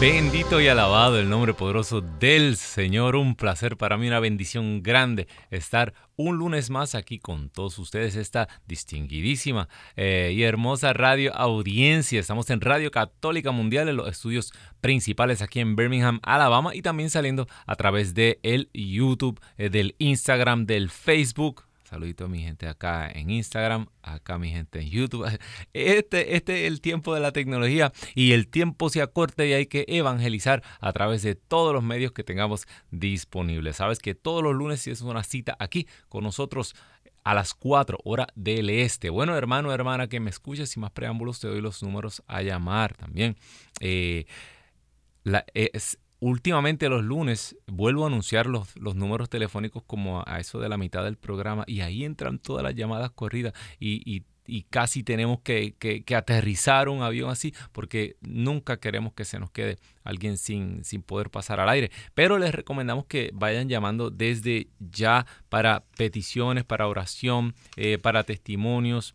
Bendito 0.00 0.60
y 0.60 0.66
alabado 0.66 1.18
el 1.18 1.30
nombre 1.30 1.54
poderoso 1.54 2.00
del 2.00 2.56
Señor. 2.56 3.14
Un 3.14 3.36
placer 3.36 3.76
para 3.76 3.96
mí, 3.96 4.08
una 4.08 4.18
bendición 4.18 4.82
grande 4.82 5.28
estar 5.50 5.94
un 6.16 6.36
lunes 6.36 6.68
más 6.68 6.94
aquí 6.94 7.18
con 7.18 7.48
todos 7.48 7.78
ustedes, 7.78 8.16
esta 8.16 8.48
distinguidísima 8.66 9.68
eh, 9.96 10.32
y 10.34 10.42
hermosa 10.42 10.92
radio 10.92 11.34
audiencia. 11.34 12.20
Estamos 12.20 12.50
en 12.50 12.60
Radio 12.60 12.90
Católica 12.90 13.52
Mundial 13.52 13.88
en 13.88 13.96
los 13.96 14.08
estudios 14.08 14.52
principales 14.80 15.40
aquí 15.42 15.60
en 15.60 15.76
Birmingham, 15.76 16.20
Alabama 16.22 16.74
y 16.74 16.82
también 16.82 17.08
saliendo 17.08 17.46
a 17.66 17.76
través 17.76 18.14
de 18.14 18.40
el 18.42 18.68
YouTube, 18.74 19.40
eh, 19.56 19.70
del 19.70 19.94
Instagram, 19.98 20.66
del 20.66 20.90
Facebook 20.90 21.64
Saludito 21.94 22.24
a 22.24 22.28
mi 22.28 22.42
gente 22.42 22.66
acá 22.66 23.08
en 23.08 23.30
Instagram, 23.30 23.86
acá 24.02 24.36
mi 24.36 24.50
gente 24.50 24.80
en 24.80 24.90
YouTube. 24.90 25.28
Este, 25.72 26.34
este 26.34 26.62
es 26.62 26.72
el 26.72 26.80
tiempo 26.80 27.14
de 27.14 27.20
la 27.20 27.30
tecnología 27.30 27.92
y 28.16 28.32
el 28.32 28.48
tiempo 28.48 28.90
se 28.90 29.00
acorta 29.00 29.44
y 29.44 29.52
hay 29.52 29.66
que 29.66 29.84
evangelizar 29.86 30.64
a 30.80 30.92
través 30.92 31.22
de 31.22 31.36
todos 31.36 31.72
los 31.72 31.84
medios 31.84 32.10
que 32.10 32.24
tengamos 32.24 32.66
disponibles. 32.90 33.76
Sabes 33.76 34.00
que 34.00 34.16
todos 34.16 34.42
los 34.42 34.56
lunes 34.56 34.84
es 34.88 35.02
una 35.02 35.22
cita 35.22 35.56
aquí 35.60 35.86
con 36.08 36.24
nosotros 36.24 36.74
a 37.22 37.32
las 37.32 37.54
4 37.54 37.98
horas 38.02 38.26
del 38.34 38.70
este. 38.70 39.08
Bueno, 39.08 39.36
hermano, 39.36 39.72
hermana, 39.72 40.08
que 40.08 40.18
me 40.18 40.30
escuches, 40.30 40.70
sin 40.70 40.80
más 40.80 40.90
preámbulos, 40.90 41.38
te 41.38 41.46
doy 41.46 41.60
los 41.60 41.80
números 41.84 42.24
a 42.26 42.42
llamar 42.42 42.96
también. 42.96 43.36
Eh, 43.78 44.26
es, 45.54 45.98
últimamente 46.20 46.88
los 46.88 47.04
lunes 47.04 47.56
vuelvo 47.66 48.04
a 48.04 48.06
anunciar 48.06 48.46
los, 48.46 48.76
los, 48.76 48.94
números 48.94 49.28
telefónicos 49.28 49.82
como 49.82 50.22
a 50.26 50.40
eso 50.40 50.60
de 50.60 50.68
la 50.68 50.78
mitad 50.78 51.04
del 51.04 51.16
programa 51.16 51.64
y 51.66 51.80
ahí 51.80 52.04
entran 52.04 52.38
todas 52.38 52.62
las 52.62 52.74
llamadas 52.74 53.10
corridas 53.10 53.52
y, 53.78 54.24
casi 54.68 55.02
tenemos 55.02 55.40
que, 55.40 55.74
aterrizar 56.14 56.90
un 56.90 57.02
avión 57.02 57.30
así 57.30 57.54
porque 57.72 58.16
nunca 58.20 58.78
queremos 58.78 59.14
que 59.14 59.24
se 59.24 59.38
nos 59.38 59.50
quede 59.50 59.78
alguien 60.02 60.36
sin, 60.36 60.84
sin 60.84 61.02
poder 61.02 61.30
pasar 61.30 61.60
al 61.60 61.68
aire. 61.70 61.90
Pero 62.12 62.38
les 62.38 62.54
recomendamos 62.54 63.06
que 63.06 63.30
vayan 63.32 63.70
llamando 63.70 64.10
desde 64.10 64.68
ya 64.78 65.26
para 65.48 65.84
peticiones, 65.96 66.64
para 66.64 66.88
oración, 66.88 67.54
eh, 67.76 67.96
para 67.96 68.24
testimonios 68.24 69.14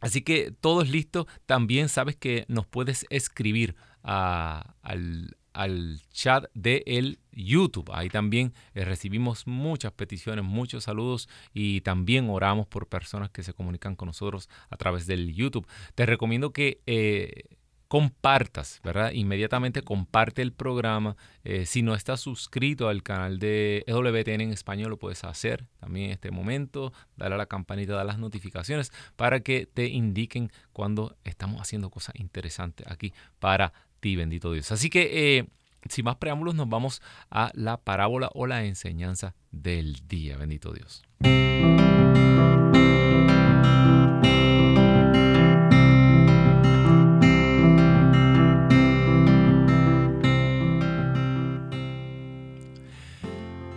así 0.00 0.22
que 0.22 0.52
todo 0.58 0.80
es 0.80 0.88
listo. 0.88 1.26
También 1.44 1.90
sabes 1.90 2.16
que 2.16 2.46
nos 2.48 2.66
puedes 2.66 3.04
escribir 3.10 3.76
al, 4.02 5.36
al 5.54 6.02
chat 6.12 6.44
de 6.54 6.82
el 6.86 7.18
YouTube. 7.32 7.90
Ahí 7.92 8.10
también 8.10 8.52
eh, 8.74 8.84
recibimos 8.84 9.46
muchas 9.46 9.92
peticiones, 9.92 10.44
muchos 10.44 10.84
saludos 10.84 11.28
y 11.52 11.80
también 11.80 12.28
oramos 12.28 12.66
por 12.66 12.88
personas 12.88 13.30
que 13.30 13.42
se 13.42 13.54
comunican 13.54 13.96
con 13.96 14.06
nosotros 14.06 14.50
a 14.68 14.76
través 14.76 15.06
del 15.06 15.32
YouTube. 15.34 15.66
Te 15.94 16.04
recomiendo 16.06 16.52
que 16.52 16.80
eh, 16.86 17.44
compartas, 17.88 18.80
¿verdad? 18.82 19.12
Inmediatamente 19.12 19.82
comparte 19.82 20.42
el 20.42 20.52
programa. 20.52 21.16
Eh, 21.44 21.64
si 21.64 21.82
no 21.82 21.94
estás 21.94 22.20
suscrito 22.20 22.88
al 22.88 23.04
canal 23.04 23.38
de 23.38 23.84
EWTN 23.86 24.40
en 24.40 24.52
español, 24.52 24.90
lo 24.90 24.98
puedes 24.98 25.22
hacer 25.22 25.66
también 25.78 26.06
en 26.06 26.12
este 26.12 26.32
momento. 26.32 26.92
Dale 27.16 27.36
a 27.36 27.38
la 27.38 27.46
campanita, 27.46 27.96
de 27.96 28.04
las 28.04 28.18
notificaciones 28.18 28.90
para 29.14 29.40
que 29.40 29.66
te 29.66 29.86
indiquen 29.86 30.50
cuando 30.72 31.16
estamos 31.22 31.60
haciendo 31.60 31.88
cosas 31.88 32.16
interesantes 32.16 32.84
aquí 32.90 33.12
para 33.38 33.72
bendito 34.14 34.52
Dios. 34.52 34.70
Así 34.72 34.90
que, 34.90 35.38
eh, 35.38 35.46
sin 35.88 36.04
más 36.04 36.16
preámbulos, 36.16 36.54
nos 36.54 36.68
vamos 36.68 37.02
a 37.30 37.50
la 37.54 37.78
parábola 37.78 38.30
o 38.34 38.46
la 38.46 38.64
enseñanza 38.64 39.34
del 39.50 40.06
día, 40.06 40.36
bendito 40.36 40.72
Dios. 40.72 41.02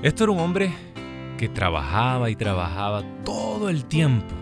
Esto 0.04 0.24
era 0.24 0.32
un 0.32 0.40
hombre 0.40 0.74
que 1.38 1.50
trabajaba 1.50 2.30
y 2.30 2.36
trabajaba 2.36 3.04
todo 3.26 3.70
el 3.70 3.86
tiempo 3.86 4.34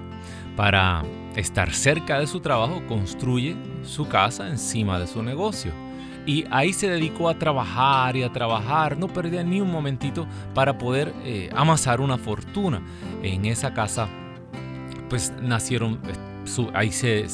para 0.55 1.03
estar 1.35 1.73
cerca 1.73 2.19
de 2.19 2.27
su 2.27 2.39
trabajo, 2.39 2.81
construye 2.87 3.55
su 3.83 4.07
casa 4.07 4.47
encima 4.47 4.99
de 4.99 5.07
su 5.07 5.21
negocio. 5.21 5.71
Y 6.25 6.45
ahí 6.49 6.73
se 6.73 6.89
dedicó 6.89 7.29
a 7.29 7.37
trabajar 7.37 8.15
y 8.15 8.23
a 8.23 8.33
trabajar, 8.33 8.97
no 8.97 9.07
perdía 9.07 9.43
ni 9.43 9.61
un 9.61 9.71
momentito 9.71 10.25
para 10.55 10.77
poder 10.77 11.13
eh, 11.23 11.49
amasar 11.55 12.01
una 12.01 12.17
fortuna. 12.17 12.81
En 13.21 13.45
esa 13.45 13.73
casa, 13.73 14.07
pues 15.07 15.31
nacieron, 15.39 15.99
eh, 16.07 16.71
ahí 16.73 16.91
se, 16.91 17.25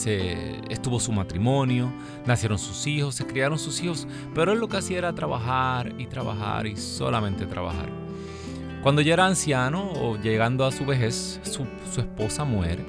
estuvo 0.69 0.99
su 0.99 1.13
matrimonio, 1.13 1.89
nacieron 2.25 2.59
sus 2.59 2.85
hijos, 2.85 3.15
se 3.15 3.25
criaron 3.25 3.57
sus 3.57 3.81
hijos, 3.81 4.07
pero 4.35 4.51
él 4.51 4.59
lo 4.59 4.67
que 4.67 4.77
hacía 4.77 4.97
era 4.97 5.13
trabajar 5.13 5.93
y 5.97 6.07
trabajar 6.07 6.67
y 6.67 6.75
solamente 6.75 7.45
trabajar. 7.45 7.89
Cuando 8.83 9.01
ya 9.01 9.13
era 9.13 9.27
anciano 9.27 9.89
o 9.93 10.17
llegando 10.17 10.65
a 10.65 10.71
su 10.71 10.85
vejez, 10.85 11.39
su, 11.43 11.65
su 11.93 12.01
esposa 12.01 12.43
muere 12.43 12.83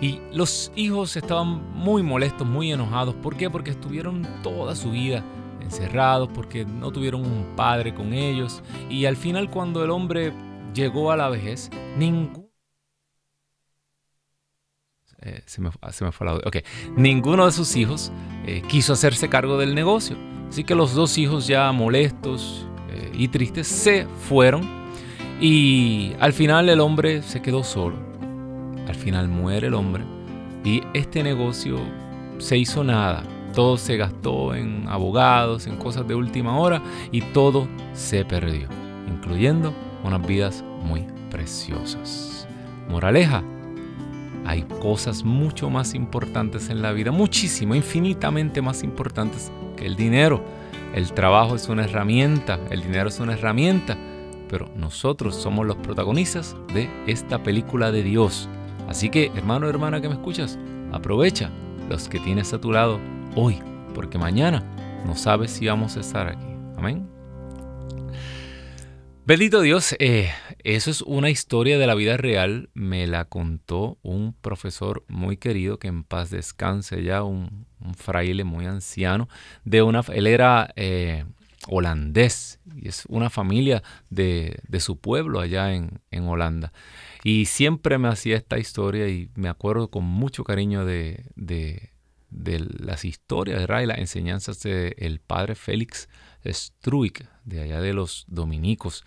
y 0.00 0.20
los 0.32 0.72
hijos 0.76 1.16
estaban 1.16 1.72
muy 1.72 2.02
molestos, 2.02 2.46
muy 2.46 2.72
enojados. 2.72 3.14
¿Por 3.14 3.36
qué? 3.36 3.48
Porque 3.48 3.70
estuvieron 3.70 4.26
toda 4.42 4.74
su 4.74 4.90
vida 4.90 5.24
encerrados, 5.60 6.28
porque 6.34 6.64
no 6.64 6.92
tuvieron 6.92 7.22
un 7.22 7.54
padre 7.56 7.94
con 7.94 8.12
ellos. 8.12 8.62
Y 8.90 9.06
al 9.06 9.16
final 9.16 9.50
cuando 9.50 9.82
el 9.84 9.90
hombre 9.90 10.32
llegó 10.74 11.10
a 11.10 11.16
la 11.16 11.28
vejez. 11.28 11.70
Eh, 15.22 15.42
se, 15.46 15.62
me, 15.62 15.70
okay. 16.44 16.62
Ninguno 16.96 17.46
de 17.46 17.52
sus 17.52 17.74
hijos 17.76 18.12
eh, 18.46 18.62
quiso 18.68 18.92
hacerse 18.92 19.28
cargo 19.30 19.56
del 19.56 19.74
negocio. 19.74 20.18
Así 20.48 20.64
que 20.64 20.74
los 20.74 20.94
dos 20.94 21.16
hijos 21.16 21.46
ya 21.46 21.72
molestos 21.72 22.66
eh, 22.90 23.10
y 23.14 23.28
tristes 23.28 23.66
se 23.66 24.06
fueron. 24.28 24.84
Y 25.40 26.12
al 26.20 26.32
final 26.32 26.68
el 26.68 26.80
hombre 26.80 27.22
se 27.22 27.40
quedó 27.40 27.64
solo 27.64 28.13
al 28.86 28.94
final 28.94 29.28
muere 29.28 29.68
el 29.68 29.74
hombre 29.74 30.04
y 30.64 30.82
este 30.94 31.22
negocio 31.22 31.78
se 32.38 32.56
hizo 32.56 32.84
nada. 32.84 33.22
Todo 33.54 33.76
se 33.76 33.96
gastó 33.96 34.54
en 34.54 34.88
abogados, 34.88 35.66
en 35.66 35.76
cosas 35.76 36.08
de 36.08 36.14
última 36.14 36.58
hora 36.58 36.82
y 37.12 37.20
todo 37.20 37.68
se 37.92 38.24
perdió, 38.24 38.68
incluyendo 39.08 39.72
unas 40.02 40.26
vidas 40.26 40.64
muy 40.82 41.06
preciosas. 41.30 42.48
Moraleja, 42.88 43.42
hay 44.44 44.62
cosas 44.62 45.24
mucho 45.24 45.70
más 45.70 45.94
importantes 45.94 46.68
en 46.68 46.82
la 46.82 46.92
vida, 46.92 47.10
muchísimo, 47.12 47.74
infinitamente 47.74 48.60
más 48.60 48.82
importantes 48.82 49.50
que 49.76 49.86
el 49.86 49.96
dinero. 49.96 50.42
el 50.94 51.12
trabajo 51.12 51.56
es 51.56 51.68
una 51.68 51.84
herramienta, 51.84 52.60
el 52.70 52.82
dinero 52.82 53.08
es 53.08 53.18
una 53.18 53.32
herramienta, 53.32 53.96
pero 54.48 54.70
nosotros 54.76 55.34
somos 55.34 55.66
los 55.66 55.76
protagonistas 55.76 56.54
de 56.72 56.88
esta 57.06 57.42
película 57.42 57.90
de 57.90 58.04
Dios. 58.04 58.48
Así 58.88 59.10
que, 59.10 59.30
hermano 59.34 59.68
hermana 59.68 60.00
que 60.00 60.08
me 60.08 60.14
escuchas, 60.14 60.58
aprovecha 60.92 61.50
los 61.88 62.08
que 62.08 62.20
tienes 62.20 62.52
a 62.52 62.60
tu 62.60 62.72
lado 62.72 63.00
hoy, 63.34 63.58
porque 63.94 64.18
mañana 64.18 64.62
no 65.06 65.16
sabes 65.16 65.50
si 65.50 65.66
vamos 65.66 65.96
a 65.96 66.00
estar 66.00 66.28
aquí. 66.28 66.46
Amén. 66.76 67.14
Bendito 69.26 69.62
Dios, 69.62 69.96
eh, 70.00 70.30
eso 70.64 70.90
es 70.90 71.00
una 71.00 71.30
historia 71.30 71.78
de 71.78 71.86
la 71.86 71.94
vida 71.94 72.18
real. 72.18 72.68
Me 72.74 73.06
la 73.06 73.24
contó 73.24 73.98
un 74.02 74.34
profesor 74.34 75.02
muy 75.08 75.38
querido, 75.38 75.78
que 75.78 75.88
en 75.88 76.04
paz 76.04 76.28
descanse 76.28 77.02
ya, 77.02 77.22
un, 77.22 77.66
fraile 77.96 78.44
muy 78.44 78.66
anciano. 78.66 79.30
De 79.64 79.80
una, 79.80 80.02
él 80.12 80.26
era 80.26 80.74
eh, 80.76 81.24
holandés 81.68 82.60
y 82.74 82.88
es 82.88 83.04
una 83.08 83.30
familia 83.30 83.82
de, 84.10 84.60
su 84.80 84.98
pueblo 84.98 85.40
allá 85.40 85.72
en, 85.72 86.00
Holanda. 86.26 86.72
Y 87.22 87.46
siempre 87.46 87.98
me 87.98 88.08
hacía 88.08 88.36
esta 88.36 88.58
historia 88.58 89.08
y 89.08 89.30
me 89.34 89.48
acuerdo 89.48 89.88
con 89.88 90.04
mucho 90.04 90.44
cariño 90.44 90.84
de, 90.84 91.24
las 92.30 93.04
historias 93.04 93.62
y 93.62 93.86
las 93.86 93.98
enseñanzas 93.98 94.62
del 94.62 95.20
padre 95.20 95.54
Félix 95.54 96.08
Struik, 96.46 97.26
de 97.44 97.62
allá 97.62 97.80
de 97.80 97.92
los 97.92 98.24
dominicos 98.28 99.04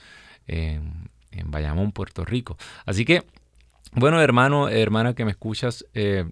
en, 0.48 1.09
Bayamón, 1.45 1.92
Puerto 1.92 2.25
Rico. 2.25 2.57
Así 2.86 3.06
que, 3.06 3.24
bueno, 3.92 4.19
hermano, 4.21 4.69
hermana 4.69 5.13
que 5.13 5.24
me 5.24 5.31
escuchas, 5.31 5.86
eh, 5.94 6.25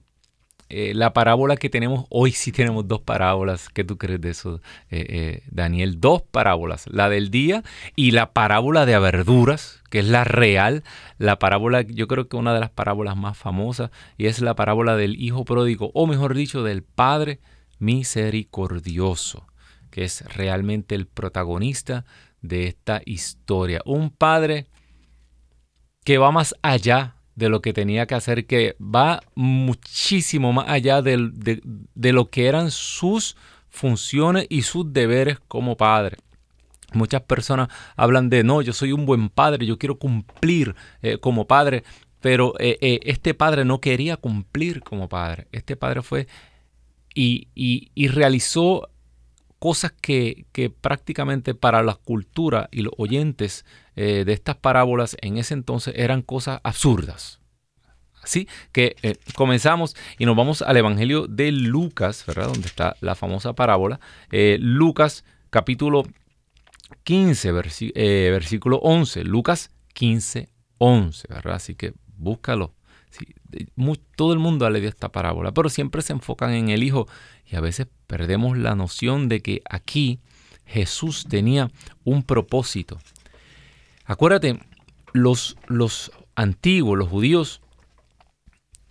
eh, 0.78 0.94
la 0.94 1.14
parábola 1.14 1.56
que 1.56 1.70
tenemos 1.70 2.06
hoy 2.10 2.32
sí 2.32 2.52
tenemos 2.52 2.88
dos 2.88 3.02
parábolas. 3.02 3.70
¿Qué 3.70 3.84
tú 3.84 3.98
crees 3.98 4.20
de 4.20 4.32
eso, 4.32 4.62
eh, 4.90 5.44
Daniel? 5.50 6.02
Dos 6.02 6.22
parábolas, 6.22 6.86
la 6.88 7.10
del 7.10 7.32
día 7.32 7.64
y 7.96 8.12
la 8.12 8.34
parábola 8.34 8.86
de 8.86 9.00
verduras, 9.00 9.82
que 9.90 10.00
es 10.00 10.08
la 10.08 10.24
real, 10.24 10.84
la 11.18 11.40
parábola, 11.40 11.82
yo 11.82 12.08
creo 12.08 12.28
que 12.28 12.38
una 12.38 12.54
de 12.54 12.60
las 12.60 12.72
parábolas 12.72 13.16
más 13.16 13.38
famosas, 13.38 13.92
y 14.18 14.26
es 14.28 14.42
la 14.42 14.56
parábola 14.56 14.96
del 14.96 15.16
hijo 15.22 15.46
pródigo, 15.46 15.92
o 15.94 16.08
mejor 16.08 16.36
dicho, 16.36 16.64
del 16.64 16.84
Padre 16.84 17.40
misericordioso 17.80 19.46
que 19.96 20.04
es 20.04 20.26
realmente 20.36 20.94
el 20.94 21.08
protagonista 21.08 22.04
de 22.42 22.68
esta 22.68 23.02
historia. 23.06 23.82
Un 23.86 24.10
padre 24.10 24.68
que 26.04 26.18
va 26.18 26.32
más 26.32 26.54
allá 26.62 27.15
de 27.36 27.50
lo 27.50 27.62
que 27.62 27.74
tenía 27.74 28.06
que 28.08 28.16
hacer, 28.16 28.46
que 28.46 28.76
va 28.80 29.22
muchísimo 29.36 30.54
más 30.54 30.70
allá 30.70 31.02
de, 31.02 31.30
de, 31.94 32.14
lo 32.14 32.30
que 32.30 32.48
eran 32.48 32.72
sus 32.72 33.36
funciones 33.70 34.48
y 34.50 34.62
sus 34.62 34.92
deberes 34.94 35.40
como 35.48 35.76
padre. 35.76 36.18
Muchas 36.94 37.22
personas 37.24 37.68
hablan 37.98 38.30
de, 38.30 38.44
no, 38.44 38.62
yo 38.62 38.72
soy 38.72 38.94
un 38.94 39.06
buen 39.06 39.30
padre, 39.30 39.66
yo 39.66 39.78
quiero 39.78 40.00
cumplir 40.00 40.76
eh, 41.02 41.18
como 41.18 41.46
padre, 41.46 41.84
pero 42.22 42.54
eh, 42.60 42.78
eh, 42.80 43.00
este 43.04 43.34
padre 43.34 43.66
no 43.66 43.82
quería 43.82 44.16
cumplir 44.16 44.82
como 44.82 45.10
padre. 45.10 45.48
Este 45.52 45.76
padre 45.76 46.02
fue 46.02 46.28
y, 47.14 47.50
y 47.54 48.08
realizó 48.08 48.90
cosas 49.60 49.92
que, 49.92 50.46
prácticamente 50.82 51.56
para 51.56 51.82
la 51.82 51.96
cultura 51.96 52.70
y 52.72 52.82
los 52.82 52.94
oyentes 52.98 53.66
eh, 53.96 54.24
de 54.26 54.34
estas 54.34 54.58
parábolas 54.58 55.18
en 55.22 55.38
ese 55.38 55.54
entonces 55.54 55.94
eran 55.98 56.22
cosas 56.22 56.60
absurdas. 56.64 57.40
Así 58.22 58.48
que 58.72 58.96
eh, 59.04 59.18
comenzamos 59.36 59.96
y 60.18 60.26
nos 60.26 60.36
vamos 60.36 60.62
al 60.62 60.78
Evangelio 60.78 61.28
de 61.28 61.52
Lucas, 61.52 62.26
¿verdad? 62.26 62.48
Donde 62.48 62.68
está 62.68 62.96
la 63.00 63.16
famosa 63.16 63.54
parábola. 63.54 64.00
Eh, 64.32 64.58
Lucas 64.60 65.24
capítulo 65.52 66.04
15, 67.04 67.52
versículo 67.52 68.78
11. 68.78 69.24
Lucas 69.24 69.72
15, 69.94 70.50
11, 70.80 71.28
¿verdad? 71.30 71.56
Así 71.56 71.76
que 71.76 71.94
búscalo. 72.18 72.75
Todo 74.16 74.34
el 74.34 74.40
mundo 74.40 74.66
ha 74.66 74.70
leído 74.70 74.90
esta 74.90 75.12
parábola, 75.12 75.52
pero 75.54 75.70
siempre 75.70 76.02
se 76.02 76.14
enfocan 76.14 76.52
en 76.54 76.70
el 76.70 76.84
Hijo 76.84 77.08
y 77.46 77.56
a 77.56 77.62
veces 77.62 77.88
perdemos 78.08 78.58
la 78.58 78.76
noción 78.76 79.30
de 79.30 79.42
que 79.42 79.62
aquí 79.70 80.20
Jesús 80.66 81.26
tenía 81.30 81.72
un 82.04 82.24
propósito. 82.24 83.00
Acuérdate, 84.06 84.60
los, 85.14 85.58
los 85.68 86.12
antiguos, 86.36 86.98
los 86.98 87.10
judíos, 87.10 87.62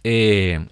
eh, 0.02 0.66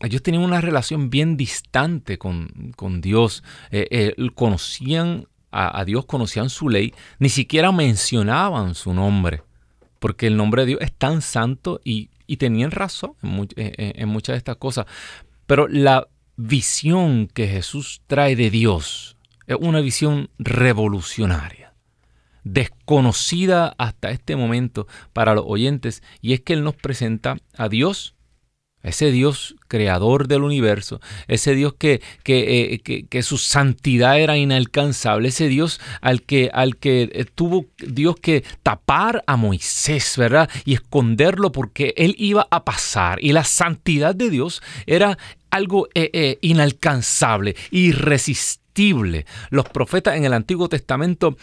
ellos 0.00 0.22
tenían 0.22 0.44
una 0.44 0.60
relación 0.60 1.10
bien 1.10 1.36
distante 1.36 2.18
con, 2.18 2.72
Dios. 3.00 3.42
Eh, 3.70 3.88
eh, 3.90 4.30
conocían 4.34 5.26
a, 5.50 5.84
Dios, 5.84 6.04
conocían 6.04 6.50
su 6.50 6.68
ley, 6.68 6.94
ni 7.18 7.30
siquiera 7.30 7.72
mencionaban 7.72 8.74
su 8.74 8.92
nombre, 8.92 9.42
porque 9.98 10.26
el 10.26 10.36
nombre 10.36 10.62
de 10.62 10.66
Dios 10.66 10.80
es 10.82 10.92
tan 10.92 11.22
santo 11.22 11.80
y, 11.84 12.10
tenían 12.36 12.70
razón 12.70 13.14
en, 13.22 13.48
en 13.56 14.08
muchas 14.08 14.34
de 14.34 14.38
estas 14.38 14.56
cosas. 14.56 14.86
Pero 15.46 15.66
la 15.66 16.08
visión 16.36 17.26
que 17.26 17.48
Jesús 17.48 18.02
trae 18.06 18.36
de 18.36 18.50
Dios 18.50 19.16
es 19.46 19.56
una 19.58 19.80
visión 19.80 20.30
revolucionaria, 20.38 21.74
desconocida 22.44 23.74
hasta 23.78 24.10
este 24.10 24.36
momento 24.36 24.86
para 25.12 25.34
los 25.34 25.44
oyentes, 25.46 26.02
y 26.20 26.34
es 26.34 26.40
que 26.40 26.52
Él 26.52 26.62
nos 26.62 26.76
presenta 26.76 27.38
a 27.56 27.68
Dios 27.68 28.14
ese 28.88 29.10
Dios 29.10 29.54
creador 29.68 30.28
del 30.28 30.42
universo, 30.42 31.00
ese 31.28 31.54
Dios 31.54 31.74
que, 31.78 32.00
eh, 32.24 32.80
que, 32.82 33.06
que, 33.06 33.22
su 33.22 33.38
santidad 33.38 34.18
era 34.18 34.36
inalcanzable, 34.36 35.28
ese 35.28 35.48
Dios 35.48 35.80
al 36.00 36.22
que, 36.22 36.50
al 36.52 36.76
que 36.76 37.10
eh, 37.12 37.24
tuvo 37.34 37.66
Dios 37.78 38.16
que 38.16 38.44
tapar 38.62 39.22
a 39.26 39.36
Moisés, 39.36 40.16
¿verdad? 40.16 40.48
Y 40.64 40.74
esconderlo 40.74 41.52
porque 41.52 41.94
él 41.96 42.14
iba 42.18 42.46
a 42.50 42.64
pasar. 42.64 43.22
Y 43.22 43.32
la 43.32 43.44
santidad 43.44 44.14
de 44.14 44.30
Dios 44.30 44.62
era 44.86 45.18
algo 45.50 45.88
eh, 45.94 46.38
inalcanzable, 46.40 47.56
irresistible. 47.70 49.26
Los 49.50 49.68
profetas 49.68 50.16
en 50.16 50.24
el 50.24 50.32
Antiguo 50.32 50.68
Testamento 50.68 51.36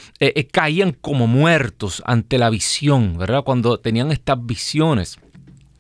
caían 0.52 0.94
como 0.94 1.28
muertos 1.28 2.02
ante 2.06 2.38
la 2.38 2.50
visión, 2.50 3.18
¿verdad? 3.18 3.44
Cuando 3.44 3.78
tenían 3.78 4.12
estas 4.12 4.44
visiones. 4.46 5.20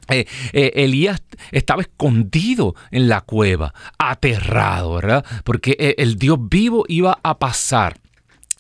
Eh, 0.10 0.26
eh, 0.54 0.72
Elías 0.76 1.24
estaba 1.52 1.82
escondido 1.82 2.76
en 2.92 3.10
la 3.10 3.22
cueva, 3.22 3.74
aterrado, 3.98 4.96
¿verdad? 4.96 5.26
Porque 5.44 5.76
eh, 5.80 5.96
el 5.98 6.18
Dios 6.18 6.38
vivo 6.40 6.86
iba 6.88 7.20
a 7.24 7.40
pasar. 7.40 8.00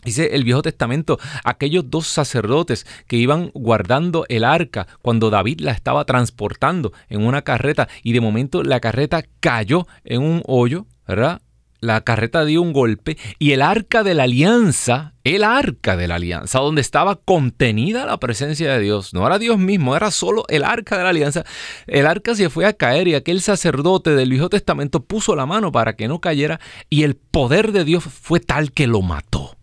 Dice 0.03 0.35
el 0.35 0.43
Viejo 0.43 0.61
Testamento, 0.61 1.17
aquellos 1.43 1.89
dos 1.89 2.05
sacerdotes 2.07 2.85
que 3.07 3.17
iban 3.17 3.49
guardando 3.55 4.25
el 4.29 4.43
arca 4.43 4.85
cuando 5.01 5.31
David 5.31 5.61
la 5.61 5.71
estaba 5.71 6.05
transportando 6.05 6.93
en 7.09 7.25
una 7.25 7.41
carreta 7.41 7.87
y 8.03 8.13
de 8.13 8.21
momento 8.21 8.61
la 8.61 8.79
carreta 8.79 9.23
cayó 9.39 9.87
en 10.03 10.21
un 10.21 10.43
hoyo, 10.45 10.85
¿verdad? 11.07 11.41
La 11.85 12.01
carreta 12.01 12.43
dio 12.43 12.61
un 12.61 12.73
golpe 12.73 13.17
y 13.39 13.51
el 13.51 13.61
arca 13.61 14.03
de 14.03 14.13
la 14.13 14.23
alianza, 14.23 15.13
el 15.23 15.43
arca 15.43 15.95
de 15.95 16.07
la 16.07 16.15
alianza, 16.15 16.59
donde 16.59 16.81
estaba 16.81 17.15
contenida 17.15 18.05
la 18.05 18.19
presencia 18.19 18.73
de 18.73 18.79
Dios, 18.79 19.13
no 19.13 19.25
era 19.25 19.39
Dios 19.39 19.57
mismo, 19.57 19.95
era 19.95 20.11
solo 20.11 20.45
el 20.49 20.63
arca 20.63 20.97
de 20.97 21.03
la 21.03 21.09
alianza, 21.09 21.45
el 21.87 22.05
arca 22.07 22.35
se 22.35 22.49
fue 22.49 22.65
a 22.65 22.73
caer 22.73 23.07
y 23.07 23.15
aquel 23.15 23.41
sacerdote 23.41 24.15
del 24.15 24.29
Viejo 24.29 24.49
Testamento 24.49 25.03
puso 25.03 25.35
la 25.35 25.45
mano 25.45 25.71
para 25.71 25.95
que 25.95 26.07
no 26.07 26.19
cayera 26.19 26.59
y 26.89 27.03
el 27.03 27.15
poder 27.15 27.71
de 27.71 27.85
Dios 27.85 28.03
fue 28.03 28.39
tal 28.39 28.71
que 28.71 28.87
lo 28.87 29.01
mató. 29.01 29.55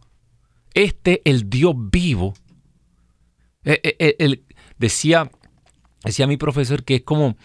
Este, 0.75 1.21
el 1.25 1.51
Dios 1.51 1.75
vivo, 1.77 2.35
eh, 3.65 3.81
eh, 3.99 4.43
decía, 4.79 5.31
decía 6.03 6.27
mi 6.27 6.37
profesor 6.39 6.83
que 6.83 6.97
es 6.97 7.03
como 7.03 7.37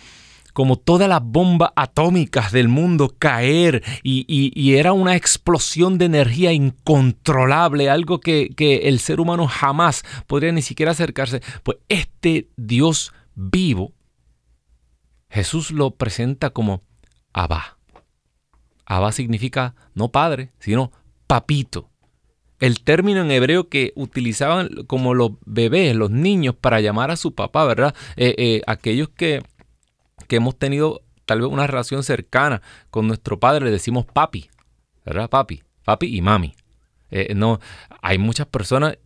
como 0.58 0.76
todas 0.76 1.08
las 1.08 1.22
bombas 1.24 1.70
atómicas 1.76 2.52
del 2.52 2.68
mundo 2.68 3.14
caer 3.20 3.84
y, 4.02 4.74
era 4.74 4.92
una 4.92 5.16
explosión 5.16 6.00
de 6.00 6.06
energía 6.06 6.52
incontrolable, 6.52 7.92
algo 7.92 8.20
que, 8.20 8.56
el 8.58 8.98
ser 8.98 9.20
humano 9.20 9.46
jamás 9.46 10.04
podría 10.26 10.52
ni 10.52 10.64
siquiera 10.64 10.94
acercarse. 10.94 11.44
Pues 11.62 11.78
este 11.90 12.50
Dios 12.58 13.14
vivo, 13.36 13.94
Jesús 15.30 15.70
lo 15.70 15.92
presenta 15.92 16.50
como 16.50 16.82
Abba. 17.34 17.78
Abba 18.84 19.12
significa 19.12 19.76
no 19.94 20.10
padre, 20.10 20.54
sino 20.58 20.92
papito. 21.28 21.92
El 22.60 22.84
término 22.84 23.22
en 23.22 23.30
hebreo 23.30 23.70
que 23.70 23.94
utilizaban 23.96 24.70
como 24.88 25.14
los 25.14 25.34
bebés, 25.46 25.96
los 25.96 26.10
niños, 26.10 26.56
para 26.56 26.82
llamar 26.82 27.12
a 27.12 27.16
su 27.16 27.36
papá, 27.36 27.64
¿verdad? 27.66 27.94
Eh, 28.16 28.34
eh, 28.40 28.62
aquellos 28.66 29.10
que 29.10 29.44
que 30.28 30.38
hemos 30.38 30.58
tenido 30.58 31.02
tal 31.26 31.42
vez 31.42 31.50
una 31.50 31.68
relación 31.68 32.04
cercana 32.04 32.62
con 32.90 33.08
nuestro 33.08 33.40
padre, 33.40 33.66
le 33.66 33.72
decimos 33.72 34.06
papi, 34.06 34.50
¿verdad? 35.06 35.30
Papi, 35.30 35.64
papi 35.84 36.16
y 36.16 36.22
mami. 36.22 36.56
Eh, 37.10 37.34
no, 37.36 37.60
hay 38.02 38.18
muchas 38.18 38.48
personas 38.48 38.98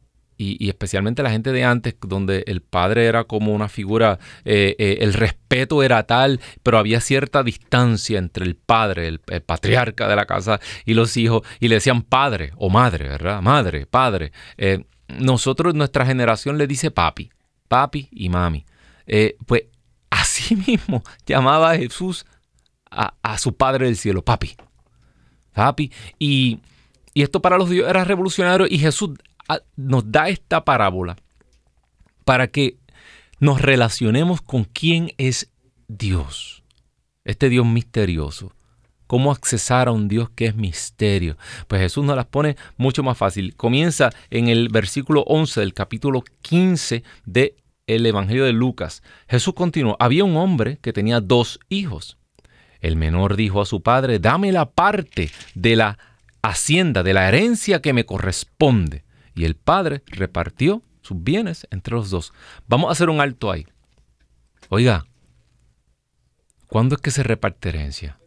y, 0.42 0.70
especialmente 0.70 1.22
la 1.22 1.30
gente 1.30 1.52
de 1.52 1.64
antes, 1.64 1.96
donde 2.02 2.44
el 2.48 2.62
padre 2.62 3.06
era 3.06 3.26
como 3.26 3.54
una 3.54 3.70
figura, 3.70 4.18
eh, 4.44 4.76
eh, 4.80 4.98
el 5.02 5.14
respeto 5.14 5.84
era 5.84 6.04
tal, 6.04 6.40
pero 6.64 6.80
había 6.80 7.00
cierta 7.00 7.44
distancia 7.44 8.18
entre 8.18 8.46
el 8.46 8.56
padre, 8.56 9.08
el, 9.08 9.20
patriarca 9.20 10.08
de 10.08 10.16
la 10.16 10.26
casa 10.26 10.60
y 10.86 10.96
los 10.96 11.16
hijos, 11.18 11.44
y 11.60 11.68
le 11.68 11.76
decían 11.76 12.02
padre 12.02 12.54
o 12.56 12.70
madre, 12.70 13.08
¿verdad? 13.08 13.42
Madre, 13.42 13.86
padre. 13.86 14.32
Eh, 14.58 14.84
nosotros, 15.08 15.76
nuestra 15.76 16.06
generación 16.06 16.58
le 16.58 16.66
dice 16.66 16.90
papi, 16.90 17.30
papi 17.68 18.10
y 18.12 18.30
mami. 18.30 18.66
pues 19.46 19.66
así 20.32 20.56
mismo 20.68 21.04
llamaba 21.26 21.72
a 21.72 21.78
Jesús 21.78 22.26
a, 22.90 23.38
su 23.38 23.56
padre 23.56 23.86
del 23.86 23.96
cielo, 23.96 24.22
papi, 24.22 24.58
papi. 25.54 25.92
Y, 26.20 26.60
y 27.14 27.22
esto 27.22 27.42
para 27.42 27.58
los 27.58 27.70
dios 27.70 27.90
era 27.90 28.04
revolucionario 28.04 28.68
y 28.70 28.80
Jesús 28.80 29.12
nos 29.78 30.12
da 30.12 30.28
esta 30.28 30.66
parábola 30.66 31.16
para 32.26 32.48
que 32.48 32.78
nos 33.40 33.62
relacionemos 33.62 34.42
con 34.42 34.66
quién 34.66 35.14
es 35.18 35.52
Dios, 35.88 36.64
este 37.24 37.48
Dios 37.48 37.66
misterioso. 37.66 38.54
¿Cómo 39.08 39.32
accesar 39.32 39.88
a 39.90 39.92
un 39.92 40.08
Dios 40.08 40.30
que 40.30 40.46
es 40.46 40.56
misterio? 40.56 41.38
Pues 41.68 41.82
Jesús 41.82 42.06
nos 42.06 42.16
las 42.16 42.28
pone 42.28 42.56
mucho 42.78 43.04
más 43.04 43.18
fácil. 43.18 43.56
Comienza 43.58 44.10
en 44.30 44.48
el 44.48 44.70
versículo 44.70 45.24
11 45.24 45.60
del 45.60 45.74
capítulo 45.74 46.24
15 46.42 47.04
del 47.26 47.54
el 47.88 48.06
Evangelio 48.06 48.46
de 48.46 48.54
Lucas. 48.54 49.04
Jesús 49.28 49.54
continuó, 49.54 49.98
había 50.00 50.24
un 50.24 50.38
hombre 50.38 50.78
que 50.82 50.94
tenía 50.94 51.20
dos 51.20 51.60
hijos. 51.70 52.18
El 52.80 52.96
menor 52.96 53.36
dijo 53.36 53.62
a 53.62 53.66
su 53.66 53.82
padre, 53.82 54.20
dame 54.20 54.52
la 54.52 54.70
parte 54.72 55.30
de 55.54 55.76
la 55.76 56.00
hacienda, 56.42 57.04
de 57.04 57.14
la 57.14 57.28
herencia 57.28 57.82
que 57.82 57.94
me 57.94 58.06
corresponde 58.06 59.04
y 59.36 59.46
el 59.46 59.56
padre 59.56 60.04
repartió 60.08 60.82
sus 61.02 61.24
bienes 61.24 61.68
entre 61.72 61.96
los 61.96 62.10
dos. 62.10 62.34
Vamos 62.68 62.90
a 62.90 62.92
hacer 62.92 63.10
un 63.10 63.22
alto 63.22 63.52
ahí. 63.52 63.66
Oiga, 64.70 65.06
¿cuándo 66.68 66.96
es 66.96 67.02
que 67.02 67.12
se 67.12 67.24
reparte 67.24 67.70
herencia? 67.70 68.20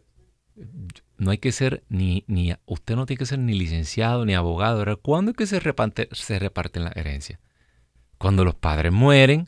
No 1.17 1.31
hay 1.31 1.37
que 1.37 1.51
ser 1.51 1.83
ni, 1.89 2.23
ni, 2.27 2.53
usted 2.65 2.95
no 2.95 3.05
tiene 3.05 3.19
que 3.19 3.25
ser 3.25 3.39
ni 3.39 3.53
licenciado 3.57 4.25
ni 4.25 4.35
abogado. 4.35 4.97
¿Cuándo 5.01 5.31
es 5.31 5.37
que 5.37 5.47
se, 5.47 5.59
reparte, 5.59 6.09
se 6.11 6.39
reparten 6.39 6.83
la 6.83 6.91
herencia? 6.95 7.39
Cuando 8.25 8.43
los 8.43 8.55
padres 8.55 8.91
mueren. 8.91 9.47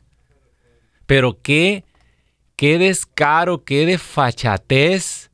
Pero 1.04 1.42
qué, 1.42 1.82
qué 2.54 2.78
descaro, 2.78 3.64
qué 3.64 3.84
desfachatez, 3.86 5.32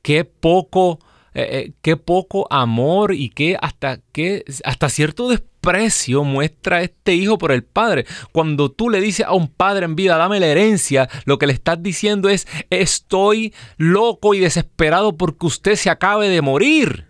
qué 0.00 0.24
poco, 0.24 0.98
eh, 1.34 1.48
eh, 1.52 1.72
qué 1.82 1.98
poco 1.98 2.50
amor 2.50 3.12
y 3.12 3.28
qué 3.28 3.58
hasta, 3.60 4.00
qué, 4.12 4.46
hasta 4.64 4.88
cierto 4.88 5.28
desprecio 5.28 5.50
precio 5.60 6.24
muestra 6.24 6.80
este 6.80 7.14
hijo 7.14 7.36
por 7.36 7.52
el 7.52 7.64
padre. 7.64 8.06
Cuando 8.32 8.70
tú 8.70 8.88
le 8.88 9.02
dices 9.02 9.26
a 9.26 9.34
un 9.34 9.48
padre 9.48 9.84
en 9.84 9.94
vida, 9.94 10.16
dame 10.16 10.40
la 10.40 10.46
herencia, 10.46 11.06
lo 11.26 11.38
que 11.38 11.46
le 11.46 11.52
estás 11.52 11.82
diciendo 11.82 12.30
es, 12.30 12.48
estoy 12.70 13.52
loco 13.76 14.32
y 14.32 14.38
desesperado 14.38 15.18
porque 15.18 15.44
usted 15.44 15.76
se 15.76 15.90
acabe 15.90 16.30
de 16.30 16.40
morir. 16.40 17.08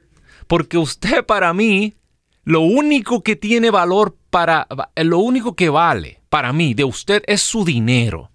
Porque 0.48 0.78
usted 0.78 1.24
para 1.24 1.54
mí, 1.54 1.94
lo 2.44 2.60
único 2.60 3.22
que 3.22 3.36
tiene 3.36 3.70
valor 3.70 4.16
para, 4.30 4.66
lo 4.96 5.18
único 5.18 5.54
que 5.54 5.68
vale 5.68 6.20
para 6.28 6.52
mí 6.52 6.74
de 6.74 6.84
usted 6.84 7.22
es 7.26 7.40
su 7.40 7.64
dinero. 7.64 8.30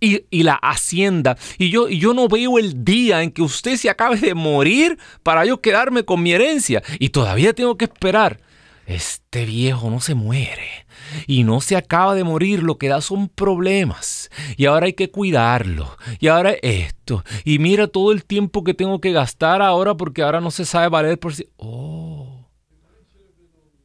Y, 0.00 0.24
y, 0.30 0.42
la 0.42 0.54
hacienda. 0.54 1.38
Y 1.58 1.70
yo, 1.70 1.88
yo 1.88 2.12
no 2.12 2.26
veo 2.26 2.58
el 2.58 2.84
día 2.84 3.22
en 3.22 3.30
que 3.30 3.40
usted 3.40 3.76
se 3.76 3.88
acabe 3.88 4.16
de 4.16 4.34
morir 4.34 4.98
para 5.22 5.44
yo 5.44 5.60
quedarme 5.60 6.04
con 6.04 6.20
mi 6.20 6.32
herencia. 6.32 6.82
Y 6.98 7.10
todavía 7.10 7.52
tengo 7.52 7.78
que 7.78 7.84
esperar 7.84 8.40
este 8.86 9.46
viejo 9.46 9.90
no 9.90 10.00
se 10.00 10.14
muere 10.14 10.86
y 11.26 11.44
no 11.44 11.60
se 11.60 11.76
acaba 11.76 12.14
de 12.14 12.24
morir, 12.24 12.62
lo 12.62 12.78
que 12.78 12.88
da 12.88 13.00
son 13.00 13.28
problemas 13.28 14.30
y 14.56 14.66
ahora 14.66 14.86
hay 14.86 14.92
que 14.94 15.10
cuidarlo 15.10 15.96
y 16.20 16.28
ahora 16.28 16.54
esto 16.62 17.24
y 17.44 17.58
mira 17.58 17.86
todo 17.86 18.12
el 18.12 18.24
tiempo 18.24 18.64
que 18.64 18.74
tengo 18.74 19.00
que 19.00 19.12
gastar 19.12 19.62
ahora 19.62 19.96
porque 19.96 20.22
ahora 20.22 20.40
no 20.40 20.50
se 20.50 20.64
sabe 20.64 20.88
valer 20.88 21.18
por 21.18 21.34
sí. 21.34 21.48
Oh, 21.56 22.11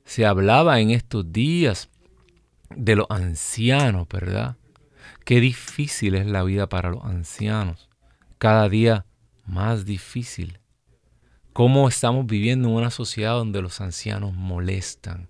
se 0.08 0.26
hablaba 0.26 0.80
en 0.80 0.90
estos 0.90 1.32
días 1.32 1.90
de 2.76 2.96
los 2.96 3.06
ancianos, 3.12 4.08
¿verdad? 4.10 4.58
Qué 5.24 5.40
difícil 5.40 6.16
es 6.16 6.26
la 6.26 6.42
vida 6.42 6.68
para 6.68 6.90
los 6.90 7.06
ancianos, 7.06 7.90
cada 8.40 8.68
día 8.68 9.06
más 9.46 9.86
difícil 9.86 10.60
cómo 11.58 11.88
estamos 11.88 12.28
viviendo 12.28 12.70
en 12.70 12.76
una 12.76 12.92
sociedad 12.92 13.34
donde 13.34 13.64
los 13.64 13.82
ancianos 13.82 14.32
molestan, 14.32 15.28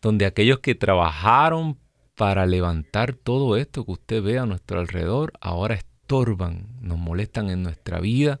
donde 0.00 0.24
aquellos 0.24 0.60
que 0.60 0.74
trabajaron 0.74 1.76
para 2.16 2.46
levantar 2.46 3.12
todo 3.12 3.58
esto 3.58 3.84
que 3.84 3.92
usted 3.92 4.22
ve 4.22 4.38
a 4.38 4.46
nuestro 4.46 4.80
alrededor 4.80 5.34
ahora 5.42 5.74
estorban, 5.74 6.68
nos 6.80 6.96
molestan 6.96 7.50
en 7.50 7.62
nuestra 7.62 8.00
vida, 8.00 8.40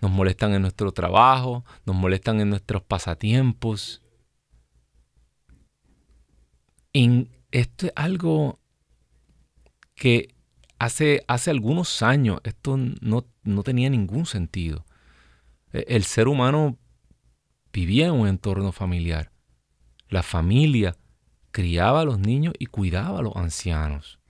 nos 0.00 0.12
molestan 0.12 0.54
en 0.54 0.62
nuestro 0.62 0.92
trabajo, 0.92 1.62
nos 1.84 1.94
molestan 1.94 2.40
en 2.40 2.48
nuestros 2.48 2.80
pasatiempos. 2.80 4.00
Esto 7.50 7.86
es 7.86 7.92
algo 7.96 8.60
que 9.94 10.34
hace, 10.78 11.24
hace 11.26 11.50
algunos 11.50 12.02
años 12.02 12.40
esto 12.44 12.76
no, 12.76 13.26
no 13.42 13.62
tenía 13.62 13.90
ningún 13.90 14.26
sentido. 14.26 14.84
E, 15.72 15.84
el 15.88 16.04
ser 16.04 16.28
humano 16.28 16.78
vivía 17.72 18.06
en 18.06 18.12
un 18.12 18.28
entorno 18.28 18.72
familiar. 18.72 19.32
La 20.08 20.22
familia 20.22 20.96
criaba 21.50 22.02
a 22.02 22.04
los 22.04 22.18
niños 22.18 22.54
y 22.58 22.66
cuidaba 22.66 23.18
a 23.18 23.22
los 23.22 23.36
ancianos. 23.36 24.20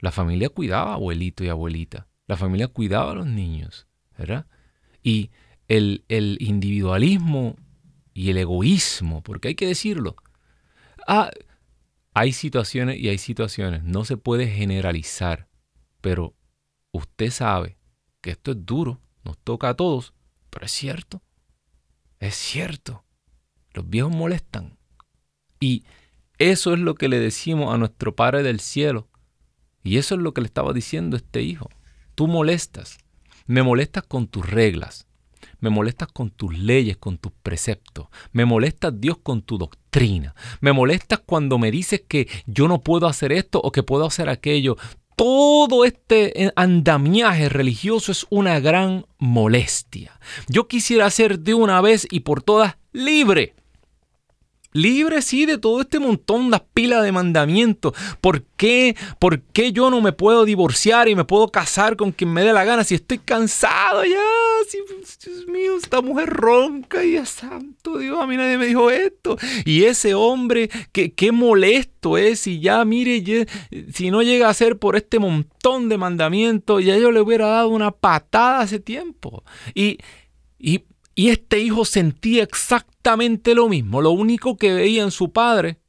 La 0.00 0.12
familia 0.12 0.48
cuidaba 0.48 0.92
a 0.92 0.94
abuelito 0.94 1.44
y 1.44 1.48
abuelita. 1.48 2.08
La 2.26 2.36
familia 2.36 2.68
cuidaba 2.68 3.12
a 3.12 3.14
los 3.14 3.26
niños, 3.26 3.86
¿verdad? 4.16 4.46
Y 5.02 5.30
el, 5.66 6.04
el 6.08 6.38
individualismo 6.40 7.56
y 8.14 8.30
el 8.30 8.38
egoísmo, 8.38 9.22
porque 9.22 9.48
hay 9.48 9.54
que 9.54 9.66
decirlo. 9.66 10.16
Ah, 11.06 11.30
hay 12.18 12.32
situaciones 12.32 12.98
y 12.98 13.08
hay 13.08 13.18
situaciones. 13.18 13.84
No 13.84 14.04
se 14.04 14.16
puede 14.16 14.48
generalizar, 14.48 15.48
pero 16.00 16.34
usted 16.90 17.30
sabe 17.30 17.78
que 18.20 18.30
esto 18.30 18.50
es 18.52 18.66
duro, 18.66 19.00
nos 19.24 19.38
toca 19.38 19.68
a 19.68 19.74
todos 19.74 20.14
pero 20.50 20.66
es 20.66 20.72
cierto, 20.72 21.22
es 22.18 22.34
cierto. 22.34 23.04
Los 23.72 23.88
viejos 23.88 24.12
molestan. 24.12 24.78
Y 25.60 25.84
eso 26.38 26.72
es 26.72 26.80
lo 26.80 26.94
que 26.94 27.08
le 27.08 27.18
decimos 27.18 27.72
a 27.72 27.78
nuestro 27.78 28.16
Padre 28.16 28.42
del 28.42 28.60
Cielo. 28.60 29.08
Y 29.84 29.98
eso 29.98 30.14
es 30.14 30.20
lo 30.20 30.34
que 30.34 30.40
le 30.40 30.46
estaba 30.46 30.72
diciendo 30.72 31.16
este 31.16 31.42
hijo. 31.42 31.68
Tú 32.14 32.26
molestas. 32.26 32.98
Me 33.46 33.62
molestas 33.62 34.04
con 34.04 34.26
tus 34.26 34.48
reglas. 34.48 35.06
Me 35.60 35.70
molestas 35.70 36.08
con 36.08 36.30
tus 36.30 36.56
leyes, 36.56 36.96
con 36.96 37.18
tus 37.18 37.32
preceptos. 37.42 38.06
Me 38.32 38.44
molestas 38.44 38.92
Dios 39.00 39.18
con 39.22 39.42
tu 39.42 39.58
doctrina. 39.58 40.34
Me 40.60 40.72
molestas 40.72 41.20
cuando 41.24 41.58
me 41.58 41.70
dices 41.70 42.02
que 42.06 42.28
yo 42.46 42.68
no 42.68 42.80
puedo 42.80 43.06
hacer 43.06 43.32
esto 43.32 43.60
o 43.62 43.72
que 43.72 43.82
puedo 43.82 44.06
hacer 44.06 44.28
aquello 44.28 44.76
todo 45.18 45.84
este 45.84 46.52
andamiaje 46.54 47.48
religioso 47.48 48.12
es 48.12 48.24
una 48.30 48.60
gran 48.60 49.04
molestia. 49.18 50.20
Yo 50.46 50.68
quisiera 50.68 51.10
ser 51.10 51.40
de 51.40 51.54
una 51.54 51.80
vez 51.80 52.06
y 52.08 52.20
por 52.20 52.40
todas 52.40 52.76
libre 52.92 53.56
libre 54.72 55.22
sí 55.22 55.46
de 55.46 55.58
todo 55.58 55.80
este 55.80 55.98
montón, 55.98 56.50
de 56.50 56.60
pila 56.74 57.02
de 57.02 57.12
mandamientos. 57.12 57.94
¿Por 58.20 58.42
qué? 58.56 58.96
¿Por 59.18 59.40
qué 59.40 59.72
yo 59.72 59.90
no 59.90 60.00
me 60.00 60.12
puedo 60.12 60.44
divorciar 60.44 61.08
y 61.08 61.14
me 61.14 61.24
puedo 61.24 61.48
casar 61.48 61.96
con 61.96 62.12
quien 62.12 62.32
me 62.32 62.42
dé 62.42 62.52
la 62.52 62.64
gana 62.64 62.84
si 62.84 62.94
estoy 62.94 63.18
cansado 63.18 64.04
ya? 64.04 64.20
Si, 64.68 64.78
Dios 65.30 65.46
mío, 65.46 65.76
esta 65.76 66.00
mujer 66.00 66.28
ronca 66.28 67.04
y 67.04 67.14
ya 67.14 67.24
santo 67.24 67.98
Dios, 67.98 68.18
a 68.20 68.26
mí 68.26 68.36
nadie 68.36 68.58
me 68.58 68.66
dijo 68.66 68.90
esto. 68.90 69.36
Y 69.64 69.84
ese 69.84 70.14
hombre, 70.14 70.70
que, 70.92 71.12
qué 71.12 71.32
molesto 71.32 72.18
es 72.18 72.46
y 72.46 72.60
ya, 72.60 72.84
mire, 72.84 73.46
si 73.92 74.10
no 74.10 74.22
llega 74.22 74.48
a 74.48 74.54
ser 74.54 74.78
por 74.78 74.96
este 74.96 75.18
montón 75.18 75.88
de 75.88 75.98
mandamientos, 75.98 76.84
ya 76.84 76.96
yo 76.98 77.10
le 77.12 77.20
hubiera 77.20 77.46
dado 77.46 77.68
una 77.68 77.90
patada 77.90 78.60
hace 78.60 78.78
tiempo. 78.78 79.44
Y, 79.74 79.98
y 80.58 80.84
y 81.18 81.30
este 81.30 81.58
hijo 81.58 81.84
sentía 81.84 82.44
exactamente 82.44 83.56
lo 83.56 83.68
mismo. 83.68 84.00
Lo 84.00 84.12
único 84.12 84.56
que 84.56 84.72
veía 84.72 85.02
en 85.02 85.10
su 85.10 85.32
padre 85.32 85.80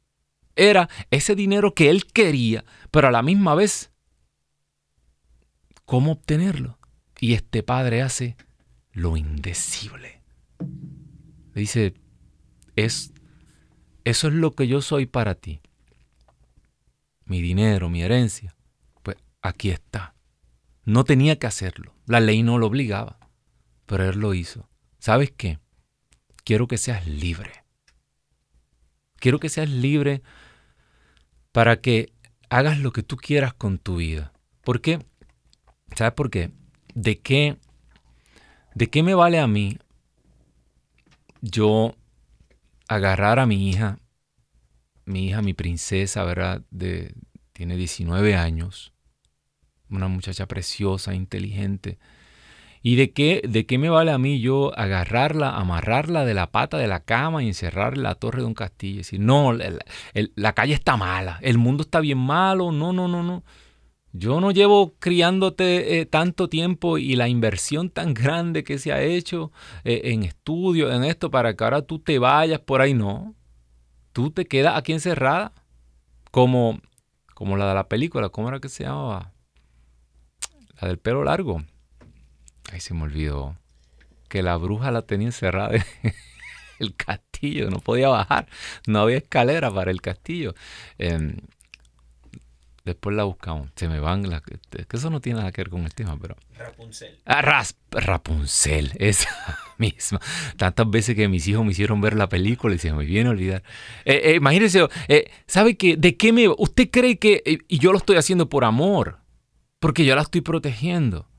era 0.56 0.88
ese 1.12 1.36
dinero 1.36 1.72
que 1.72 1.88
él 1.88 2.06
quería, 2.06 2.64
pero 2.90 3.06
a 3.06 3.12
la 3.12 3.22
misma 3.22 3.54
vez, 3.54 3.92
¿cómo 5.84 6.10
obtenerlo? 6.10 6.80
Y 7.20 7.34
este 7.34 7.62
padre 7.62 8.02
hace 8.02 8.36
lo 8.90 9.16
indecible. 9.16 10.20
Le 11.54 11.60
dice, 11.60 11.94
es, 12.74 13.12
eso 14.02 14.26
es 14.26 14.34
lo 14.34 14.56
que 14.56 14.66
yo 14.66 14.82
soy 14.82 15.06
para 15.06 15.36
ti. 15.36 15.60
Mi 17.24 17.40
dinero, 17.40 17.88
mi 17.88 18.02
herencia. 18.02 18.56
Pues 19.04 19.16
aquí 19.42 19.70
está. 19.70 20.16
No 20.84 21.04
tenía 21.04 21.38
que 21.38 21.46
hacerlo. 21.46 21.94
La 22.06 22.18
ley 22.18 22.42
no 22.42 22.58
lo 22.58 22.66
obligaba, 22.66 23.20
pero 23.86 24.10
él 24.10 24.18
lo 24.18 24.34
hizo. 24.34 24.69
¿Sabes 25.00 25.32
qué? 25.36 25.58
Quiero 26.44 26.68
que 26.68 26.78
seas 26.78 27.06
libre. 27.06 27.64
Quiero 29.16 29.40
que 29.40 29.48
seas 29.48 29.68
libre 29.68 30.22
para 31.52 31.80
que 31.80 32.12
hagas 32.50 32.78
lo 32.78 32.92
que 32.92 33.02
tú 33.02 33.16
quieras 33.16 33.54
con 33.54 33.78
tu 33.78 33.96
vida. 33.96 34.32
¿Por 34.62 34.80
qué? 34.80 34.98
¿Sabes 35.96 36.12
por 36.12 36.30
qué? 36.30 36.50
¿De 36.94 37.18
qué, 37.18 37.56
de 38.74 38.90
qué 38.90 39.02
me 39.02 39.14
vale 39.14 39.38
a 39.38 39.46
mí 39.46 39.78
yo 41.40 41.96
agarrar 42.88 43.38
a 43.38 43.46
mi 43.46 43.70
hija, 43.70 43.98
mi 45.06 45.28
hija, 45.28 45.40
mi 45.40 45.54
princesa, 45.54 46.24
¿verdad? 46.24 46.62
De, 46.70 47.14
tiene 47.52 47.76
19 47.76 48.36
años, 48.36 48.92
una 49.88 50.08
muchacha 50.08 50.46
preciosa, 50.46 51.14
inteligente. 51.14 51.98
¿Y 52.82 52.96
de 52.96 53.12
qué, 53.12 53.42
de 53.46 53.66
qué 53.66 53.76
me 53.76 53.90
vale 53.90 54.10
a 54.10 54.18
mí 54.18 54.40
yo 54.40 54.72
agarrarla, 54.78 55.56
amarrarla 55.56 56.24
de 56.24 56.32
la 56.32 56.50
pata 56.50 56.78
de 56.78 56.86
la 56.86 57.00
cama 57.00 57.42
y 57.42 57.48
encerrarla 57.48 57.96
en 57.96 58.02
la 58.04 58.14
torre 58.14 58.40
de 58.40 58.46
un 58.46 58.54
castillo? 58.54 59.02
Y 59.10 59.18
no, 59.18 59.52
la 59.52 60.52
calle 60.54 60.74
está 60.74 60.96
mala, 60.96 61.38
el 61.42 61.58
mundo 61.58 61.82
está 61.82 62.00
bien 62.00 62.18
malo, 62.18 62.72
no, 62.72 62.92
no, 62.92 63.06
no, 63.06 63.22
no. 63.22 63.44
Yo 64.12 64.40
no 64.40 64.50
llevo 64.50 64.96
criándote 64.98 66.00
eh, 66.00 66.06
tanto 66.06 66.48
tiempo 66.48 66.98
y 66.98 67.14
la 67.14 67.28
inversión 67.28 67.90
tan 67.90 68.12
grande 68.12 68.64
que 68.64 68.78
se 68.78 68.92
ha 68.92 69.00
hecho 69.02 69.52
eh, 69.84 70.00
en 70.04 70.24
estudio, 70.24 70.92
en 70.92 71.04
esto, 71.04 71.30
para 71.30 71.54
que 71.54 71.62
ahora 71.62 71.82
tú 71.82 72.00
te 72.00 72.18
vayas 72.18 72.58
por 72.60 72.80
ahí. 72.80 72.92
No. 72.92 73.34
Tú 74.12 74.32
te 74.32 74.46
quedas 74.46 74.76
aquí 74.76 74.92
encerrada. 74.92 75.52
Como, 76.32 76.80
como 77.34 77.56
la 77.56 77.68
de 77.68 77.74
la 77.74 77.88
película. 77.88 78.30
¿Cómo 78.30 78.48
era 78.48 78.58
que 78.58 78.68
se 78.68 78.84
llamaba? 78.84 79.32
La 80.80 80.88
del 80.88 80.98
pelo 80.98 81.22
largo. 81.22 81.62
Ahí 82.72 82.80
se 82.80 82.94
me 82.94 83.02
olvidó. 83.02 83.56
Que 84.28 84.42
la 84.42 84.56
bruja 84.56 84.90
la 84.90 85.02
tenía 85.02 85.28
encerrada 85.28 85.74
en 85.74 85.84
el 86.78 86.94
castillo. 86.94 87.70
No 87.70 87.80
podía 87.80 88.08
bajar. 88.08 88.46
No 88.86 89.00
había 89.00 89.18
escalera 89.18 89.70
para 89.72 89.90
el 89.90 90.00
castillo. 90.00 90.54
Em, 90.98 91.36
Después 92.84 93.14
la 93.14 93.24
buscamos. 93.24 93.70
Se 93.76 93.88
me 93.88 94.00
van 94.00 94.28
las... 94.28 94.42
Que 94.42 94.96
eso 94.96 95.10
no 95.10 95.20
tiene 95.20 95.38
nada 95.38 95.52
que 95.52 95.60
ver 95.60 95.70
con 95.70 95.84
el 95.84 95.94
tema, 95.94 96.18
pero... 96.20 96.36
Rapunzel. 96.56 97.18
Ah, 97.26 97.64
Rapunzel, 97.92 98.92
esa 98.98 99.28
misma. 99.78 100.20
Tantas 100.56 100.90
veces 100.90 101.14
que 101.14 101.28
mis 101.28 101.46
hijos 101.46 101.64
me 101.64 101.72
hicieron 101.72 102.00
ver 102.00 102.16
la 102.16 102.28
película 102.28 102.74
y 102.74 102.78
se 102.78 102.92
me 102.92 103.04
viene 103.04 103.28
a 103.28 103.32
olvidar. 103.32 103.62
Eh, 104.04 104.20
eh, 104.24 104.34
imagínense, 104.34 104.88
eh, 105.08 105.30
¿sabe 105.46 105.76
qué? 105.76 105.96
¿De 105.96 106.16
qué 106.16 106.32
me... 106.32 106.48
Usted 106.48 106.90
cree 106.90 107.18
que... 107.18 107.42
y 107.68 107.78
yo 107.78 107.92
lo 107.92 107.98
estoy 107.98 108.16
haciendo 108.16 108.48
por 108.48 108.64
amor. 108.64 109.18
Porque 109.78 110.04
yo 110.04 110.16
la 110.16 110.22
estoy 110.22 110.40
protegiendo. 110.40 111.29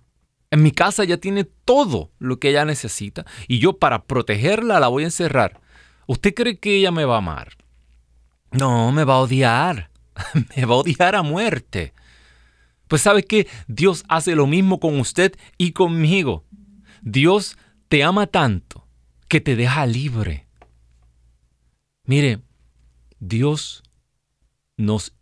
En 0.52 0.62
mi 0.64 0.72
casa 0.72 1.06
ya 1.06 1.18
tiene 1.18 1.46
todo 1.46 2.12
lo 2.20 2.38
que 2.38 2.50
ella 2.50 2.66
necesita. 2.66 3.26
Y 3.48 3.60
yo 3.60 3.80
para 3.80 4.04
protegerla 4.04 4.82
la 4.82 4.90
voy 4.90 5.04
a 5.04 5.08
encerrar. 5.08 5.62
¿Usted 6.08 6.34
cree 6.34 6.60
que 6.60 6.76
ella 6.76 6.92
me 6.92 7.06
va 7.06 7.16
a 7.16 7.20
amar? 7.20 7.58
No, 8.52 8.92
me 8.92 9.06
va 9.06 9.16
a 9.16 9.20
odiar. 9.20 9.92
me 10.56 10.66
va 10.66 10.76
a 10.76 10.80
odiar 10.80 11.16
a 11.16 11.24
muerte. 11.24 11.94
Pues 12.90 13.02
sabe 13.02 13.24
que 13.24 13.48
Dios 13.68 14.04
hace 14.10 14.36
lo 14.36 14.46
mismo 14.46 14.82
con 14.82 15.00
usted 15.00 15.34
y 15.58 15.72
conmigo. 15.72 16.44
Dios 17.02 17.58
te 17.88 18.04
ama 18.04 18.28
tanto 18.28 18.86
que 19.30 19.40
te 19.40 19.56
deja 19.56 19.86
libre. 19.86 20.48
Mire, 22.04 22.42
Dios 23.20 23.84
nos 24.76 25.14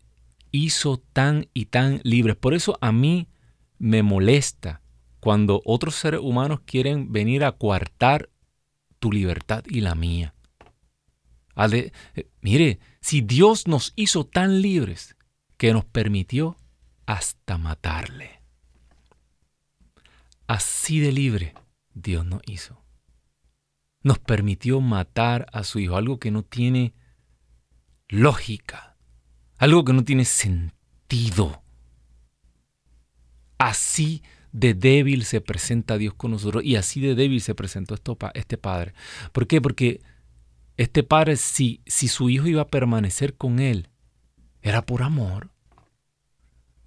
hizo 0.49 0.97
tan 0.97 1.47
y 1.53 1.65
tan 1.65 2.01
libres. 2.03 2.35
Por 2.35 2.55
eso 2.55 2.79
a 2.81 2.91
mí 2.91 3.27
me 3.77 4.01
molesta 4.01 4.81
cuando 5.19 5.61
otros 5.65 5.95
seres 5.95 6.21
humanos 6.21 6.61
quieren 6.65 7.11
venir 7.11 7.43
a 7.43 7.53
coartar 7.53 8.29
tu 8.99 9.11
libertad 9.11 9.63
y 9.67 9.81
la 9.81 9.95
mía. 9.95 10.33
Eh, 11.71 11.91
mire, 12.41 12.79
si 13.01 13.21
Dios 13.21 13.67
nos 13.67 13.91
hizo 13.95 14.25
tan 14.25 14.61
libres 14.61 15.15
que 15.57 15.73
nos 15.73 15.83
permitió 15.83 16.57
hasta 17.05 17.57
matarle. 17.57 18.41
Así 20.47 20.99
de 20.99 21.11
libre 21.11 21.53
Dios 21.93 22.25
nos 22.25 22.41
hizo. 22.45 22.81
Nos 24.01 24.19
permitió 24.19 24.79
matar 24.79 25.47
a 25.51 25.63
su 25.63 25.79
hijo, 25.79 25.97
algo 25.97 26.19
que 26.19 26.31
no 26.31 26.43
tiene 26.43 26.93
lógica, 28.07 28.97
algo 29.57 29.83
que 29.83 29.91
no 29.91 30.05
tiene 30.05 30.23
sentido. 30.23 31.61
Así 33.57 34.23
de 34.23 34.38
débil 34.51 35.25
se 35.25 35.41
presenta 35.41 35.97
Dios 35.97 36.13
con 36.13 36.31
nosotros 36.31 36.63
y 36.63 36.75
así 36.75 36.99
de 37.01 37.15
débil 37.15 37.41
se 37.41 37.55
presentó 37.55 37.95
este 38.33 38.57
Padre. 38.57 38.93
¿Por 39.31 39.47
qué? 39.47 39.61
Porque 39.61 40.01
este 40.79 41.03
padre, 41.03 41.35
si, 41.35 41.81
si 41.85 42.07
su 42.07 42.29
hijo 42.29 42.47
iba 42.47 42.61
a 42.61 42.67
permanecer 42.69 43.35
con 43.35 43.59
él, 43.59 43.89
era 44.61 44.85
por 44.85 45.03
amor. 45.03 45.49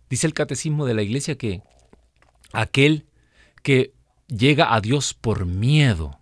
Dice 0.08 0.26
el 0.26 0.32
catecismo 0.32 0.86
de 0.86 0.94
la 0.94 1.02
iglesia 1.02 1.36
que 1.36 1.62
aquel 2.54 3.06
que 3.62 3.92
llega 4.28 4.74
a 4.74 4.80
Dios 4.80 5.12
por 5.12 5.44
miedo 5.44 6.18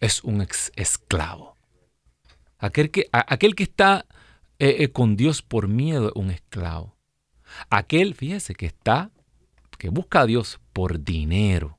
es 0.00 0.24
un 0.24 0.44
esclavo. 0.74 1.56
Aquel 2.58 2.90
que, 2.90 3.08
aquel 3.12 3.54
que 3.54 3.62
está 3.62 4.06
eh, 4.58 4.76
eh, 4.80 4.88
con 4.88 5.16
Dios 5.16 5.40
por 5.40 5.68
miedo 5.68 6.08
es 6.08 6.16
un 6.16 6.30
esclavo. 6.32 6.96
Aquel, 7.70 8.14
fíjese, 8.14 8.56
que 8.56 8.66
está, 8.66 9.12
que 9.84 9.90
busca 9.90 10.22
a 10.22 10.26
Dios 10.26 10.60
por 10.72 11.04
dinero. 11.04 11.76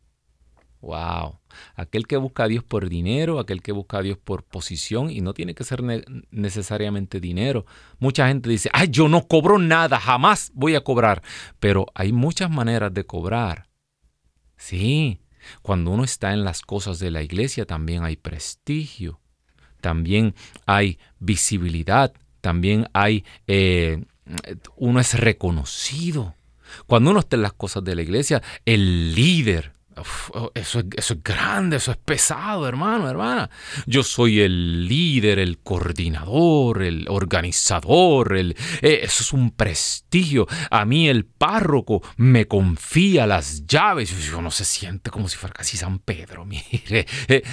Wow. 0.80 1.39
Aquel 1.74 2.06
que 2.06 2.18
busca 2.18 2.44
a 2.44 2.48
Dios 2.48 2.63
por 2.63 2.88
dinero, 2.88 3.39
aquel 3.39 3.63
que 3.63 3.72
busca 3.72 3.98
a 3.98 4.04
Dios 4.04 4.20
por 4.20 4.44
posición, 4.44 5.10
y 5.10 5.22
no 5.22 5.34
tiene 5.34 5.56
que 5.56 5.63
ser 5.63 5.82
necesariamente 6.30 7.20
dinero. 7.20 7.65
Mucha 7.98 8.28
gente 8.28 8.48
dice, 8.48 8.70
ay, 8.74 8.89
yo 8.91 9.08
no 9.08 9.28
cobro 9.28 9.58
nada, 9.58 10.00
jamás 10.00 10.52
voy 10.54 10.76
a 10.76 10.84
cobrar. 10.84 11.24
Pero 11.60 11.88
hay 11.96 12.12
muchas 12.12 12.52
maneras 12.52 12.94
de 12.94 13.08
cobrar. 13.08 13.70
Sí, 14.56 15.20
cuando 15.63 15.89
uno 15.89 16.04
está 16.04 16.32
en 16.32 16.44
las 16.44 16.62
cosas 16.62 17.00
de 17.00 17.10
la 17.10 17.24
iglesia 17.24 17.65
también 17.65 18.04
hay 18.04 18.18
prestigio, 18.18 19.20
también 19.82 20.36
hay 20.68 21.00
visibilidad, 21.18 22.13
también 22.39 22.88
hay, 22.94 23.26
eh, 23.48 24.06
uno 24.76 25.00
es 25.00 25.20
reconocido. 25.20 26.36
Cuando 26.86 27.12
uno 27.12 27.20
está 27.20 27.36
en 27.36 27.42
las 27.44 27.54
cosas 27.54 27.84
de 27.84 27.96
la 27.96 28.02
iglesia, 28.02 28.42
el 28.66 29.14
líder, 29.14 29.76
Oh, 30.34 30.52
eso, 30.54 30.80
es, 30.80 30.86
eso, 30.98 31.14
es, 31.14 31.24
grande, 31.24 31.78
eso 31.78 31.92
es 31.92 31.98
pesado, 31.98 32.68
hermano, 32.68 33.10
hermana. 33.10 33.50
Yo 33.86 34.04
soy 34.04 34.42
el 34.42 34.88
líder, 34.88 35.40
el 35.40 35.60
coordinador, 35.60 36.84
el 36.84 37.06
organizador, 37.08 38.38
eh, 38.38 38.54
eso 38.82 39.24
es 39.24 39.32
un 39.32 39.52
prestigio. 39.52 40.48
A 40.70 40.84
mí 40.84 41.08
el 41.08 41.26
párroco 41.26 42.02
me 42.18 42.46
confía 42.46 43.26
las 43.26 43.66
llaves. 43.66 44.12
Yo 44.26 44.42
no 44.42 44.52
se 44.52 44.66
siente 44.66 45.12
como 45.12 45.30
si 45.30 45.38
fuera 45.38 45.54
casi 45.54 45.78
San 45.78 46.00
Pedro, 46.00 46.46
mire. 46.46 47.06
Eh, 47.30 47.44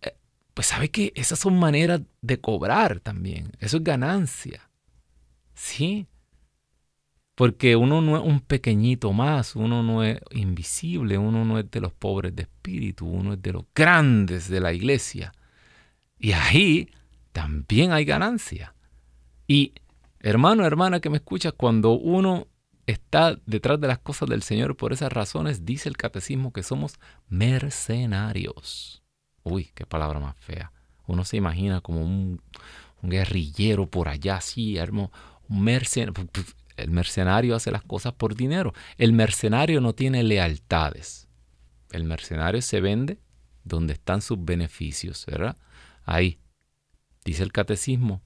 eh, 0.00 0.16
pues 0.54 0.68
sabe 0.68 0.90
que 0.90 1.12
esas 1.14 1.38
son 1.38 1.58
maneras 1.58 2.00
de 2.22 2.40
cobrar 2.40 3.00
también. 3.00 3.52
Eso 3.58 3.78
es 3.78 3.84
ganancia. 3.84 4.70
¿Sí? 5.54 6.06
Porque 7.34 7.76
uno 7.76 8.02
no 8.02 8.16
es 8.16 8.22
un 8.22 8.40
pequeñito 8.40 9.12
más, 9.12 9.56
uno 9.56 9.82
no 9.82 10.02
es 10.02 10.20
invisible, 10.32 11.16
uno 11.16 11.44
no 11.44 11.58
es 11.58 11.70
de 11.70 11.80
los 11.80 11.92
pobres 11.92 12.36
de 12.36 12.42
espíritu, 12.42 13.06
uno 13.06 13.32
es 13.34 13.42
de 13.42 13.52
los 13.52 13.64
grandes 13.74 14.48
de 14.48 14.60
la 14.60 14.72
iglesia. 14.72 15.32
Y 16.18 16.32
ahí 16.32 16.90
también 17.32 17.92
hay 17.92 18.04
ganancia. 18.04 18.74
Y 19.46 19.72
hermano, 20.20 20.64
hermana 20.64 21.00
que 21.00 21.10
me 21.10 21.16
escuchas, 21.16 21.54
cuando 21.54 21.92
uno 21.92 22.46
está 22.86 23.36
detrás 23.46 23.80
de 23.80 23.88
las 23.88 23.98
cosas 23.98 24.28
del 24.28 24.42
Señor 24.42 24.76
por 24.76 24.92
esas 24.92 25.12
razones, 25.12 25.64
dice 25.64 25.88
el 25.88 25.96
catecismo 25.96 26.52
que 26.52 26.62
somos 26.62 26.98
mercenarios. 27.28 29.02
Uy, 29.42 29.70
qué 29.74 29.86
palabra 29.86 30.20
más 30.20 30.36
fea. 30.36 30.72
Uno 31.06 31.24
se 31.24 31.36
imagina 31.36 31.80
como 31.80 32.02
un, 32.02 32.40
guerrillero 33.02 33.86
por 33.86 34.08
allá, 34.08 34.36
así, 34.36 34.76
hermano, 34.76 35.10
un 35.48 35.62
mercenario 35.62 36.14
el 36.76 36.90
mercenario 36.90 37.54
hace 37.54 37.70
las 37.70 37.82
cosas 37.82 38.12
por 38.14 38.34
dinero. 38.34 38.72
El 38.98 39.12
mercenario 39.12 39.80
no 39.80 39.94
tiene 39.94 40.22
lealtades. 40.22 41.28
El 41.90 42.04
mercenario 42.04 42.62
se 42.62 42.80
vende 42.80 43.18
donde 43.64 43.92
están 43.94 44.22
sus 44.22 44.42
beneficios, 44.44 45.26
¿verdad? 45.26 45.56
Ahí 46.04 46.40
dice 47.24 47.42
el 47.42 47.52
catecismo 47.52 48.22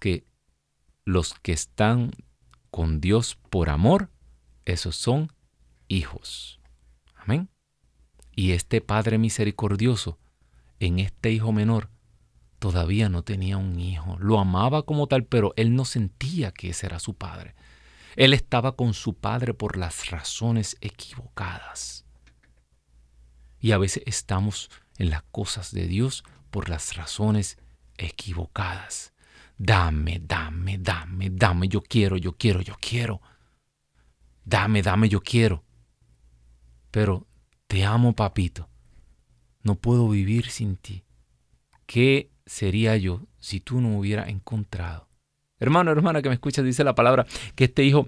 que 0.00 0.24
los 1.04 1.34
que 1.34 1.52
están 1.52 2.10
con 2.70 3.00
Dios 3.00 3.38
por 3.50 3.68
amor, 3.68 4.10
esos 4.64 4.96
son 4.96 5.32
hijos. 5.88 6.60
Amén. 7.14 7.48
Y 8.34 8.52
este 8.52 8.80
Padre 8.80 9.18
misericordioso, 9.18 10.18
en 10.78 10.98
este 10.98 11.30
hijo 11.30 11.52
menor, 11.52 11.90
todavía 12.58 13.08
no 13.08 13.22
tenía 13.22 13.56
un 13.56 13.78
hijo. 13.80 14.16
Lo 14.18 14.38
amaba 14.38 14.84
como 14.84 15.08
tal, 15.08 15.24
pero 15.24 15.52
él 15.56 15.74
no 15.74 15.84
sentía 15.84 16.52
que 16.52 16.70
ese 16.70 16.86
era 16.86 17.00
su 17.00 17.14
padre. 17.14 17.54
Él 18.16 18.34
estaba 18.34 18.76
con 18.76 18.94
su 18.94 19.14
padre 19.14 19.54
por 19.54 19.76
las 19.76 20.10
razones 20.10 20.76
equivocadas. 20.80 22.04
Y 23.60 23.72
a 23.72 23.78
veces 23.78 24.02
estamos 24.06 24.70
en 24.98 25.10
las 25.10 25.22
cosas 25.30 25.72
de 25.72 25.86
Dios 25.86 26.24
por 26.50 26.68
las 26.68 26.96
razones 26.96 27.58
equivocadas. 27.96 29.12
Dame, 29.58 30.20
dame, 30.22 30.78
dame, 30.78 31.28
dame, 31.30 31.68
yo 31.68 31.82
quiero, 31.82 32.16
yo 32.16 32.32
quiero, 32.36 32.62
yo 32.62 32.74
quiero. 32.80 33.20
Dame, 34.44 34.82
dame, 34.82 35.08
yo 35.08 35.20
quiero. 35.20 35.64
Pero 36.90 37.26
te 37.66 37.84
amo, 37.84 38.14
papito. 38.14 38.68
No 39.62 39.74
puedo 39.74 40.08
vivir 40.08 40.50
sin 40.50 40.76
ti. 40.76 41.04
¿Qué 41.84 42.32
sería 42.46 42.96
yo 42.96 43.26
si 43.38 43.60
tú 43.60 43.80
no 43.80 43.90
me 43.90 43.98
hubieras 43.98 44.28
encontrado? 44.28 45.09
Hermano, 45.60 45.92
hermana 45.92 46.22
que 46.22 46.28
me 46.28 46.34
escuchas, 46.34 46.64
dice 46.64 46.84
la 46.84 46.94
palabra 46.94 47.26
que 47.54 47.64
este 47.64 47.84
hijo 47.84 48.06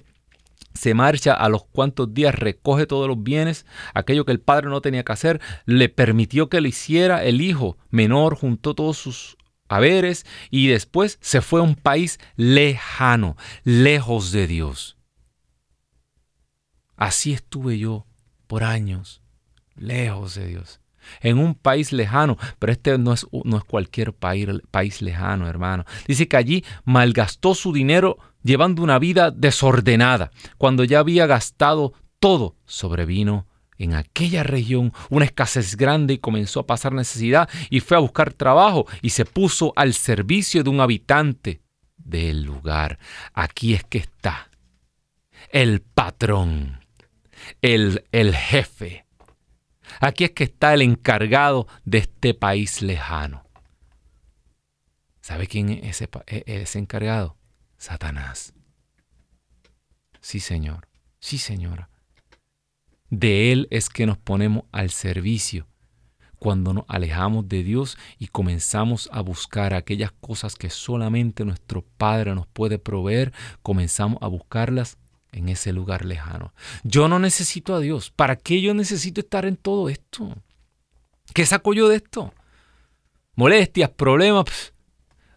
se 0.75 0.95
marcha 0.95 1.35
a 1.35 1.49
los 1.51 1.65
cuantos 1.65 2.13
días, 2.15 2.35
recoge 2.35 2.87
todos 2.87 3.07
los 3.07 3.23
bienes, 3.23 3.67
aquello 3.95 4.25
que 4.25 4.33
el 4.33 4.41
padre 4.41 4.71
no 4.71 4.81
tenía 4.81 5.05
que 5.05 5.13
hacer, 5.13 5.41
le 5.67 5.91
permitió 5.91 6.49
que 6.49 6.63
lo 6.63 6.69
hiciera 6.69 7.25
el 7.25 7.43
hijo 7.43 7.77
menor, 7.91 8.37
juntó 8.37 8.75
todos 8.75 8.97
sus 8.97 9.37
haberes 9.69 10.25
y 10.51 10.69
después 10.69 11.19
se 11.21 11.43
fue 11.43 11.61
a 11.61 11.65
un 11.65 11.75
país 11.75 12.19
lejano, 12.37 13.37
lejos 13.65 14.33
de 14.33 14.47
Dios. 14.47 14.97
Así 16.97 17.33
estuve 17.33 17.79
yo 17.79 18.07
por 18.47 18.65
años, 18.65 19.23
lejos 19.77 20.35
de 20.35 20.47
Dios 20.47 20.82
en 21.21 21.39
un 21.39 21.55
país 21.55 21.93
lejano, 21.93 22.39
pero 22.59 22.73
este 22.73 22.99
no 22.99 23.13
es, 23.13 23.27
no 23.45 23.59
es 23.59 23.65
cualquier 23.65 24.13
país, 24.13 24.49
país 24.71 25.03
lejano, 25.03 25.49
hermano. 25.49 25.85
Dice 26.07 26.29
que 26.29 26.37
allí 26.37 26.65
malgastó 26.85 27.55
su 27.55 27.73
dinero 27.73 28.19
llevando 28.43 28.83
una 28.83 28.99
vida 28.99 29.31
desordenada. 29.31 30.31
Cuando 30.59 30.85
ya 30.85 30.99
había 30.99 31.27
gastado 31.27 31.95
todo, 32.19 32.57
sobrevino 32.65 33.47
en 33.79 33.95
aquella 33.95 34.45
región 34.45 34.93
una 35.11 35.25
escasez 35.25 35.77
grande 35.77 36.15
y 36.15 36.19
comenzó 36.19 36.61
a 36.61 36.67
pasar 36.67 36.93
necesidad 36.93 37.49
y 37.69 37.81
fue 37.81 37.97
a 37.97 38.01
buscar 38.01 38.33
trabajo 38.33 38.87
y 39.01 39.11
se 39.11 39.25
puso 39.25 39.73
al 39.75 39.95
servicio 39.95 40.63
de 40.63 40.71
un 40.71 40.81
habitante 40.81 41.63
del 41.97 42.45
lugar. 42.45 42.99
Aquí 43.33 43.75
es 43.75 43.85
que 43.85 43.99
está 43.99 44.51
el 45.51 45.81
patrón, 45.81 46.81
el, 47.61 48.05
el 48.13 48.35
jefe, 48.35 49.05
Aquí 50.01 50.25
es 50.25 50.31
que 50.33 50.45
está 50.45 50.75
el 50.75 50.83
encargado 50.83 51.67
de 51.85 51.99
este 51.99 52.35
país 52.35 52.83
lejano. 52.83 53.45
¿Sabe 55.21 55.47
quién 55.47 55.71
es 55.71 56.03
ese, 56.03 56.09
e, 56.27 56.45
ese 56.47 56.79
encargado? 56.79 57.37
Satanás. 57.79 58.55
Sí, 60.21 60.41
Señor. 60.41 60.89
Sí, 61.21 61.39
Señora. 61.39 61.91
De 63.11 63.53
Él 63.53 63.69
es 63.71 63.89
que 63.89 64.07
nos 64.07 64.19
ponemos 64.19 64.65
al 64.73 64.91
servicio 64.91 65.69
cuando 66.43 66.75
nos 66.75 66.85
alejamos 66.89 67.49
de 67.49 67.63
Dios 67.63 67.97
y 68.19 68.27
comenzamos 68.27 69.09
a 69.13 69.21
buscar 69.21 69.75
aquellas 69.75 70.11
cosas 70.11 70.57
que 70.57 70.71
solamente 70.71 71.45
nuestro 71.45 71.83
Padre 71.83 72.35
nos 72.35 72.49
puede 72.49 72.81
proveer, 72.81 73.33
comenzamos 73.63 74.19
a 74.23 74.27
buscarlas 74.27 74.99
en 75.33 75.49
ese 75.49 75.73
lugar 75.73 76.05
lejano. 76.05 76.53
Yo 76.85 77.09
no 77.09 77.19
necesito 77.19 77.75
a 77.75 77.81
Dios. 77.81 78.11
¿Para 78.11 78.37
qué 78.37 78.61
yo 78.61 78.75
necesito 78.75 79.21
estar 79.21 79.47
en 79.47 79.57
todo 79.57 79.89
esto? 79.89 80.35
¿Qué 81.35 81.47
saco 81.47 81.73
yo 81.73 81.89
de 81.89 81.97
esto? 81.97 82.33
Molestias, 83.35 83.91
problemas. 83.91 84.75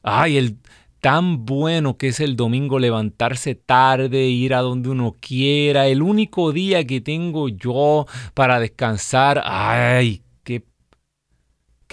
Ay, 0.04 0.38
el 0.38 0.58
tan 1.00 1.46
bueno 1.46 1.98
que 1.98 2.08
es 2.10 2.20
el 2.20 2.36
domingo 2.36 2.80
levantarse 2.80 3.56
tarde, 3.56 4.26
ir 4.26 4.54
a 4.54 4.62
donde 4.62 4.90
uno 4.90 5.16
quiera, 5.20 5.88
el 5.88 6.02
único 6.02 6.52
día 6.52 6.86
que 6.86 7.00
tengo 7.00 7.48
yo 7.48 8.06
para 8.34 8.60
descansar. 8.60 9.42
Ay, 9.46 10.25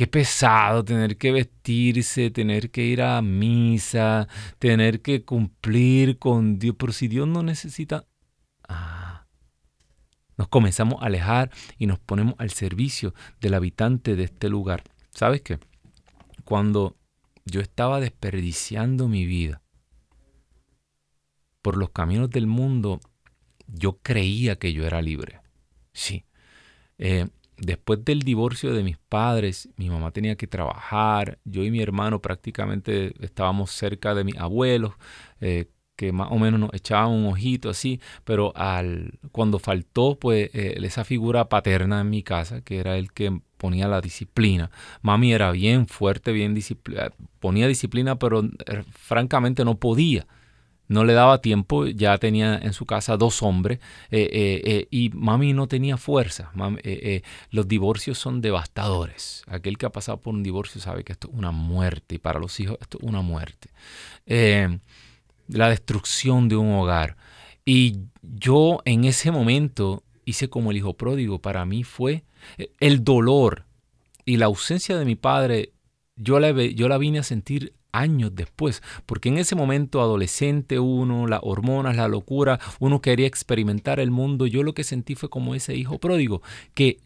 Qué 0.03 0.09
pesado 0.09 0.85
tener 0.85 1.17
que 1.17 1.31
vestirse, 1.31 2.33
tener 2.33 2.73
que 2.73 2.85
ir 2.85 3.03
a 3.03 3.23
misa, 3.23 4.27
tener 4.59 5.01
que 5.01 5.25
cumplir 5.25 6.19
con 6.19 6.59
Dios. 6.59 6.75
Pero 6.77 6.93
si 6.93 7.07
Dios 7.07 7.29
no 7.29 7.45
necesita... 7.45 8.05
Ah, 8.69 9.29
nos 10.37 10.49
comenzamos 10.49 11.01
a 11.01 11.07
alejar 11.07 11.53
y 11.79 11.87
nos 11.87 12.01
ponemos 12.01 12.35
al 12.39 12.51
servicio 12.51 13.15
del 13.41 13.55
habitante 13.55 14.17
de 14.17 14.25
este 14.25 14.49
lugar. 14.49 14.83
¿Sabes 15.13 15.41
qué? 15.43 15.61
Cuando 16.43 16.97
yo 17.45 17.61
estaba 17.61 18.01
desperdiciando 18.01 19.07
mi 19.07 19.25
vida 19.25 19.63
por 21.61 21.77
los 21.77 21.91
caminos 21.91 22.29
del 22.29 22.49
mundo, 22.49 22.99
yo 23.69 24.01
creía 24.03 24.57
que 24.57 24.73
yo 24.73 24.85
era 24.85 25.01
libre. 25.01 25.43
Sí. 25.93 26.25
Eh, 26.99 27.29
después 27.63 28.05
del 28.05 28.21
divorcio 28.21 28.75
de 28.75 28.83
mis 28.83 28.99
padres, 28.99 29.69
mi 29.77 29.89
mamá 29.89 30.11
tenía 30.11 30.37
que 30.37 30.47
trabajar, 30.47 31.39
yo 31.45 31.63
y 31.63 31.71
mi 31.71 31.81
hermano 31.81 32.21
prácticamente 32.21 33.15
estábamos 33.25 33.71
cerca 33.71 34.15
de 34.15 34.25
mis 34.25 34.37
abuelos, 34.37 34.95
eh, 35.41 35.67
que 35.95 36.11
más 36.11 36.29
o 36.33 36.39
menos 36.39 36.59
nos 36.59 36.75
echaban 36.75 37.11
un 37.11 37.27
ojito 37.27 37.71
así, 37.71 38.01
pero 38.25 38.53
al, 38.57 39.19
cuando 39.31 39.59
faltó 39.59 40.19
pues 40.19 40.51
eh, 40.55 40.75
esa 40.83 41.05
figura 41.05 41.49
paterna 41.49 42.01
en 42.01 42.11
mi 42.11 42.23
casa, 42.23 42.63
que 42.63 42.79
era 42.79 42.97
el 42.97 43.13
que 43.13 43.41
ponía 43.59 43.87
la 43.87 44.01
disciplina. 44.01 44.71
Mami 45.03 45.33
era 45.33 45.53
bien 45.53 45.87
fuerte, 45.87 46.33
bien 46.33 46.55
disciplina, 46.55 47.13
ponía 47.39 47.69
disciplina, 47.69 48.19
pero 48.19 48.43
eh, 48.43 48.83
francamente 48.91 49.65
no 49.65 49.77
podía 49.79 50.27
no 50.93 51.05
le 51.05 51.13
daba 51.15 51.41
tiempo, 51.41 51.87
ya 51.87 52.17
tenía 52.19 52.57
en 52.57 52.73
su 52.73 52.87
casa 52.87 53.17
dos 53.17 53.43
hombres 53.43 53.79
eh, 54.11 54.29
eh, 54.33 54.63
eh, 54.65 54.89
y 54.91 55.11
mami 55.11 55.53
no 55.53 55.67
tenía 55.67 55.97
fuerza. 55.97 56.53
los 57.51 57.69
divorcios 57.69 58.19
son 58.19 58.41
devastadores. 58.41 59.43
Aquel 59.49 59.79
que 59.79 59.87
ha 59.87 59.91
pasado 59.91 60.21
por 60.21 60.35
un 60.35 60.43
divorcio 60.43 60.81
sabe 60.81 61.05
que 61.05 61.13
esto 61.13 61.29
es 61.29 61.35
una 61.35 61.51
muerte 61.51 62.17
y 62.17 62.19
para 62.19 62.39
los 62.39 62.59
hijos 62.61 62.79
esto 62.81 62.99
es 63.01 63.09
una 63.09 63.23
muerte. 63.23 63.71
la 65.49 65.69
destrucción 65.69 66.49
de 66.49 66.57
un 66.57 66.73
hogar. 66.73 67.17
Y 67.65 67.99
yo 68.23 68.81
en 68.85 69.05
ese 69.05 69.31
momento 69.31 70.03
hice 70.25 70.49
como 70.49 70.71
el 70.71 70.77
hijo 70.77 70.95
pródigo. 70.95 71.41
Para 71.41 71.65
mí 71.65 71.85
fue 71.85 72.25
el 72.81 73.05
dolor 73.05 73.65
y 74.25 74.37
la 74.37 74.47
ausencia 74.47 74.97
de 74.97 75.05
mi 75.05 75.17
padre. 75.17 75.73
Yo 76.17 76.39
la, 76.39 76.51
yo 76.51 76.89
la 76.89 76.99
vine 76.99 77.19
a 77.19 77.23
sentir 77.23 77.75
años 77.93 78.35
después, 78.35 78.83
porque 79.07 79.29
en 79.29 79.39
ese 79.39 79.55
momento 79.55 80.01
adolescente 80.01 80.79
uno, 80.79 81.27
las 81.27 81.41
hormonas, 81.43 81.97
la 81.97 82.09
locura, 82.09 82.59
uno 82.81 83.01
quería 83.01 83.27
experimentar 83.27 84.01
el 84.01 84.11
mundo, 84.11 84.47
yo 84.47 84.63
lo 84.63 84.75
que 84.75 84.85
sentí 84.85 85.15
fue 85.15 85.29
como 85.29 85.55
ese 85.55 85.77
hijo 85.77 85.99
pródigo, 85.99 86.43
que 86.75 86.99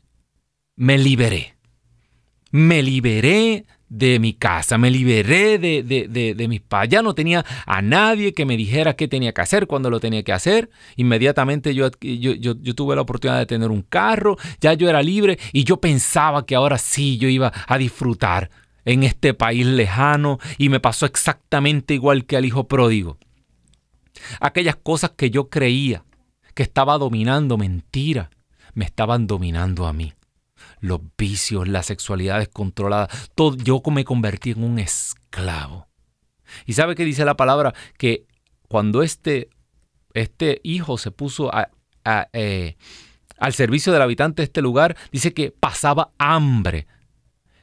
me 0.77 0.99
liberé, 0.99 1.57
me 2.51 2.83
liberé 2.83 3.67
de 3.89 4.19
mi 4.19 4.35
casa, 4.35 4.79
me 4.79 4.91
liberé 4.91 5.59
de, 5.59 5.83
de, 5.83 6.49
mis 6.49 6.61
padres. 6.61 6.91
Ya 6.91 7.03
no 7.03 7.15
tenía 7.15 7.45
a 7.67 7.83
nadie 7.83 8.35
que 8.35 8.45
me 8.45 8.57
dijera 8.57 8.97
qué 8.97 9.09
tenía 9.09 9.33
que 9.33 9.41
hacer, 9.41 9.67
cuando 9.67 9.91
lo 9.91 10.01
tenía 10.01 10.23
que 10.23 10.33
hacer. 10.33 10.71
Inmediatamente 10.97 11.75
yo, 11.75 11.91
yo, 12.01 12.35
yo, 12.35 12.75
tuve 12.75 12.97
la 12.97 13.03
oportunidad 13.03 13.39
de 13.39 13.47
tener 13.47 13.71
un 13.71 13.83
carro, 13.83 14.37
ya 14.61 14.75
yo 14.75 14.89
era 14.89 15.03
libre 15.03 15.39
y 15.53 15.65
yo 15.65 15.81
pensaba 15.81 16.47
que 16.47 16.55
ahora 16.55 16.79
sí 16.79 17.19
yo 17.19 17.29
iba 17.29 17.53
a 17.67 17.79
disfrutar 17.79 18.51
en 18.87 19.03
este 19.03 19.35
país 19.35 19.67
lejano 19.67 20.39
y 20.57 20.71
me 20.71 20.81
pasó 20.81 21.05
exactamente 21.05 21.93
igual 21.93 22.25
que 22.25 22.39
al 22.39 22.47
hijo 22.47 22.67
pródigo. 22.67 23.19
Aquellas 24.41 24.77
cosas 24.77 25.11
que 25.11 25.29
yo 25.29 25.51
creía 25.51 26.05
que 26.55 26.63
estaba 26.63 26.97
dominando 26.97 27.59
mentira, 27.59 28.31
me 28.73 28.87
estaban 28.87 29.27
dominando 29.27 29.87
a 29.87 29.93
mí. 29.93 30.15
Los 30.81 31.01
vicios, 31.19 31.69
la 31.69 31.83
sexualidad 31.83 32.39
descontrolada, 32.39 33.09
todo, 33.35 33.57
yo 33.57 33.83
me 33.91 34.05
convertí 34.05 34.53
en 34.53 34.63
un 34.63 34.79
esclavo. 34.79 35.89
¿Y 36.65 36.75
sabe 36.75 36.95
qué 36.95 37.05
dice 37.05 37.25
la 37.25 37.37
palabra? 37.37 37.75
Que 37.99 38.27
cuando 38.69 39.03
este, 39.03 39.51
este 40.15 40.61
hijo 40.63 40.97
se 40.97 41.11
puso 41.11 41.51
eh, 42.05 42.77
al 43.39 43.53
servicio 43.53 43.93
del 43.93 44.03
habitante 44.03 44.43
de 44.43 44.45
este 44.45 44.63
lugar, 44.63 44.97
dice 45.11 45.35
que 45.35 45.51
pasaba 45.51 46.13
hambre 46.19 46.87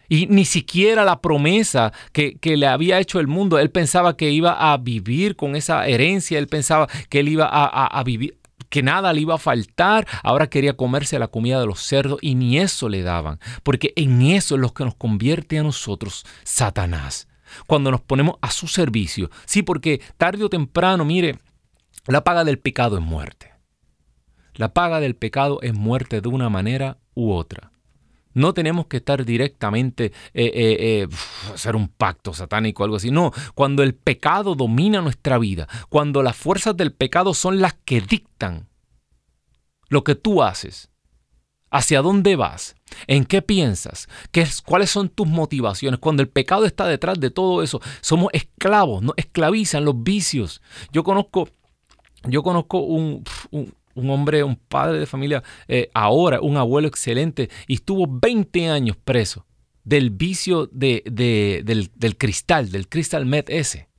y 0.09 0.27
ni 0.27 0.45
siquiera 0.45 1.05
la 1.05 1.21
promesa 1.21 1.93
que, 2.11 2.37
le 2.43 2.67
había 2.67 2.99
hecho 2.99 3.19
el 3.19 3.27
mundo, 3.27 3.57
él 3.59 3.71
pensaba 3.71 4.15
que 4.17 4.31
iba 4.31 4.73
a 4.73 4.77
vivir 4.77 5.35
con 5.35 5.55
esa 5.55 5.87
herencia, 5.87 6.39
él 6.39 6.47
pensaba 6.47 6.87
que 7.09 7.19
él 7.19 7.29
iba 7.29 7.47
a, 7.47 8.03
vivir, 8.03 8.37
que 8.69 8.83
nada 8.83 9.13
le 9.13 9.21
iba 9.21 9.35
a 9.35 9.39
faltar, 9.39 10.07
ahora 10.23 10.49
quería 10.49 10.75
comerse 10.75 11.19
la 11.19 11.27
comida 11.27 11.59
de 11.59 11.65
los 11.65 11.81
cerdos 11.81 12.19
y 12.21 12.35
ni 12.35 12.59
eso 12.59 12.89
le 12.89 13.01
daban, 13.01 13.39
porque 13.63 13.93
en 13.95 14.21
eso 14.21 14.55
es 14.55 14.61
lo 14.61 14.73
que 14.73 14.85
nos 14.85 14.95
convierte 14.95 15.59
a 15.59 15.63
nosotros 15.63 16.25
Satanás, 16.43 17.27
cuando 17.67 17.91
nos 17.91 18.01
ponemos 18.01 18.35
a 18.41 18.51
su 18.51 18.67
servicio. 18.67 19.29
Sí, 19.45 19.63
porque 19.63 20.01
tarde 20.17 20.43
o 20.43 20.49
temprano, 20.49 21.05
mire, 21.05 21.37
la 22.07 22.23
paga 22.23 22.43
del 22.43 22.59
pecado 22.59 22.97
es 22.97 23.03
muerte. 23.03 23.53
La 24.55 24.73
paga 24.73 24.99
del 24.99 25.15
pecado 25.15 25.59
es 25.61 25.73
muerte 25.73 26.21
de 26.21 26.29
una 26.29 26.49
manera 26.49 26.97
u 27.15 27.31
otra. 27.31 27.72
No 28.33 28.53
tenemos 28.53 28.87
que 28.87 28.97
estar 28.97 29.25
directamente, 29.25 30.05
eh, 30.05 30.11
eh, 30.33 30.77
eh, 30.79 31.07
hacer 31.53 31.75
un 31.75 31.87
pacto 31.87 32.33
satánico 32.33 32.83
o 32.83 32.85
algo 32.85 32.97
así. 32.97 33.11
No, 33.11 33.31
cuando 33.55 33.83
el 33.83 33.95
pecado 33.95 34.55
domina 34.55 35.01
nuestra 35.01 35.37
vida, 35.37 35.67
cuando 35.89 36.23
las 36.23 36.35
fuerzas 36.35 36.75
del 36.75 36.93
pecado 36.93 37.33
son 37.33 37.61
las 37.61 37.73
que 37.85 38.01
dictan 38.01 38.67
lo 39.89 40.03
que 40.03 40.15
tú 40.15 40.41
haces, 40.41 40.89
¿Hacia 41.73 42.03
dónde 42.03 42.35
vas? 42.35 42.75
¿En 43.07 43.25
qué 43.25 43.41
piensas? 43.41 44.07
¿Qué 44.31 44.47
¿Cuáles 44.63 44.91
son 44.91 45.09
tus 45.09 45.25
motivaciones? 45.25 45.99
Cuando 45.99 46.21
el 46.21 46.29
pecado 46.29 46.65
está 46.65 46.85
detrás 46.85 47.19
de 47.19 47.31
todo 47.31 47.63
eso, 47.63 47.81
somos 47.99 48.29
esclavos, 48.31 49.01
nos 49.01 49.15
esclavizan 49.17 49.83
los 49.83 50.03
vicios. 50.03 50.61
Yo 50.91 51.03
conozco, 51.03 51.49
yo 52.25 52.43
conozco 52.43 52.77
un, 52.77 53.23
hombre, 53.95 54.43
un 54.43 54.55
padre 54.55 54.99
de 54.99 55.05
familia, 55.05 55.43
eh, 55.67 55.89
ahora 55.93 56.41
un 56.41 56.57
abuelo 56.57 56.87
excelente, 56.87 57.49
y 57.67 57.75
estuvo 57.75 58.07
20 58.07 58.69
años 58.69 58.97
preso 58.97 59.45
del 59.83 60.09
vicio 60.11 60.67
de, 60.67 61.03
del, 61.05 61.91
del, 61.95 62.17
cristal, 62.17 62.71
del 62.71 62.87
cristal 62.87 63.25
met 63.25 63.49
ese. 63.49 63.89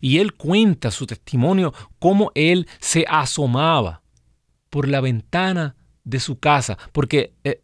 Y 0.00 0.18
él 0.18 0.34
cuenta 0.34 0.90
su 0.90 1.06
testimonio 1.06 1.72
cómo 1.98 2.30
él 2.34 2.68
se 2.80 3.04
asomaba 3.08 4.02
por 4.70 4.88
la 4.88 5.00
ventana 5.00 5.74
de 6.04 6.20
su 6.20 6.38
casa, 6.38 6.78
porque 6.92 7.34
eh, 7.44 7.62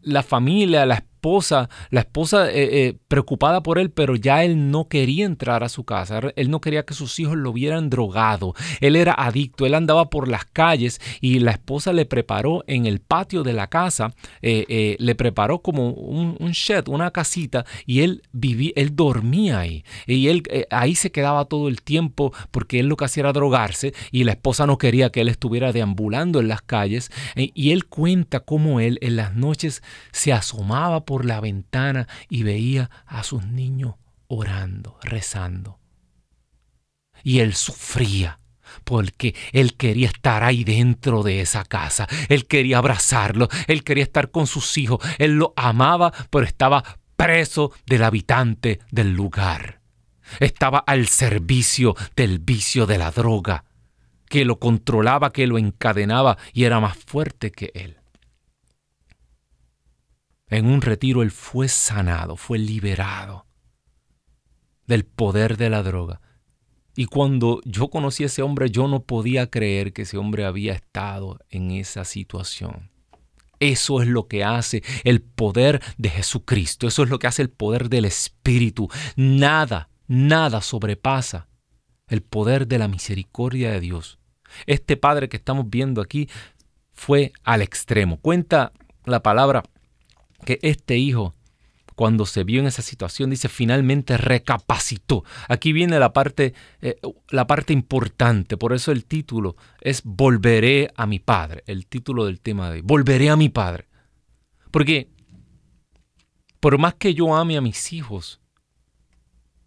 la 0.00 0.22
familia, 0.22 0.86
la 0.86 1.04
esposa, 1.18 1.68
la 1.90 2.00
esposa 2.00 2.48
eh, 2.48 2.86
eh, 2.86 2.96
preocupada 3.08 3.60
por 3.60 3.78
él, 3.80 3.90
pero 3.90 4.14
ya 4.14 4.44
él 4.44 4.70
no 4.70 4.88
quería 4.88 5.26
entrar 5.26 5.64
a 5.64 5.68
su 5.68 5.82
casa, 5.84 6.20
él 6.36 6.50
no 6.50 6.60
quería 6.60 6.84
que 6.84 6.94
sus 6.94 7.18
hijos 7.18 7.36
lo 7.36 7.52
vieran 7.52 7.90
drogado, 7.90 8.54
él 8.80 8.94
era 8.94 9.14
adicto, 9.14 9.66
él 9.66 9.74
andaba 9.74 10.10
por 10.10 10.28
las 10.28 10.44
calles 10.44 11.00
y 11.20 11.40
la 11.40 11.50
esposa 11.50 11.92
le 11.92 12.06
preparó 12.06 12.62
en 12.68 12.86
el 12.86 13.00
patio 13.00 13.42
de 13.42 13.52
la 13.52 13.66
casa, 13.66 14.14
eh, 14.42 14.96
le 15.00 15.14
preparó 15.16 15.60
como 15.60 15.90
un, 15.90 16.36
shed, 16.52 16.86
una 16.86 17.10
casita 17.10 17.66
y 17.84 18.02
él 18.02 18.22
vivía, 18.32 18.70
él 18.76 18.94
dormía 18.94 19.58
ahí. 19.58 19.84
Y 20.06 20.28
él 20.28 20.44
ahí 20.70 20.94
se 20.94 21.10
quedaba 21.10 21.46
todo 21.46 21.66
el 21.68 21.82
tiempo 21.82 22.32
porque 22.52 22.78
él 22.78 22.86
lo 22.86 22.96
que 22.96 23.06
hacía 23.06 23.22
era 23.22 23.32
drogarse 23.32 23.92
y 24.12 24.22
la 24.22 24.32
esposa 24.32 24.66
no 24.66 24.78
quería 24.78 25.10
que 25.10 25.20
él 25.20 25.28
estuviera 25.28 25.72
deambulando 25.72 26.38
en 26.38 26.48
las 26.48 26.62
calles. 26.62 27.10
Y 27.34 27.72
él 27.72 27.86
cuenta 27.86 28.40
cómo 28.40 28.78
él 28.78 28.98
en 29.02 29.16
las 29.16 29.34
noches 29.34 29.82
se 30.12 30.32
asomaba 30.32 31.04
por 31.08 31.24
la 31.24 31.40
ventana 31.40 32.06
y 32.28 32.42
veía 32.42 32.90
a 33.06 33.22
sus 33.22 33.46
niños 33.46 33.94
orando, 34.26 34.98
rezando. 35.02 35.78
Y 37.24 37.38
él 37.38 37.54
sufría 37.54 38.40
porque 38.84 39.34
él 39.52 39.78
quería 39.78 40.08
estar 40.08 40.44
ahí 40.44 40.64
dentro 40.64 41.22
de 41.22 41.40
esa 41.40 41.64
casa, 41.64 42.06
él 42.28 42.46
quería 42.46 42.76
abrazarlo, 42.76 43.48
él 43.68 43.84
quería 43.84 44.04
estar 44.04 44.30
con 44.30 44.46
sus 44.46 44.76
hijos, 44.76 45.00
él 45.16 45.36
lo 45.36 45.54
amaba, 45.56 46.12
pero 46.28 46.44
estaba 46.44 46.84
preso 47.16 47.72
del 47.86 48.02
habitante 48.04 48.80
del 48.90 49.14
lugar. 49.14 49.80
Estaba 50.40 50.80
al 50.80 51.08
servicio 51.08 51.96
del 52.16 52.38
vicio 52.38 52.84
de 52.84 52.98
la 52.98 53.12
droga, 53.12 53.64
que 54.28 54.44
lo 54.44 54.58
controlaba, 54.58 55.32
que 55.32 55.46
lo 55.46 55.56
encadenaba 55.56 56.36
y 56.52 56.64
era 56.64 56.80
más 56.80 56.98
fuerte 56.98 57.50
que 57.50 57.72
él. 57.72 57.97
En 60.50 60.66
un 60.66 60.80
retiro 60.80 61.22
él 61.22 61.30
fue 61.30 61.68
sanado, 61.68 62.36
fue 62.36 62.58
liberado 62.58 63.46
del 64.86 65.04
poder 65.04 65.56
de 65.56 65.70
la 65.70 65.82
droga. 65.82 66.20
Y 66.96 67.06
cuando 67.06 67.60
yo 67.64 67.90
conocí 67.90 68.24
a 68.24 68.26
ese 68.26 68.42
hombre, 68.42 68.70
yo 68.70 68.88
no 68.88 69.04
podía 69.04 69.48
creer 69.50 69.92
que 69.92 70.02
ese 70.02 70.16
hombre 70.16 70.44
había 70.44 70.72
estado 70.72 71.38
en 71.50 71.70
esa 71.70 72.04
situación. 72.04 72.90
Eso 73.60 74.00
es 74.02 74.08
lo 74.08 74.26
que 74.26 74.44
hace 74.44 74.82
el 75.04 75.20
poder 75.20 75.82
de 75.96 76.10
Jesucristo, 76.10 76.86
eso 76.88 77.02
es 77.02 77.10
lo 77.10 77.18
que 77.18 77.26
hace 77.26 77.42
el 77.42 77.50
poder 77.50 77.88
del 77.88 78.04
Espíritu. 78.04 78.88
Nada, 79.16 79.90
nada 80.06 80.60
sobrepasa 80.60 81.48
el 82.08 82.22
poder 82.22 82.66
de 82.66 82.78
la 82.78 82.88
misericordia 82.88 83.70
de 83.70 83.80
Dios. 83.80 84.18
Este 84.66 84.96
Padre 84.96 85.28
que 85.28 85.36
estamos 85.36 85.68
viendo 85.68 86.00
aquí 86.00 86.28
fue 86.92 87.32
al 87.44 87.62
extremo. 87.62 88.18
Cuenta 88.18 88.72
la 89.04 89.22
palabra 89.22 89.62
que 90.44 90.58
este 90.62 90.96
hijo, 90.96 91.34
cuando 91.94 92.26
se 92.26 92.44
vio 92.44 92.60
en 92.60 92.66
esa 92.66 92.82
situación, 92.82 93.30
dice, 93.30 93.48
finalmente 93.48 94.16
recapacitó. 94.16 95.24
Aquí 95.48 95.72
viene 95.72 95.98
la 95.98 96.12
parte, 96.12 96.54
eh, 96.80 96.96
la 97.30 97.46
parte 97.46 97.72
importante, 97.72 98.56
por 98.56 98.72
eso 98.72 98.92
el 98.92 99.04
título 99.04 99.56
es 99.80 100.02
Volveré 100.04 100.90
a 100.96 101.06
mi 101.06 101.18
Padre, 101.18 101.64
el 101.66 101.86
título 101.86 102.26
del 102.26 102.40
tema 102.40 102.70
de 102.70 102.76
hoy, 102.76 102.80
Volveré 102.82 103.30
a 103.30 103.36
mi 103.36 103.48
Padre. 103.48 103.88
Porque 104.70 105.10
por 106.60 106.78
más 106.78 106.94
que 106.94 107.14
yo 107.14 107.34
ame 107.36 107.56
a 107.56 107.60
mis 107.60 107.92
hijos, 107.92 108.40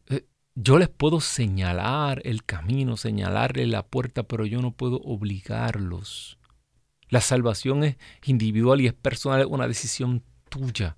eh, 0.07 0.25
yo 0.55 0.77
les 0.77 0.89
puedo 0.89 1.21
señalar 1.21 2.21
el 2.25 2.43
camino, 2.43 2.97
señalarle 2.97 3.65
la 3.65 3.87
puerta, 3.87 4.23
pero 4.23 4.45
yo 4.45 4.61
no 4.61 4.71
puedo 4.71 4.97
obligarlos. 4.97 6.37
La 7.09 7.21
salvación 7.21 7.83
es 7.83 7.97
individual 8.25 8.81
y 8.81 8.87
es 8.87 8.93
personal, 8.93 9.41
es 9.41 9.47
una 9.47 9.67
decisión 9.67 10.23
tuya. 10.51 10.97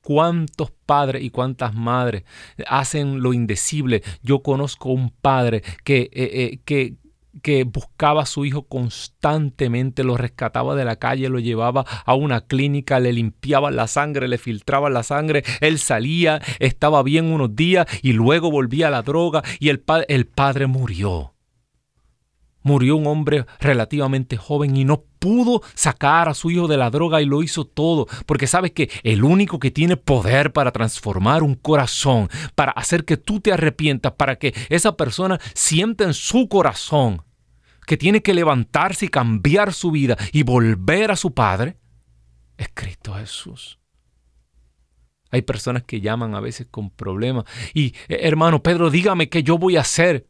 ¿Cuántos 0.00 0.70
padres 0.70 1.22
y 1.22 1.30
cuántas 1.30 1.74
madres 1.74 2.24
hacen 2.66 3.22
lo 3.22 3.32
indecible? 3.32 4.02
Yo 4.22 4.42
conozco 4.42 4.90
un 4.90 5.10
padre 5.10 5.62
que, 5.84 6.10
eh, 6.12 6.12
eh, 6.12 6.60
que, 6.64 6.96
que 7.42 7.64
buscaba 7.64 8.22
a 8.22 8.26
su 8.26 8.44
hijo 8.44 8.66
constantemente, 8.66 10.04
lo 10.04 10.16
rescataba 10.16 10.74
de 10.74 10.84
la 10.84 10.96
calle, 10.96 11.28
lo 11.28 11.38
llevaba 11.38 11.86
a 12.04 12.14
una 12.14 12.42
clínica, 12.42 13.00
le 13.00 13.12
limpiaba 13.12 13.70
la 13.70 13.86
sangre, 13.86 14.28
le 14.28 14.36
filtraba 14.36 14.90
la 14.90 15.04
sangre, 15.04 15.42
él 15.60 15.78
salía, 15.78 16.42
estaba 16.58 17.02
bien 17.02 17.26
unos 17.26 17.56
días 17.56 17.86
y 18.02 18.12
luego 18.12 18.50
volvía 18.50 18.88
a 18.88 18.90
la 18.90 19.02
droga 19.02 19.42
y 19.58 19.70
el, 19.70 19.84
el 20.08 20.26
padre 20.26 20.66
murió 20.66 21.33
murió 22.64 22.96
un 22.96 23.06
hombre 23.06 23.46
relativamente 23.60 24.36
joven 24.36 24.76
y 24.76 24.84
no 24.84 25.04
pudo 25.20 25.62
sacar 25.74 26.28
a 26.28 26.34
su 26.34 26.50
hijo 26.50 26.66
de 26.66 26.76
la 26.76 26.90
droga 26.90 27.22
y 27.22 27.26
lo 27.26 27.42
hizo 27.42 27.64
todo, 27.64 28.08
porque 28.26 28.48
sabes 28.48 28.72
que 28.72 28.90
el 29.04 29.22
único 29.22 29.60
que 29.60 29.70
tiene 29.70 29.96
poder 29.96 30.52
para 30.52 30.72
transformar 30.72 31.44
un 31.44 31.54
corazón, 31.54 32.28
para 32.56 32.72
hacer 32.72 33.04
que 33.04 33.16
tú 33.16 33.38
te 33.40 33.52
arrepientas, 33.52 34.12
para 34.14 34.36
que 34.36 34.52
esa 34.68 34.96
persona 34.96 35.38
sienta 35.54 36.04
en 36.04 36.14
su 36.14 36.48
corazón 36.48 37.22
que 37.86 37.96
tiene 37.96 38.22
que 38.22 38.34
levantarse 38.34 39.06
y 39.06 39.08
cambiar 39.08 39.72
su 39.72 39.90
vida 39.90 40.16
y 40.32 40.42
volver 40.42 41.10
a 41.10 41.16
su 41.16 41.34
Padre, 41.34 41.76
es 42.56 42.68
Cristo 42.72 43.14
Jesús. 43.14 43.78
Hay 45.30 45.42
personas 45.42 45.82
que 45.82 46.00
llaman 46.00 46.34
a 46.34 46.40
veces 46.40 46.66
con 46.70 46.90
problemas 46.90 47.44
y 47.74 47.88
eh, 48.08 48.20
hermano 48.22 48.62
Pedro, 48.62 48.88
dígame 48.88 49.28
qué 49.28 49.42
yo 49.42 49.58
voy 49.58 49.76
a 49.76 49.80
hacer 49.80 50.26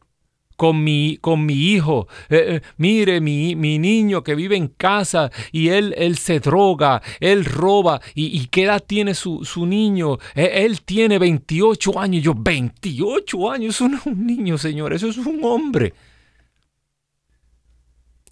con 0.57 0.83
mi, 0.83 1.19
con 1.21 1.45
mi 1.45 1.55
hijo. 1.55 2.09
Eh, 2.29 2.45
eh, 2.49 2.61
mire, 2.77 3.21
mi, 3.21 3.55
mi, 3.57 3.79
niño 3.79 4.23
que 4.23 4.35
vive 4.35 4.57
en 4.57 4.69
casa 4.69 5.31
y 5.53 5.69
él, 5.69 5.95
él 5.97 6.17
se 6.17 6.40
droga, 6.40 7.03
él 7.21 7.45
roba. 7.45 8.01
¿Y, 8.14 8.38
y 8.38 8.47
qué 8.47 8.64
edad 8.64 8.83
tiene 8.85 9.14
su, 9.14 9.45
su 9.45 9.67
niño? 9.67 10.19
Eh, 10.35 10.64
él 10.64 10.83
tiene 10.83 11.19
28 11.19 11.99
años. 11.99 12.23
Yo, 12.23 12.35
28 12.37 13.51
años. 13.51 13.75
Eso 13.75 13.88
no 13.88 13.99
es 13.99 14.07
un 14.07 14.27
niño, 14.27 14.59
señor. 14.59 14.93
Eso 14.93 15.09
es 15.09 15.19
un 15.19 15.45
hombre. 15.45 15.95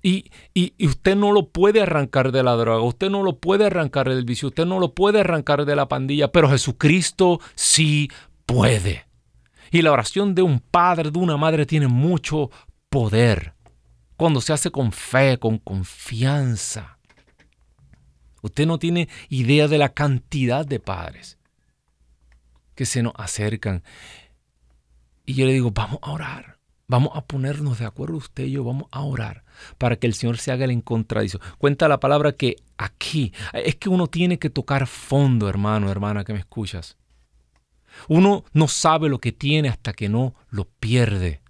Y, 0.03 0.31
y, 0.53 0.75
y, 0.79 0.87
usted 0.89 1.15
no 1.15 1.31
lo 1.31 1.51
puede 1.51 1.81
arrancar 1.81 2.33
de 2.33 2.43
la 2.43 2.57
droga, 2.57 2.83
usted 2.83 3.09
no 3.09 3.23
lo 3.23 3.39
puede 3.39 3.67
arrancar 3.67 4.09
del 4.09 4.25
vicio, 4.25 4.49
usted 4.49 4.67
no 4.67 4.81
lo 4.81 4.95
puede 4.95 5.21
arrancar 5.21 5.65
de 5.65 5.77
la 5.77 5.87
pandilla, 5.87 6.33
pero 6.33 6.51
Jesucristo 6.51 7.39
sí 7.55 8.11
puede. 8.45 9.12
Y 9.73 9.81
la 9.81 9.91
oración 9.91 10.35
de 10.35 10.43
un 10.43 10.61
padre, 10.61 11.11
de 11.11 11.19
una 11.19 11.39
madre, 11.39 11.65
tiene 11.65 11.89
mucho 11.89 12.51
poder 12.91 13.55
cuando 14.19 14.43
se 14.43 14.53
hace 14.53 14.71
con 14.71 14.93
fe, 14.93 15.39
con 15.39 15.57
confianza. 15.57 16.99
Usted 18.43 18.67
no 18.67 18.79
tiene 18.79 19.09
idea 19.31 19.69
de 19.69 19.79
la 19.79 19.95
cantidad 19.95 20.67
de 20.67 20.79
padres 20.79 21.39
que 22.75 22.85
se 22.85 23.03
nos 23.03 23.15
acercan. 23.17 23.83
Y 25.25 25.35
yo 25.35 25.47
le 25.47 25.55
digo, 25.55 25.71
vamos 25.71 26.01
a 26.03 26.11
orar. 26.11 26.59
Vamos 26.87 27.13
a 27.15 27.25
ponernos 27.25 27.79
de 27.79 27.87
acuerdo 27.87 28.19
usted 28.19 28.45
y 28.45 28.51
yo, 28.51 28.65
vamos 28.65 28.89
a 28.91 29.01
orar 29.01 29.45
para 29.79 29.97
que 29.97 30.07
el 30.07 30.13
Señor 30.13 30.37
se 30.37 30.53
haga 30.53 30.67
el 30.67 30.71
en 30.71 30.83
contradicción. 30.83 31.41
Cuenta 31.57 31.89
la 31.89 31.99
palabra 31.99 32.33
que 32.33 32.57
aquí 32.77 33.33
es 33.55 33.77
que 33.77 33.89
uno 33.89 34.09
tiene 34.09 34.39
que 34.39 34.51
tocar 34.51 34.87
fondo, 34.87 35.49
hermano, 35.49 35.91
hermana, 35.91 36.25
que 36.25 36.35
me 36.35 36.41
escuchas. 36.41 36.99
Uno 38.09 38.45
no 38.53 38.69
sabe 38.69 39.09
lo 39.09 39.19
que 39.19 39.33
tiene 39.33 39.69
hasta 39.69 39.93
que 39.93 40.09
no 40.09 40.35
lo 40.51 40.65
pierde. 40.65 41.41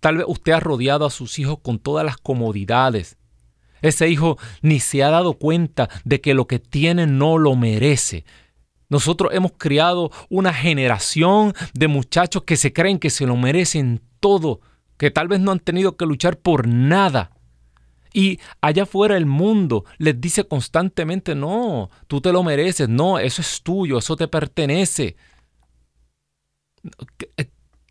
Tal 0.00 0.18
vez 0.18 0.26
usted 0.28 0.52
ha 0.52 0.60
rodeado 0.60 1.06
a 1.06 1.10
sus 1.10 1.38
hijos 1.38 1.58
con 1.62 1.78
todas 1.78 2.04
las 2.04 2.16
comodidades. 2.16 3.16
Ese 3.82 4.08
hijo 4.08 4.38
ni 4.62 4.80
se 4.80 5.02
ha 5.02 5.10
dado 5.10 5.34
cuenta 5.34 5.88
de 6.04 6.20
que 6.20 6.34
lo 6.34 6.46
que 6.46 6.58
tiene 6.58 7.06
no 7.06 7.38
lo 7.38 7.54
merece. 7.56 8.24
Nosotros 8.88 9.32
hemos 9.34 9.52
criado 9.52 10.10
una 10.30 10.52
generación 10.52 11.52
de 11.74 11.88
muchachos 11.88 12.44
que 12.44 12.56
se 12.56 12.72
creen 12.72 12.98
que 12.98 13.10
se 13.10 13.26
lo 13.26 13.36
merecen 13.36 14.00
todo, 14.20 14.60
que 14.96 15.10
tal 15.10 15.28
vez 15.28 15.40
no 15.40 15.52
han 15.52 15.60
tenido 15.60 15.96
que 15.96 16.06
luchar 16.06 16.38
por 16.38 16.66
nada. 16.66 17.30
Y 18.18 18.40
allá 18.60 18.82
afuera 18.82 19.16
el 19.16 19.26
mundo 19.26 19.84
les 19.98 20.20
dice 20.20 20.42
constantemente, 20.42 21.36
no, 21.36 21.88
tú 22.08 22.20
te 22.20 22.32
lo 22.32 22.42
mereces, 22.42 22.88
no, 22.88 23.20
eso 23.20 23.42
es 23.42 23.62
tuyo, 23.62 23.98
eso 23.98 24.16
te 24.16 24.26
pertenece. 24.26 25.14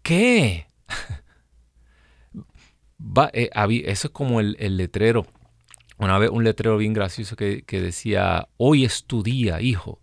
¿Qué? 0.03 0.67
Va, 2.99 3.29
eh, 3.31 3.49
eso 3.85 4.07
es 4.09 4.11
como 4.11 4.41
el, 4.41 4.57
letrero 4.75 5.25
una 5.97 6.17
vez 6.17 6.29
un 6.29 6.43
letrero 6.43 6.75
bien 6.75 6.91
gracioso 6.91 7.37
que, 7.37 7.63
decía, 7.69 8.49
hoy 8.57 8.83
es 8.83 9.05
tu 9.05 9.23
día, 9.23 9.61
hijo. 9.61 10.01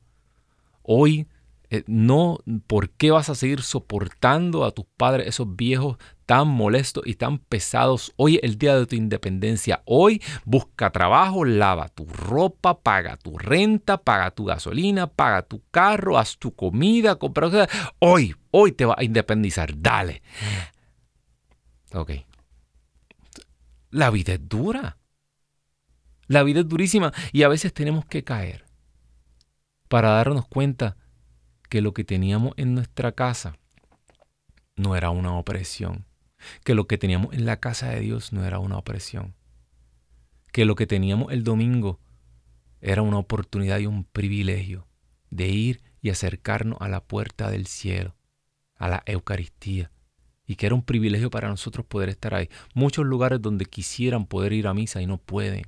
Hoy 0.82 1.26
eh, 1.68 1.84
no, 1.86 2.38
¿por 2.66 2.88
qué 2.88 3.10
vas 3.10 3.28
a 3.28 3.34
seguir 3.34 3.60
soportando 3.60 4.64
a 4.64 4.70
tus 4.70 4.86
padres, 4.96 5.26
esos 5.26 5.54
viejos 5.54 5.98
tan 6.26 6.48
molestos 6.48 7.04
y 7.06 7.14
tan 7.14 7.38
pesados? 7.38 8.12
Hoy 8.16 8.36
es 8.36 8.42
el 8.44 8.58
día 8.58 8.76
de 8.76 8.86
tu 8.86 8.96
independencia. 8.96 9.82
Hoy 9.84 10.22
busca 10.44 10.90
trabajo, 10.90 11.44
lava 11.44 11.88
tu 11.88 12.06
ropa, 12.06 12.80
paga 12.80 13.16
tu 13.16 13.38
renta, 13.38 13.98
paga 13.98 14.30
tu 14.30 14.44
gasolina, 14.44 15.06
paga 15.06 15.42
tu 15.42 15.62
carro, 15.70 16.18
haz 16.18 16.38
tu 16.38 16.54
comida, 16.54 17.16
compra. 17.16 17.68
Hoy, 17.98 18.34
hoy 18.50 18.72
te 18.72 18.84
vas 18.84 18.98
a 18.98 19.04
independizar. 19.04 19.72
Dale. 19.76 20.22
Ok. 21.92 22.10
La 23.90 24.10
vida 24.10 24.34
es 24.34 24.48
dura. 24.48 24.98
La 26.26 26.42
vida 26.42 26.60
es 26.60 26.68
durísima 26.68 27.12
y 27.32 27.42
a 27.42 27.48
veces 27.48 27.72
tenemos 27.72 28.06
que 28.06 28.24
caer 28.24 28.64
para 29.88 30.10
darnos 30.10 30.46
cuenta 30.48 30.96
que 31.68 31.80
lo 31.80 31.92
que 31.92 32.04
teníamos 32.04 32.54
en 32.56 32.74
nuestra 32.74 33.12
casa 33.12 33.58
no 34.76 34.96
era 34.96 35.10
una 35.10 35.36
opresión, 35.36 36.06
que 36.64 36.74
lo 36.74 36.86
que 36.86 36.98
teníamos 36.98 37.34
en 37.34 37.46
la 37.46 37.60
casa 37.60 37.88
de 37.90 38.00
Dios 38.00 38.32
no 38.32 38.44
era 38.44 38.58
una 38.58 38.78
opresión, 38.78 39.34
que 40.52 40.64
lo 40.64 40.74
que 40.74 40.86
teníamos 40.86 41.32
el 41.32 41.44
domingo 41.44 42.00
era 42.80 43.02
una 43.02 43.18
oportunidad 43.18 43.78
y 43.78 43.86
un 43.86 44.04
privilegio 44.04 44.86
de 45.30 45.48
ir 45.48 45.82
y 46.00 46.10
acercarnos 46.10 46.78
a 46.80 46.88
la 46.88 47.02
puerta 47.02 47.50
del 47.50 47.66
cielo, 47.66 48.14
a 48.76 48.88
la 48.88 49.02
Eucaristía, 49.06 49.90
y 50.46 50.56
que 50.56 50.66
era 50.66 50.74
un 50.74 50.82
privilegio 50.82 51.30
para 51.30 51.48
nosotros 51.48 51.86
poder 51.86 52.10
estar 52.10 52.34
ahí. 52.34 52.50
Muchos 52.74 53.06
lugares 53.06 53.40
donde 53.40 53.64
quisieran 53.64 54.26
poder 54.26 54.52
ir 54.52 54.66
a 54.66 54.74
misa 54.74 55.00
y 55.00 55.06
no 55.06 55.18
pueden 55.18 55.62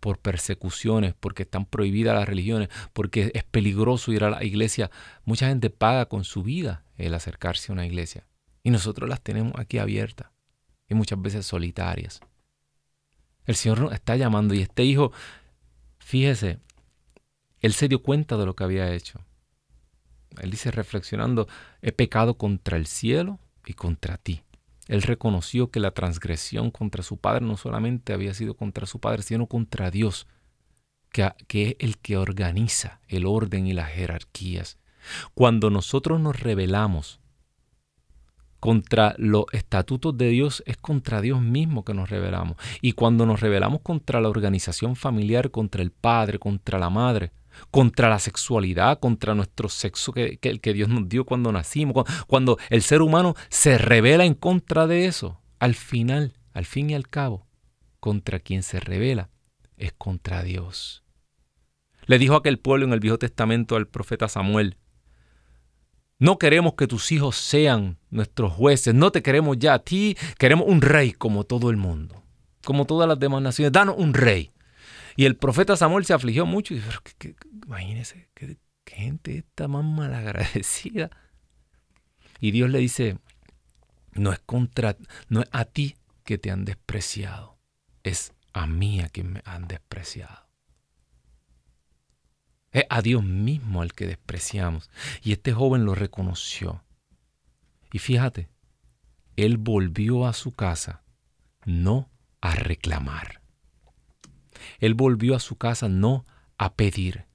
por 0.00 0.18
persecuciones, 0.18 1.14
porque 1.18 1.44
están 1.44 1.66
prohibidas 1.66 2.14
las 2.14 2.28
religiones, 2.28 2.68
porque 2.92 3.30
es 3.34 3.44
peligroso 3.44 4.12
ir 4.12 4.24
a 4.24 4.30
la 4.30 4.44
iglesia. 4.44 4.90
Mucha 5.24 5.48
gente 5.48 5.70
paga 5.70 6.06
con 6.06 6.24
su 6.24 6.42
vida 6.42 6.84
el 6.96 7.14
acercarse 7.14 7.70
a 7.70 7.74
una 7.74 7.86
iglesia. 7.86 8.26
Y 8.62 8.70
nosotros 8.70 9.08
las 9.08 9.22
tenemos 9.22 9.52
aquí 9.56 9.78
abiertas 9.78 10.30
y 10.88 10.94
muchas 10.94 11.20
veces 11.20 11.46
solitarias. 11.46 12.20
El 13.46 13.56
Señor 13.56 13.80
nos 13.80 13.92
está 13.92 14.16
llamando 14.16 14.54
y 14.54 14.60
este 14.60 14.84
hijo, 14.84 15.12
fíjese, 15.98 16.58
él 17.60 17.72
se 17.72 17.88
dio 17.88 18.02
cuenta 18.02 18.36
de 18.36 18.46
lo 18.46 18.54
que 18.54 18.64
había 18.64 18.92
hecho. 18.92 19.20
Él 20.40 20.50
dice 20.50 20.70
reflexionando, 20.70 21.48
he 21.82 21.92
pecado 21.92 22.34
contra 22.34 22.76
el 22.76 22.86
cielo 22.86 23.38
y 23.66 23.74
contra 23.74 24.18
ti. 24.18 24.42
Él 24.88 25.02
reconoció 25.02 25.70
que 25.70 25.80
la 25.80 25.92
transgresión 25.92 26.70
contra 26.70 27.02
su 27.02 27.16
padre 27.16 27.44
no 27.44 27.56
solamente 27.56 28.12
había 28.12 28.34
sido 28.34 28.54
contra 28.54 28.86
su 28.86 28.98
padre, 28.98 29.22
sino 29.22 29.46
contra 29.46 29.90
Dios, 29.90 30.26
que, 31.10 31.30
que 31.46 31.68
es 31.68 31.76
el 31.78 31.98
que 31.98 32.16
organiza 32.16 33.00
el 33.08 33.26
orden 33.26 33.66
y 33.66 33.72
las 33.72 33.90
jerarquías. 33.90 34.78
Cuando 35.34 35.70
nosotros 35.70 36.20
nos 36.20 36.40
rebelamos 36.40 37.20
contra 38.60 39.14
los 39.18 39.46
estatutos 39.52 40.16
de 40.16 40.28
Dios, 40.28 40.62
es 40.66 40.76
contra 40.76 41.20
Dios 41.20 41.40
mismo 41.40 41.84
que 41.84 41.94
nos 41.94 42.10
rebelamos. 42.10 42.56
Y 42.80 42.92
cuando 42.92 43.26
nos 43.26 43.40
rebelamos 43.40 43.80
contra 43.80 44.20
la 44.20 44.28
organización 44.28 44.94
familiar, 44.94 45.50
contra 45.50 45.82
el 45.82 45.90
padre, 45.90 46.38
contra 46.38 46.78
la 46.78 46.90
madre, 46.90 47.32
contra 47.70 48.08
la 48.08 48.18
sexualidad, 48.18 49.00
contra 49.00 49.34
nuestro 49.34 49.68
sexo 49.68 50.12
que, 50.12 50.38
que 50.38 50.72
Dios 50.72 50.88
nos 50.88 51.08
dio 51.08 51.24
cuando 51.24 51.50
nacimos, 51.50 52.04
cuando 52.26 52.58
el 52.68 52.82
ser 52.82 53.02
humano 53.02 53.34
se 53.48 53.78
revela 53.78 54.24
en 54.24 54.34
contra 54.34 54.86
de 54.86 55.06
eso, 55.06 55.40
al 55.58 55.74
final, 55.74 56.34
al 56.52 56.66
fin 56.66 56.90
y 56.90 56.94
al 56.94 57.08
cabo, 57.08 57.46
contra 57.98 58.38
quien 58.38 58.62
se 58.62 58.78
revela 58.78 59.30
es 59.76 59.92
contra 59.92 60.42
Dios. 60.42 61.02
Le 62.06 62.18
dijo 62.18 62.34
aquel 62.34 62.58
pueblo 62.58 62.86
en 62.86 62.92
el 62.92 63.00
Viejo 63.00 63.18
Testamento 63.18 63.76
al 63.76 63.86
profeta 63.86 64.28
Samuel, 64.28 64.76
no 66.20 66.38
queremos 66.38 66.74
que 66.74 66.86
tus 66.86 67.10
hijos 67.12 67.34
sean 67.36 67.96
nuestros 68.10 68.52
jueces, 68.52 68.94
no 68.94 69.10
te 69.10 69.22
queremos 69.22 69.58
ya 69.58 69.74
a 69.74 69.78
ti, 69.80 70.16
queremos 70.38 70.68
un 70.68 70.82
rey 70.82 71.12
como 71.12 71.44
todo 71.44 71.70
el 71.70 71.78
mundo, 71.78 72.22
como 72.62 72.84
todas 72.84 73.08
las 73.08 73.18
demás 73.18 73.42
naciones, 73.42 73.72
danos 73.72 73.96
un 73.98 74.12
rey. 74.14 74.52
Y 75.16 75.24
el 75.24 75.36
profeta 75.36 75.76
Samuel 75.76 76.04
se 76.04 76.12
afligió 76.12 76.44
mucho 76.44 76.74
y 76.74 76.76
dijo, 76.76 76.90
imagínese, 77.66 78.28
qué, 78.34 78.58
gente 78.84 79.38
está 79.38 79.66
más 79.66 79.84
malagradecida. 79.84 81.10
Y 82.38 82.50
Dios 82.50 82.68
le 82.68 82.80
dice, 82.80 83.18
no 84.12 84.32
es 84.32 84.40
contra, 84.40 84.96
no 85.28 85.40
es 85.40 85.48
a 85.52 85.64
ti 85.64 85.96
que 86.24 86.36
te 86.36 86.50
han 86.50 86.66
despreciado, 86.66 87.58
es 88.02 88.34
a 88.52 88.66
mí 88.66 89.00
a 89.00 89.08
quien 89.08 89.32
me 89.32 89.42
han 89.46 89.68
despreciado. 89.68 90.49
Es 92.72 92.84
a 92.88 93.02
Dios 93.02 93.24
mismo 93.24 93.82
al 93.82 93.92
que 93.92 94.06
despreciamos. 94.06 94.90
Y 95.22 95.32
este 95.32 95.52
joven 95.52 95.84
lo 95.84 95.94
reconoció. 95.94 96.84
Y 97.92 97.98
fíjate, 97.98 98.48
él 99.36 99.56
volvió 99.56 100.26
a 100.26 100.32
su 100.32 100.52
casa 100.52 101.02
no 101.64 102.10
a 102.40 102.54
reclamar. 102.54 103.40
Él 104.78 104.94
volvió 104.94 105.34
a 105.34 105.40
su 105.40 105.56
casa 105.56 105.88
no 105.88 106.24
a 106.58 106.74
pedir, 106.74 107.26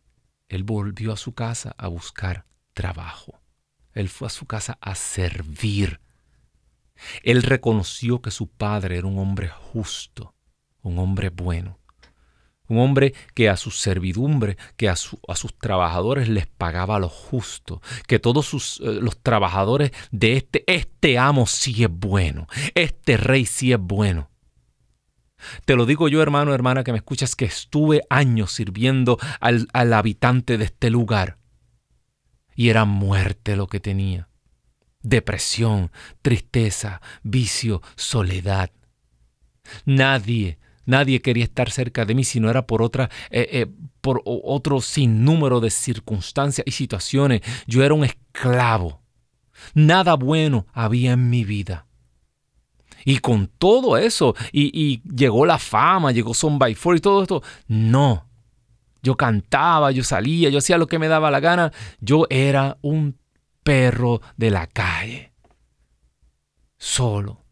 él 0.47 0.63
volvió 0.63 1.11
a 1.11 1.17
su 1.17 1.33
casa 1.33 1.73
a 1.77 1.87
buscar 1.87 2.45
trabajo. 2.73 3.41
Él 3.93 4.09
fue 4.09 4.27
a 4.27 4.29
su 4.29 4.45
casa 4.45 4.77
a 4.81 4.95
servir. 4.95 6.01
Él 7.23 7.41
reconoció 7.43 8.21
que 8.21 8.31
su 8.31 8.47
padre 8.47 8.97
era 8.97 9.07
un 9.07 9.17
hombre 9.17 9.49
justo, 9.49 10.35
un 10.81 10.99
hombre 10.99 11.29
bueno, 11.29 11.79
un 12.67 12.79
hombre 12.79 13.13
que 13.33 13.49
a 13.49 13.57
su 13.57 13.71
servidumbre, 13.71 14.57
que 14.77 14.89
a, 14.89 14.95
sus 14.95 15.57
trabajadores 15.59 16.29
les 16.29 16.47
pagaba 16.47 16.99
lo 16.99 17.09
justo, 17.09 17.81
que 18.07 18.19
todos 18.19 18.79
eh, 18.83 18.99
los 19.01 19.21
trabajadores 19.21 19.91
de 20.11 20.37
este, 20.37 20.63
este 20.67 21.17
amo 21.17 21.47
sí 21.47 21.83
es 21.83 21.89
bueno, 21.91 22.47
este 22.73 23.17
rey 23.17 23.45
sí 23.45 23.71
es 23.71 23.79
bueno. 23.79 24.29
Te 25.65 25.75
lo 25.75 25.85
digo 25.85 26.07
yo, 26.07 26.21
hermano, 26.21 26.53
hermana, 26.53 26.83
que 26.83 26.91
me 26.91 26.97
escuchas, 26.97 27.35
que 27.35 27.45
estuve 27.45 28.01
años 28.09 28.51
sirviendo 28.51 29.19
al, 29.39 29.67
al 29.73 29.93
habitante 29.93 30.57
de 30.57 30.65
este 30.65 30.89
lugar. 30.89 31.37
Y 32.55 32.69
era 32.69 32.85
muerte 32.85 33.55
lo 33.55 33.67
que 33.67 33.79
tenía. 33.79 34.29
Depresión, 35.01 35.91
tristeza, 36.21 37.01
vicio, 37.21 37.81
soledad. 37.95 38.71
Nadie, 39.85 40.57
nadie 40.85 41.21
quería 41.21 41.43
estar 41.43 41.69
cerca 41.71 42.05
de 42.05 42.15
mí 42.15 42.23
si 42.23 42.39
no 42.39 42.49
era 42.49 42.65
por 42.65 42.81
otra, 42.81 43.09
eh, 43.29 43.47
eh, 43.51 43.67
por 44.01 44.21
otro 44.25 44.81
sinnúmero 44.81 45.59
de 45.59 45.69
circunstancias 45.69 46.65
y 46.67 46.71
situaciones. 46.71 47.41
Yo 47.67 47.83
era 47.83 47.93
un 47.93 48.03
esclavo. 48.03 49.01
Nada 49.73 50.15
bueno 50.15 50.67
había 50.73 51.13
en 51.13 51.29
mi 51.29 51.43
vida. 51.43 51.85
Y 53.05 53.19
con 53.19 53.47
todo 53.47 53.97
eso, 53.97 54.35
y, 54.51 55.01
llegó 55.03 55.45
la 55.45 55.59
fama, 55.59 56.11
llegó 56.11 56.33
Son 56.33 56.57
by 56.57 56.73
Four 56.73 56.97
y 56.97 57.01
todo 57.01 57.21
esto, 57.21 57.43
no. 57.67 58.27
Yo 59.03 59.15
cantaba, 59.15 59.91
yo 59.91 60.03
salía, 60.03 60.49
yo 60.49 60.57
hacía 60.57 60.79
lo 60.79 60.87
que 60.87 60.97
me 60.97 61.07
daba 61.07 61.29
la 61.29 61.39
gana. 61.39 61.71
Yo 61.99 62.25
era 62.31 62.79
un 62.81 63.19
perro 63.63 64.21
de 64.35 64.49
la 64.49 64.65
calle. 64.65 65.33
Solo. 66.77 67.44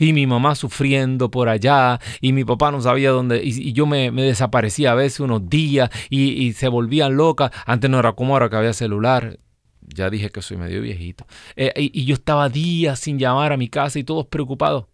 Y 0.00 0.12
mi 0.12 0.26
mamá 0.26 0.56
sufriendo 0.56 1.30
por 1.30 1.48
allá, 1.48 2.00
y 2.20 2.32
mi 2.32 2.44
papá 2.44 2.72
no 2.72 2.80
sabía 2.80 3.10
dónde, 3.10 3.40
y, 3.44 3.72
yo 3.72 3.86
me, 3.86 4.10
desaparecía 4.10 4.90
a 4.90 4.94
veces 4.96 5.20
unos 5.20 5.48
días, 5.48 5.90
y, 6.08 6.30
y 6.30 6.54
se 6.54 6.66
volvían 6.66 7.16
locas. 7.16 7.52
Antes 7.66 7.88
no 7.88 8.00
era 8.00 8.14
como 8.14 8.32
ahora 8.32 8.50
que 8.50 8.56
había 8.56 8.72
celular 8.72 9.38
ya 9.94 10.10
dije 10.10 10.30
que 10.30 10.42
soy 10.42 10.56
medio 10.56 10.80
viejito. 10.80 11.26
Eh, 11.56 11.72
y, 11.76 12.04
yo 12.04 12.14
estaba 12.14 12.48
días 12.48 12.98
sin 12.98 13.18
llamar 13.18 13.52
a 13.52 13.56
mi 13.56 13.68
casa 13.68 13.98
y 13.98 14.04
todos 14.04 14.26
preocupados. 14.26 14.86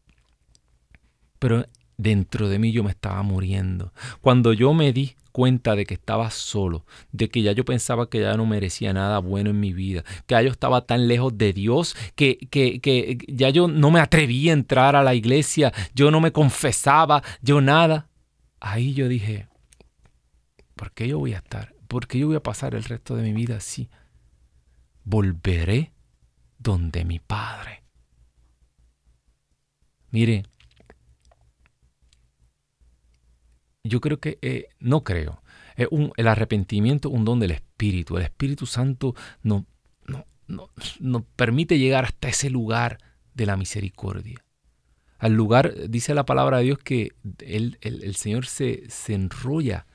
Pero 1.38 1.66
dentro 1.96 2.48
de 2.48 2.58
mí 2.58 2.72
yo 2.72 2.82
me 2.82 2.90
estaba 2.90 3.22
muriendo. 3.22 3.92
Cuando 4.20 4.52
yo 4.52 4.72
me 4.74 4.92
di 4.92 5.14
cuenta 5.36 5.76
de 5.76 5.84
que 5.84 5.92
estaba 5.92 6.30
solo, 6.30 6.86
de 7.12 7.28
que 7.28 7.42
ya 7.42 7.52
yo 7.52 7.66
pensaba 7.66 8.08
que 8.08 8.20
ya 8.20 8.38
no 8.38 8.46
merecía 8.46 8.94
nada 8.94 9.18
bueno 9.18 9.50
en 9.50 9.60
mi 9.60 9.74
vida, 9.74 10.02
que 10.26 10.34
ya 10.34 10.40
yo 10.40 10.50
estaba 10.50 10.86
tan 10.86 11.08
lejos 11.08 11.36
de 11.36 11.52
Dios, 11.52 11.94
que, 12.14 12.38
que, 12.50 12.80
que 12.80 13.18
ya 13.28 13.50
yo 13.50 13.68
no 13.68 13.90
me 13.90 14.00
atrevía 14.00 14.52
a 14.52 14.54
entrar 14.54 14.96
a 14.96 15.02
la 15.02 15.14
iglesia, 15.14 15.74
yo 15.94 16.10
no 16.10 16.22
me 16.22 16.32
confesaba, 16.32 17.22
yo 17.42 17.60
nada. 17.60 18.08
Ahí 18.60 18.94
yo 18.94 19.08
dije, 19.08 19.48
¿por 20.74 20.92
qué 20.92 21.06
yo 21.06 21.18
voy 21.18 21.34
a 21.34 21.38
estar? 21.38 21.74
¿Por 21.86 22.06
qué 22.06 22.18
yo 22.18 22.28
voy 22.28 22.36
a 22.36 22.42
pasar 22.42 22.74
el 22.74 22.84
resto 22.84 23.14
de 23.14 23.22
mi 23.22 23.34
vida 23.34 23.56
así? 23.56 23.90
volveré 25.06 25.92
donde 26.58 27.04
mi 27.04 27.20
Padre. 27.20 27.84
Mire, 30.10 30.42
yo 33.88 34.00
creo 34.00 34.18
que, 34.18 34.38
eh, 34.42 34.68
no 34.78 35.04
creo, 35.04 35.42
el 35.76 36.28
arrepentimiento 36.28 37.08
es 37.08 37.14
un 37.14 37.24
don 37.24 37.40
del 37.40 37.50
Espíritu. 37.50 38.16
El 38.16 38.24
Espíritu 38.24 38.66
Santo 38.66 39.14
nos 39.42 39.64
no, 40.48 40.70
no, 41.00 41.24
permite 41.36 41.78
llegar 41.78 42.04
hasta 42.04 42.28
ese 42.28 42.50
lugar 42.50 42.98
de 43.34 43.46
la 43.46 43.56
misericordia. 43.56 44.44
al 45.18 45.32
lugar, 45.32 45.74
dice 45.88 46.14
la 46.14 46.24
palabra 46.24 46.58
de 46.58 46.64
Dios 46.64 46.78
que 46.78 47.12
el, 47.40 47.78
el 47.80 48.14
Señor 48.14 48.46
se, 48.46 48.88
se 48.88 49.14
enrolla 49.14 49.86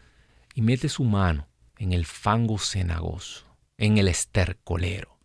y 0.53 0.61
mete 0.61 0.89
su 0.89 1.03
mano 1.03 1.47
en 1.77 1.93
el 1.93 2.05
fango 2.05 2.57
cenagoso, 2.57 3.45
en 3.77 3.97
el 3.97 4.07
estercolero. 4.07 5.20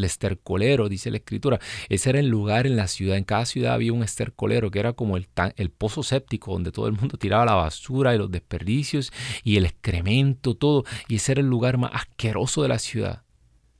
El 0.00 0.04
estercolero, 0.04 0.88
dice 0.88 1.10
la 1.10 1.18
escritura, 1.18 1.60
ese 1.88 2.10
era 2.10 2.18
el 2.18 2.28
lugar 2.28 2.66
en 2.66 2.76
la 2.76 2.88
ciudad. 2.88 3.16
En 3.16 3.24
cada 3.24 3.46
ciudad 3.46 3.74
había 3.74 3.92
un 3.92 4.02
estercolero 4.02 4.70
que 4.70 4.80
era 4.80 4.92
como 4.94 5.16
el, 5.16 5.28
el 5.56 5.70
pozo 5.70 6.02
séptico 6.02 6.52
donde 6.52 6.72
todo 6.72 6.86
el 6.86 6.92
mundo 6.92 7.16
tiraba 7.18 7.44
la 7.44 7.54
basura 7.54 8.14
y 8.14 8.18
los 8.18 8.30
desperdicios 8.30 9.12
y 9.44 9.56
el 9.56 9.66
excremento, 9.66 10.54
todo. 10.54 10.84
Y 11.08 11.16
ese 11.16 11.32
era 11.32 11.40
el 11.40 11.48
lugar 11.48 11.78
más 11.78 11.92
asqueroso 11.94 12.62
de 12.62 12.68
la 12.68 12.78
ciudad. 12.78 13.22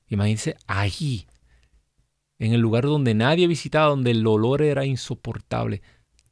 Imagínense 0.08 0.56
allí, 0.66 1.26
en 2.38 2.52
el 2.52 2.60
lugar 2.60 2.84
donde 2.84 3.14
nadie 3.14 3.46
visitaba, 3.46 3.90
donde 3.90 4.10
el 4.10 4.26
olor 4.26 4.62
era 4.62 4.84
insoportable. 4.84 5.82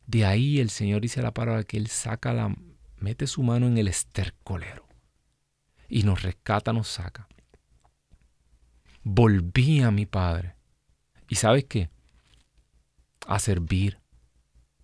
De 0.06 0.24
ahí 0.24 0.58
el 0.58 0.70
Señor 0.70 1.02
dice 1.02 1.22
la 1.22 1.34
palabra 1.34 1.64
que 1.64 1.76
Él 1.76 1.86
saca 1.86 2.32
la, 2.32 2.54
mete 2.98 3.26
su 3.26 3.42
mano 3.42 3.66
en 3.66 3.78
el 3.78 3.88
estercolero 3.88 4.86
y 5.88 6.02
nos 6.02 6.22
rescata, 6.22 6.72
nos 6.72 6.88
saca. 6.88 7.28
Volví 9.10 9.80
a 9.80 9.90
mi 9.90 10.04
Padre. 10.04 10.54
¿Y 11.30 11.36
sabes 11.36 11.64
qué? 11.64 11.88
A 13.26 13.38
servir. 13.38 14.00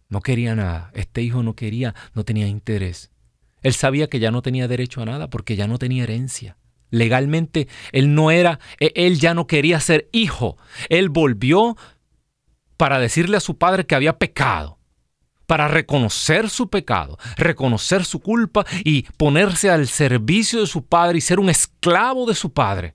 No 0.08 0.22
quería 0.22 0.54
nada. 0.54 0.90
Este 0.94 1.20
hijo 1.20 1.42
no 1.42 1.54
quería, 1.54 1.94
no 2.14 2.24
tenía 2.24 2.46
interés. 2.46 3.10
Él 3.60 3.74
sabía 3.74 4.08
que 4.08 4.20
ya 4.20 4.30
no 4.30 4.40
tenía 4.40 4.66
derecho 4.66 5.02
a 5.02 5.04
nada 5.04 5.28
porque 5.28 5.56
ya 5.56 5.66
no 5.66 5.78
tenía 5.78 6.04
herencia. 6.04 6.56
Legalmente 6.88 7.68
él 7.92 8.14
no 8.14 8.30
era, 8.30 8.60
e, 8.80 8.92
él 8.94 9.20
ya 9.20 9.34
no 9.34 9.46
quería 9.46 9.78
ser 9.78 10.08
hijo. 10.10 10.56
Él 10.88 11.10
volvió 11.10 11.76
para 12.78 12.98
decirle 13.00 13.36
a 13.36 13.40
su 13.40 13.58
padre 13.58 13.84
que 13.84 13.94
había 13.94 14.16
pecado 14.16 14.78
para 15.46 15.68
reconocer 15.68 16.48
su 16.48 16.70
pecado, 16.70 17.18
reconocer 17.36 18.06
su 18.06 18.20
culpa 18.20 18.64
y 18.84 19.02
ponerse 19.18 19.68
al 19.68 19.86
servicio 19.86 20.60
de 20.60 20.66
su 20.66 20.86
padre 20.86 21.18
y 21.18 21.20
ser 21.20 21.38
un 21.38 21.50
esclavo 21.50 22.24
de 22.24 22.34
su 22.34 22.54
padre. 22.54 22.94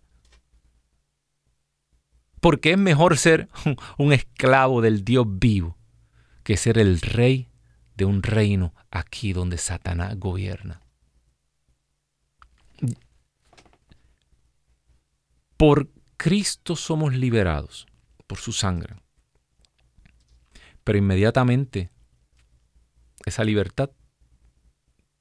Porque 2.39 2.71
es 2.71 2.77
mejor 2.77 3.17
ser 3.17 3.49
un 3.97 4.13
esclavo 4.13 4.81
del 4.81 5.03
Dios 5.03 5.25
vivo 5.27 5.77
que 6.43 6.57
ser 6.57 6.77
el 6.77 7.01
rey 7.01 7.49
de 7.95 8.05
un 8.05 8.23
reino 8.23 8.73
aquí 8.91 9.33
donde 9.33 9.57
Satanás 9.57 10.17
gobierna. 10.17 10.81
Por 15.57 15.91
Cristo 16.15 16.75
somos 16.75 17.13
liberados, 17.13 17.85
por 18.25 18.39
su 18.39 18.53
sangre. 18.53 18.95
Pero 20.85 20.97
inmediatamente 20.97 21.91
esa 23.25 23.43
libertad 23.43 23.91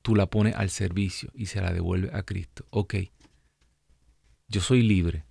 tú 0.02 0.14
la 0.14 0.30
pones 0.30 0.54
al 0.54 0.70
servicio 0.70 1.30
y 1.34 1.46
se 1.46 1.60
la 1.60 1.72
devuelve 1.72 2.10
a 2.14 2.22
Cristo. 2.22 2.66
Ok, 2.70 2.94
yo 4.46 4.60
soy 4.60 4.82
libre. 4.82 5.27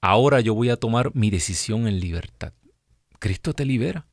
Ahora 0.00 0.40
yo 0.40 0.54
voy 0.54 0.70
a 0.70 0.76
tomar 0.76 1.14
mi 1.14 1.30
decisión 1.30 1.86
en 1.86 2.00
libertad. 2.00 2.52
Cristo 3.18 3.52
te 3.52 3.64
libera. 3.64 4.06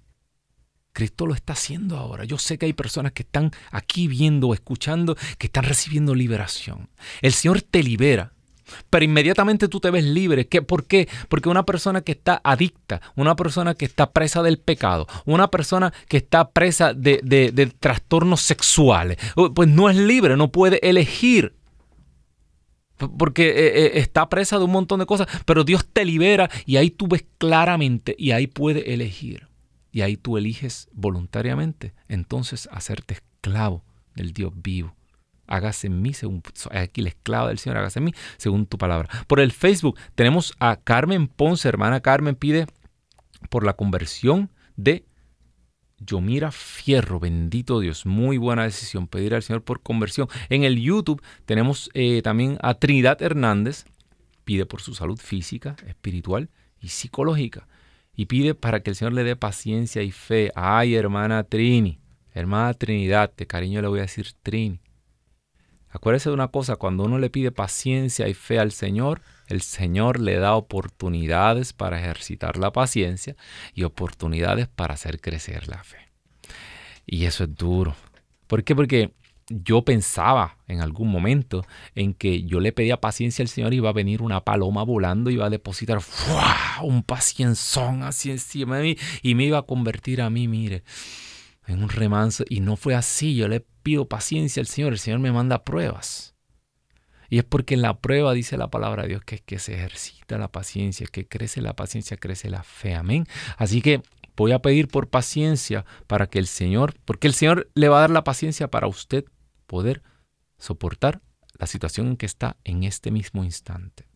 Cristo 0.93 1.25
lo 1.25 1.33
está 1.33 1.53
haciendo 1.53 1.97
ahora. 1.97 2.23
Yo 2.23 2.37
sé 2.37 2.57
que 2.57 2.65
hay 2.65 2.73
personas 2.73 3.11
que 3.11 3.23
están 3.23 3.51
aquí 3.71 4.07
viendo, 4.07 4.53
escuchando, 4.53 5.15
que 5.37 5.47
están 5.47 5.65
recibiendo 5.65 6.15
liberación. 6.15 6.89
El 7.21 7.33
Señor 7.33 7.61
te 7.61 7.83
libera 7.83 8.35
pero 8.89 9.05
inmediatamente 9.05 9.67
tú 9.67 9.79
te 9.79 9.91
ves 9.91 10.03
libre. 10.03 10.47
¿Qué? 10.47 10.61
¿Por 10.61 10.85
qué? 10.85 11.07
Porque 11.29 11.49
una 11.49 11.65
persona 11.65 12.01
que 12.01 12.13
está 12.13 12.41
adicta, 12.43 13.01
una 13.15 13.35
persona 13.35 13.75
que 13.75 13.85
está 13.85 14.11
presa 14.11 14.41
del 14.43 14.59
pecado, 14.59 15.07
una 15.25 15.49
persona 15.49 15.93
que 16.07 16.17
está 16.17 16.49
presa 16.49 16.93
de, 16.93 17.73
trastornos 17.79 18.41
sexuales, 18.41 19.17
pues 19.53 19.69
no 19.69 19.89
es 19.89 19.97
libre, 19.97 20.37
no 20.37 20.51
puede 20.51 20.79
elegir 20.87 21.55
porque 23.17 23.49
eh, 23.49 23.85
eh, 23.85 23.91
está 23.95 24.29
presa 24.29 24.57
de 24.57 24.65
un 24.65 24.71
montón 24.71 24.99
de 24.99 25.05
cosas, 25.05 25.27
pero 25.45 25.63
Dios 25.63 25.85
te 25.85 26.05
libera 26.05 26.49
y 26.65 26.77
ahí 26.77 26.89
tú 26.89 27.07
ves 27.07 27.25
claramente 27.37 28.15
y 28.17 28.31
ahí 28.31 28.47
puede 28.47 28.93
elegir. 28.93 29.47
Y 29.91 30.01
ahí 30.01 30.17
tú 30.17 30.37
eliges 30.37 30.89
voluntariamente 30.91 31.93
entonces 32.09 32.67
hacerte 32.71 33.15
esclavo 33.15 33.83
del 34.13 34.33
Dios 34.33 34.51
vivo 34.55 34.95
hágase 35.47 35.87
en 35.87 36.01
mí, 36.01 36.13
según 36.13 36.41
aquí 36.71 37.01
la 37.01 37.09
esclava 37.09 37.49
del 37.49 37.59
Señor, 37.59 37.77
hágase 37.77 37.99
en 37.99 38.05
mí, 38.05 38.13
según 38.37 38.65
tu 38.65 38.77
palabra. 38.77 39.09
Por 39.27 39.39
el 39.39 39.51
Facebook 39.51 39.97
tenemos 40.15 40.53
a 40.59 40.77
Carmen 40.77 41.27
Ponce, 41.27 41.67
hermana 41.67 42.01
Carmen 42.01 42.35
pide 42.35 42.67
por 43.49 43.63
la 43.63 43.73
conversión 43.73 44.49
de 44.75 45.05
Yomira 46.05 46.51
Fierro, 46.51 47.19
bendito 47.19 47.79
Dios, 47.79 48.05
muy 48.05 48.37
buena 48.37 48.63
decisión 48.63 49.07
pedir 49.07 49.33
al 49.33 49.43
Señor 49.43 49.63
por 49.63 49.81
conversión. 49.81 50.27
En 50.49 50.63
el 50.63 50.79
YouTube 50.79 51.21
tenemos 51.45 51.89
eh, 51.93 52.21
también 52.21 52.57
a 52.61 52.75
Trinidad 52.75 53.21
Hernández, 53.21 53.85
pide 54.43 54.65
por 54.65 54.81
su 54.81 54.93
salud 54.93 55.19
física, 55.19 55.75
espiritual 55.87 56.49
y 56.79 56.89
psicológica. 56.89 57.67
Y 58.15 58.27
pide 58.27 58.55
para 58.55 58.81
que 58.81 58.91
el 58.91 58.95
Señor 58.95 59.13
le 59.13 59.23
dé 59.23 59.35
paciencia 59.35 60.01
y 60.01 60.11
fe. 60.11 60.51
Ay, 60.55 60.95
hermana 60.95 61.43
Trini, 61.43 61.99
hermana 62.33 62.73
Trinidad, 62.73 63.33
de 63.35 63.45
cariño 63.45 63.81
le 63.81 63.89
voy 63.89 63.99
a 63.99 64.03
decir 64.03 64.31
Trini. 64.41 64.79
Acuérdese 65.89 66.29
de 66.29 66.35
una 66.35 66.49
cosa, 66.49 66.75
cuando 66.75 67.03
uno 67.03 67.19
le 67.19 67.29
pide 67.29 67.51
paciencia 67.51 68.27
y 68.27 68.33
fe 68.33 68.59
al 68.59 68.71
Señor, 68.71 69.21
el 69.47 69.61
Señor 69.61 70.19
le 70.19 70.37
da 70.37 70.55
oportunidades 70.55 71.73
para 71.73 71.99
ejercitar 71.99 72.57
la 72.57 72.71
paciencia 72.71 73.35
y 73.73 73.83
oportunidades 73.83 74.67
para 74.67 74.93
hacer 74.93 75.19
crecer 75.21 75.67
la 75.67 75.83
fe. 75.83 75.97
Y 77.05 77.25
eso 77.25 77.43
es 77.43 77.55
duro. 77.55 77.95
¿Por 78.47 78.63
qué? 78.63 78.75
Porque 78.75 79.11
yo 79.47 79.83
pensaba 79.83 80.57
en 80.67 80.81
algún 80.81 81.09
momento 81.09 81.65
en 81.93 82.13
que 82.13 82.43
yo 82.43 82.59
le 82.59 82.71
pedía 82.71 82.99
paciencia 82.99 83.43
al 83.43 83.49
Señor 83.49 83.73
y 83.73 83.77
iba 83.77 83.89
a 83.89 83.93
venir 83.93 84.21
una 84.21 84.43
paloma 84.43 84.83
volando 84.83 85.29
y 85.29 85.35
iba 85.35 85.45
a 85.45 85.51
depositar 85.51 85.99
un 86.81 87.03
pacienzón 87.03 88.03
así 88.03 88.31
encima 88.31 88.77
de 88.77 88.83
mí 88.83 88.97
y 89.21 89.35
me 89.35 89.45
iba 89.45 89.59
a 89.59 89.63
convertir 89.63 90.21
a 90.21 90.29
mí, 90.29 90.47
mire, 90.47 90.83
en 91.67 91.83
un 91.83 91.89
remanso. 91.89 92.43
Y 92.49 92.59
no 92.59 92.75
fue 92.75 92.95
así. 92.95 93.35
Yo 93.35 93.47
le 93.47 93.61
pido 93.61 94.07
paciencia 94.07 94.61
al 94.61 94.67
Señor, 94.67 94.93
el 94.93 94.99
Señor 94.99 95.19
me 95.19 95.31
manda 95.31 95.63
pruebas. 95.63 96.34
Y 97.29 97.39
es 97.39 97.43
porque 97.43 97.73
en 97.73 97.81
la 97.81 97.97
prueba 97.99 98.33
dice 98.33 98.57
la 98.57 98.69
palabra 98.69 99.03
de 99.03 99.09
Dios 99.09 99.23
que 99.23 99.35
es 99.35 99.41
que 99.41 99.59
se 99.59 99.75
ejercita 99.75 100.37
la 100.37 100.51
paciencia, 100.51 101.07
que 101.11 101.27
crece 101.27 101.61
la 101.61 101.75
paciencia, 101.75 102.17
crece 102.17 102.49
la 102.49 102.63
fe. 102.63 102.95
Amén. 102.95 103.25
Así 103.57 103.81
que 103.81 104.01
voy 104.35 104.51
a 104.51 104.59
pedir 104.59 104.87
por 104.87 105.09
paciencia 105.09 105.85
para 106.07 106.27
que 106.27 106.39
el 106.39 106.47
Señor, 106.47 106.93
porque 107.05 107.27
el 107.27 107.33
Señor 107.33 107.69
le 107.73 107.89
va 107.89 107.97
a 107.97 108.01
dar 108.01 108.11
la 108.11 108.23
paciencia 108.23 108.69
para 108.69 108.87
usted 108.87 109.25
poder 109.67 110.03
soportar 110.57 111.21
la 111.57 111.67
situación 111.67 112.07
en 112.07 112.17
que 112.17 112.25
está 112.25 112.57
en 112.63 112.83
este 112.83 113.11
mismo 113.11 113.43
instante. 113.43 114.07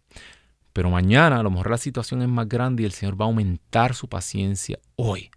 Pero 0.74 0.90
mañana 0.90 1.40
a 1.40 1.44
lo 1.44 1.52
mejor 1.52 1.72
la 1.72 1.78
situación 1.78 2.22
es 2.22 2.28
más 2.28 2.48
grande 2.48 2.84
y 2.84 2.86
el 2.86 2.92
Señor 2.92 3.20
va 3.20 3.26
a 3.26 3.28
aumentar 3.28 3.96
su 3.96 4.08
paciencia 4.08 4.80
hoy 4.96 5.32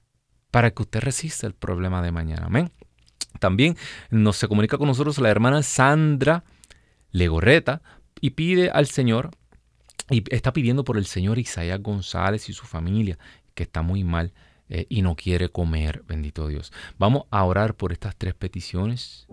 para 0.50 0.70
que 0.70 0.82
usted 0.82 1.00
resista 1.00 1.46
el 1.46 1.54
problema 1.54 2.02
de 2.02 2.12
mañana. 2.12 2.46
Amén. 2.46 2.70
También 3.38 3.76
nos 4.10 4.36
se 4.36 4.48
comunica 4.48 4.78
con 4.78 4.88
nosotros 4.88 5.18
la 5.18 5.30
hermana 5.30 5.62
Sandra 5.62 6.44
Legorreta 7.12 7.82
y 8.20 8.30
pide 8.30 8.70
al 8.70 8.86
Señor, 8.86 9.30
y 10.10 10.24
está 10.34 10.52
pidiendo 10.52 10.84
por 10.84 10.98
el 10.98 11.06
Señor 11.06 11.38
Isaías 11.38 11.80
González 11.82 12.48
y 12.48 12.52
su 12.52 12.66
familia, 12.66 13.18
que 13.54 13.62
está 13.62 13.82
muy 13.82 14.04
mal 14.04 14.32
eh, 14.68 14.86
y 14.88 15.02
no 15.02 15.14
quiere 15.16 15.50
comer, 15.50 16.02
bendito 16.06 16.48
Dios. 16.48 16.72
Vamos 16.98 17.24
a 17.30 17.44
orar 17.44 17.74
por 17.74 17.92
estas 17.92 18.16
tres 18.16 18.34
peticiones. 18.34 19.26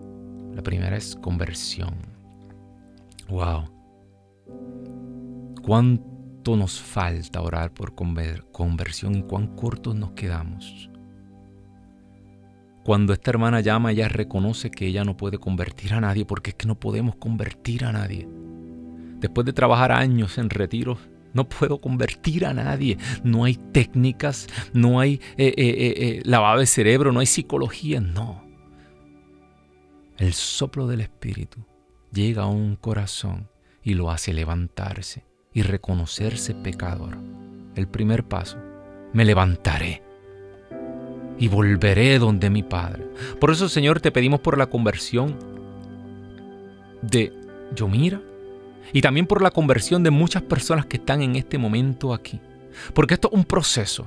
La 0.54 0.62
primera 0.62 0.96
es 0.96 1.16
conversión. 1.16 1.94
Wow. 3.28 3.80
¿Cuánto 5.62 6.56
nos 6.56 6.80
falta 6.80 7.40
orar 7.40 7.72
por 7.72 7.94
conversión 7.94 9.14
y 9.14 9.22
cuán 9.22 9.56
cortos 9.56 9.94
nos 9.94 10.12
quedamos? 10.12 10.89
Cuando 12.90 13.12
esta 13.12 13.30
hermana 13.30 13.60
llama, 13.60 13.92
ella 13.92 14.08
reconoce 14.08 14.68
que 14.72 14.84
ella 14.84 15.04
no 15.04 15.16
puede 15.16 15.38
convertir 15.38 15.94
a 15.94 16.00
nadie 16.00 16.24
porque 16.24 16.50
es 16.50 16.56
que 16.56 16.66
no 16.66 16.74
podemos 16.74 17.14
convertir 17.14 17.84
a 17.84 17.92
nadie. 17.92 18.26
Después 19.20 19.44
de 19.44 19.52
trabajar 19.52 19.92
años 19.92 20.38
en 20.38 20.50
retiro, 20.50 20.98
no 21.32 21.48
puedo 21.48 21.80
convertir 21.80 22.44
a 22.44 22.52
nadie. 22.52 22.98
No 23.22 23.44
hay 23.44 23.54
técnicas, 23.54 24.48
no 24.72 24.98
hay 24.98 25.20
eh, 25.36 25.54
eh, 25.56 25.94
eh, 25.96 26.22
lavado 26.24 26.58
de 26.58 26.66
cerebro, 26.66 27.12
no 27.12 27.20
hay 27.20 27.26
psicología, 27.26 28.00
no. 28.00 28.44
El 30.18 30.32
soplo 30.32 30.88
del 30.88 31.02
Espíritu 31.02 31.64
llega 32.12 32.42
a 32.42 32.48
un 32.48 32.74
corazón 32.74 33.48
y 33.84 33.94
lo 33.94 34.10
hace 34.10 34.32
levantarse 34.32 35.24
y 35.54 35.62
reconocerse 35.62 36.56
pecador. 36.56 37.18
El 37.76 37.86
primer 37.86 38.26
paso, 38.26 38.58
me 39.12 39.24
levantaré 39.24 40.09
y 41.40 41.48
volveré 41.48 42.18
donde 42.18 42.50
mi 42.50 42.62
Padre. 42.62 43.08
Por 43.40 43.50
eso, 43.50 43.68
Señor, 43.68 44.00
te 44.00 44.12
pedimos 44.12 44.40
por 44.40 44.58
la 44.58 44.66
conversión 44.66 45.34
de 47.02 47.32
Yomira 47.74 48.20
y 48.92 49.00
también 49.00 49.26
por 49.26 49.42
la 49.42 49.50
conversión 49.50 50.02
de 50.02 50.10
muchas 50.10 50.42
personas 50.42 50.86
que 50.86 50.98
están 50.98 51.22
en 51.22 51.36
este 51.36 51.58
momento 51.58 52.12
aquí. 52.12 52.40
Porque 52.94 53.14
esto 53.14 53.28
es 53.32 53.34
un 53.34 53.44
proceso. 53.44 54.06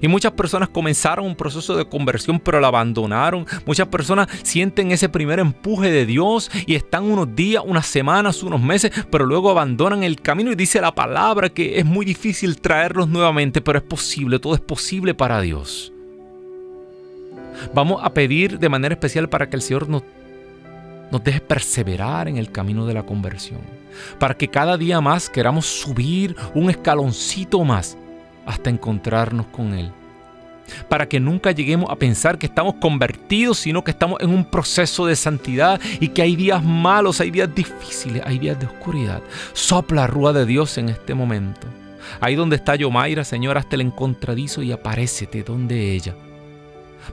Y 0.00 0.08
muchas 0.08 0.32
personas 0.32 0.68
comenzaron 0.68 1.26
un 1.26 1.34
proceso 1.34 1.76
de 1.76 1.88
conversión, 1.88 2.38
pero 2.38 2.60
la 2.60 2.68
abandonaron. 2.68 3.46
Muchas 3.66 3.88
personas 3.88 4.28
sienten 4.44 4.92
ese 4.92 5.08
primer 5.08 5.40
empuje 5.40 5.90
de 5.90 6.06
Dios 6.06 6.50
y 6.66 6.76
están 6.76 7.04
unos 7.04 7.34
días, 7.34 7.64
unas 7.66 7.86
semanas, 7.86 8.42
unos 8.44 8.62
meses, 8.62 8.92
pero 9.10 9.26
luego 9.26 9.50
abandonan 9.50 10.04
el 10.04 10.20
camino 10.20 10.52
y 10.52 10.54
dice 10.54 10.80
la 10.80 10.94
palabra 10.94 11.48
que 11.48 11.78
es 11.78 11.84
muy 11.84 12.04
difícil 12.04 12.60
traerlos 12.60 13.08
nuevamente, 13.08 13.60
pero 13.62 13.78
es 13.78 13.84
posible, 13.84 14.38
todo 14.38 14.54
es 14.54 14.60
posible 14.60 15.14
para 15.14 15.40
Dios. 15.40 15.92
Vamos 17.74 18.00
a 18.02 18.12
pedir 18.12 18.58
de 18.58 18.68
manera 18.68 18.94
especial 18.94 19.28
para 19.28 19.48
que 19.48 19.56
el 19.56 19.62
Señor 19.62 19.88
nos, 19.88 20.02
nos 21.10 21.22
deje 21.22 21.40
perseverar 21.40 22.28
en 22.28 22.36
el 22.36 22.50
camino 22.50 22.86
de 22.86 22.94
la 22.94 23.02
conversión. 23.02 23.60
Para 24.18 24.34
que 24.34 24.48
cada 24.48 24.76
día 24.76 25.00
más 25.00 25.28
queramos 25.28 25.66
subir 25.66 26.36
un 26.54 26.70
escaloncito 26.70 27.64
más 27.64 27.96
hasta 28.46 28.70
encontrarnos 28.70 29.46
con 29.46 29.74
Él. 29.74 29.90
Para 30.88 31.08
que 31.08 31.18
nunca 31.18 31.50
lleguemos 31.50 31.90
a 31.90 31.96
pensar 31.96 32.38
que 32.38 32.46
estamos 32.46 32.74
convertidos, 32.74 33.58
sino 33.58 33.82
que 33.82 33.90
estamos 33.90 34.20
en 34.20 34.30
un 34.30 34.44
proceso 34.44 35.06
de 35.06 35.16
santidad 35.16 35.80
y 35.98 36.08
que 36.08 36.22
hay 36.22 36.36
días 36.36 36.62
malos, 36.62 37.20
hay 37.20 37.30
días 37.30 37.52
difíciles, 37.52 38.22
hay 38.24 38.38
días 38.38 38.58
de 38.58 38.66
oscuridad. 38.66 39.20
Sopla 39.52 40.06
rúa 40.06 40.32
de 40.32 40.46
Dios 40.46 40.78
en 40.78 40.88
este 40.88 41.14
momento. 41.14 41.66
Ahí 42.20 42.34
donde 42.34 42.56
está 42.56 42.76
Yomaira, 42.76 43.24
Señor, 43.24 43.58
hasta 43.58 43.74
el 43.76 43.82
encontradizo 43.82 44.62
y 44.62 44.72
aparécete 44.72 45.42
donde 45.42 45.92
ella. 45.94 46.14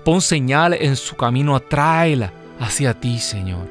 Pon 0.03 0.21
señales 0.21 0.81
en 0.81 0.95
su 0.95 1.15
camino, 1.15 1.55
atráela 1.55 2.31
hacia 2.59 2.93
ti, 2.93 3.19
Señor. 3.19 3.67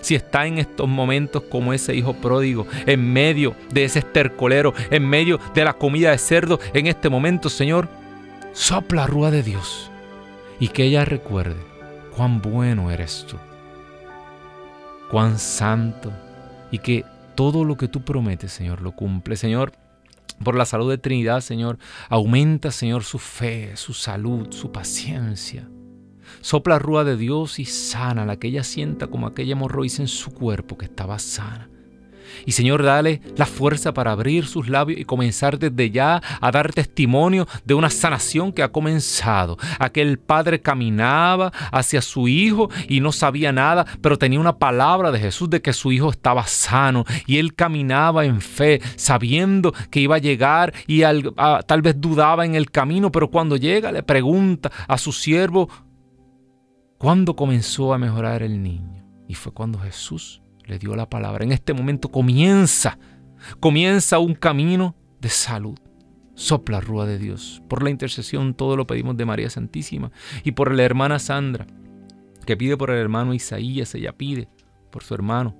Si 0.00 0.14
está 0.14 0.46
en 0.46 0.58
estos 0.58 0.88
momentos 0.88 1.42
como 1.44 1.72
ese 1.72 1.94
hijo 1.94 2.14
pródigo, 2.14 2.66
en 2.86 3.12
medio 3.12 3.54
de 3.72 3.84
ese 3.84 4.00
estercolero, 4.00 4.74
en 4.90 5.08
medio 5.08 5.40
de 5.54 5.64
la 5.64 5.72
comida 5.72 6.10
de 6.10 6.18
cerdo, 6.18 6.60
en 6.74 6.86
este 6.86 7.08
momento, 7.08 7.48
Señor, 7.48 7.88
sopla 8.52 9.06
rúa 9.06 9.30
de 9.30 9.42
Dios 9.42 9.90
y 10.60 10.68
que 10.68 10.84
ella 10.84 11.04
recuerde 11.04 11.60
cuán 12.16 12.42
bueno 12.42 12.90
eres 12.90 13.24
tú, 13.28 13.36
cuán 15.10 15.38
santo 15.38 16.12
y 16.70 16.78
que 16.78 17.04
todo 17.34 17.64
lo 17.64 17.76
que 17.76 17.88
tú 17.88 18.02
prometes, 18.02 18.52
Señor, 18.52 18.82
lo 18.82 18.92
cumple. 18.92 19.36
Señor, 19.36 19.72
por 20.44 20.56
la 20.56 20.64
salud 20.64 20.90
de 20.90 20.98
Trinidad, 20.98 21.40
Señor. 21.40 21.78
Aumenta, 22.08 22.70
Señor, 22.70 23.04
su 23.04 23.18
fe, 23.18 23.76
su 23.76 23.94
salud, 23.94 24.48
su 24.50 24.72
paciencia. 24.72 25.68
Sopla 26.40 26.78
rúa 26.78 27.04
de 27.04 27.16
Dios 27.16 27.58
y 27.58 27.64
sana 27.64 28.26
la 28.26 28.38
que 28.38 28.48
ella 28.48 28.62
sienta 28.62 29.06
como 29.08 29.26
aquella 29.26 29.52
hemorroides 29.52 30.00
en 30.00 30.08
su 30.08 30.32
cuerpo 30.32 30.76
que 30.76 30.86
estaba 30.86 31.18
sana. 31.18 31.70
Y 32.46 32.52
Señor, 32.52 32.82
dale 32.82 33.20
la 33.36 33.46
fuerza 33.46 33.92
para 33.92 34.12
abrir 34.12 34.46
sus 34.46 34.68
labios 34.68 35.00
y 35.00 35.04
comenzar 35.04 35.58
desde 35.58 35.90
ya 35.90 36.22
a 36.40 36.50
dar 36.50 36.72
testimonio 36.72 37.46
de 37.64 37.74
una 37.74 37.90
sanación 37.90 38.52
que 38.52 38.62
ha 38.62 38.72
comenzado. 38.72 39.58
Aquel 39.78 40.18
padre 40.18 40.60
caminaba 40.60 41.52
hacia 41.72 42.02
su 42.02 42.28
hijo 42.28 42.70
y 42.88 43.00
no 43.00 43.12
sabía 43.12 43.52
nada, 43.52 43.86
pero 44.00 44.18
tenía 44.18 44.40
una 44.40 44.58
palabra 44.58 45.10
de 45.10 45.20
Jesús 45.20 45.50
de 45.50 45.62
que 45.62 45.72
su 45.72 45.92
hijo 45.92 46.10
estaba 46.10 46.46
sano. 46.46 47.04
Y 47.26 47.38
él 47.38 47.54
caminaba 47.54 48.24
en 48.24 48.40
fe, 48.40 48.80
sabiendo 48.96 49.72
que 49.90 50.00
iba 50.00 50.16
a 50.16 50.18
llegar 50.20 50.72
y 50.86 51.02
tal 51.02 51.82
vez 51.82 52.00
dudaba 52.00 52.44
en 52.44 52.54
el 52.54 52.70
camino, 52.70 53.10
pero 53.12 53.30
cuando 53.30 53.56
llega 53.56 53.92
le 53.92 54.02
pregunta 54.02 54.70
a 54.86 54.98
su 54.98 55.12
siervo, 55.12 55.68
¿cuándo 56.98 57.36
comenzó 57.36 57.92
a 57.92 57.98
mejorar 57.98 58.42
el 58.42 58.62
niño? 58.62 59.04
Y 59.28 59.34
fue 59.34 59.52
cuando 59.52 59.78
Jesús 59.78 60.42
le 60.68 60.78
dio 60.78 60.94
la 60.94 61.08
palabra. 61.08 61.44
En 61.44 61.52
este 61.52 61.72
momento 61.72 62.10
comienza, 62.10 62.98
comienza 63.58 64.18
un 64.18 64.34
camino 64.34 64.94
de 65.20 65.30
salud. 65.30 65.78
Sopla 66.34 66.80
rúa 66.80 67.06
de 67.06 67.18
Dios. 67.18 67.62
Por 67.68 67.82
la 67.82 67.90
intercesión 67.90 68.54
todo 68.54 68.76
lo 68.76 68.86
pedimos 68.86 69.16
de 69.16 69.24
María 69.24 69.50
Santísima 69.50 70.12
y 70.44 70.52
por 70.52 70.72
la 70.72 70.84
hermana 70.84 71.18
Sandra, 71.18 71.66
que 72.46 72.56
pide 72.56 72.76
por 72.76 72.90
el 72.90 72.98
hermano 72.98 73.34
Isaías, 73.34 73.94
ella 73.94 74.12
pide 74.12 74.48
por 74.92 75.02
su 75.02 75.14
hermano. 75.14 75.56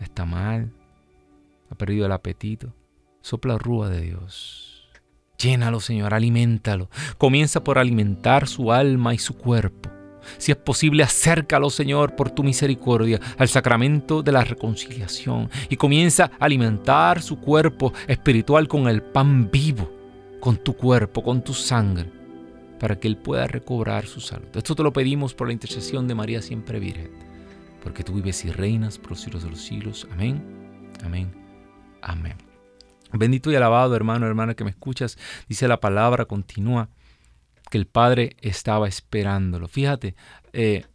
Está 0.00 0.26
mal, 0.26 0.72
ha 1.70 1.74
perdido 1.74 2.04
el 2.04 2.12
apetito. 2.12 2.74
Sopla 3.22 3.56
rúa 3.58 3.88
de 3.88 4.02
Dios. 4.02 4.88
Llénalo, 5.38 5.80
Señor, 5.80 6.14
aliméntalo. 6.14 6.90
Comienza 7.16 7.62
por 7.62 7.78
alimentar 7.78 8.48
su 8.48 8.72
alma 8.72 9.14
y 9.14 9.18
su 9.18 9.36
cuerpo. 9.36 9.97
Si 10.36 10.52
es 10.52 10.58
posible, 10.58 11.02
acércalo, 11.02 11.70
Señor, 11.70 12.14
por 12.14 12.30
tu 12.30 12.44
misericordia, 12.44 13.20
al 13.38 13.48
sacramento 13.48 14.22
de 14.22 14.32
la 14.32 14.44
reconciliación 14.44 15.50
y 15.68 15.76
comienza 15.76 16.30
a 16.38 16.44
alimentar 16.44 17.22
su 17.22 17.40
cuerpo 17.40 17.92
espiritual 18.06 18.68
con 18.68 18.88
el 18.88 19.02
pan 19.02 19.50
vivo, 19.50 19.90
con 20.40 20.56
tu 20.56 20.74
cuerpo, 20.74 21.22
con 21.22 21.42
tu 21.42 21.54
sangre, 21.54 22.10
para 22.78 22.98
que 22.98 23.08
Él 23.08 23.16
pueda 23.16 23.46
recobrar 23.46 24.06
su 24.06 24.20
salud. 24.20 24.48
Esto 24.54 24.74
te 24.74 24.82
lo 24.82 24.92
pedimos 24.92 25.34
por 25.34 25.46
la 25.46 25.52
intercesión 25.52 26.06
de 26.06 26.14
María 26.14 26.42
siempre 26.42 26.78
Virgen, 26.78 27.10
porque 27.82 28.04
tú 28.04 28.14
vives 28.14 28.44
y 28.44 28.50
reinas 28.50 28.98
por 28.98 29.10
los 29.10 29.20
siglos 29.20 29.42
de 29.42 29.50
los 29.50 29.60
siglos. 29.60 30.06
Amén, 30.12 30.42
amén, 31.04 31.32
amén. 32.02 32.36
Bendito 33.12 33.50
y 33.50 33.56
alabado 33.56 33.96
hermano, 33.96 34.26
hermana 34.26 34.54
que 34.54 34.64
me 34.64 34.70
escuchas, 34.70 35.16
dice 35.48 35.66
la 35.66 35.80
palabra, 35.80 36.26
continúa 36.26 36.90
que 37.70 37.78
el 37.78 37.86
Padre 37.86 38.36
estaba 38.40 38.88
esperándolo. 38.88 39.68
Fíjate, 39.68 40.14
eh, 40.52 40.86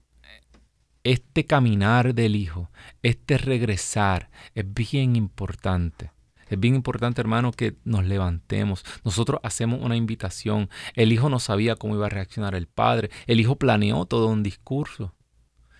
este 1.03 1.45
caminar 1.45 2.15
del 2.15 2.35
Hijo, 2.35 2.71
este 3.01 3.37
regresar, 3.37 4.29
es 4.55 4.73
bien 4.73 5.15
importante. 5.15 6.11
Es 6.49 6.59
bien 6.59 6.75
importante, 6.75 7.19
hermano, 7.19 7.51
que 7.51 7.75
nos 7.83 8.05
levantemos. 8.05 8.85
Nosotros 9.03 9.39
hacemos 9.43 9.81
una 9.81 9.95
invitación. 9.95 10.69
El 10.93 11.11
Hijo 11.11 11.29
no 11.29 11.39
sabía 11.39 11.75
cómo 11.75 11.95
iba 11.95 12.05
a 12.05 12.09
reaccionar 12.09 12.53
el 12.55 12.67
Padre. 12.67 13.09
El 13.25 13.39
Hijo 13.39 13.55
planeó 13.55 14.05
todo 14.05 14.27
un 14.27 14.43
discurso. 14.43 15.15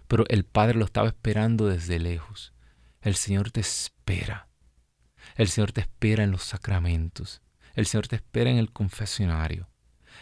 Pero 0.07 0.25
el 0.29 0.45
Padre 0.45 0.77
lo 0.77 0.85
estaba 0.85 1.07
esperando 1.07 1.67
desde 1.67 1.99
lejos. 1.99 2.53
El 3.01 3.15
Señor 3.15 3.51
te 3.51 3.61
espera. 3.61 4.47
El 5.35 5.47
Señor 5.47 5.71
te 5.71 5.81
espera 5.81 6.23
en 6.23 6.31
los 6.31 6.43
sacramentos. 6.43 7.41
El 7.75 7.85
Señor 7.85 8.07
te 8.07 8.15
espera 8.15 8.49
en 8.49 8.57
el 8.57 8.71
confesionario. 8.71 9.69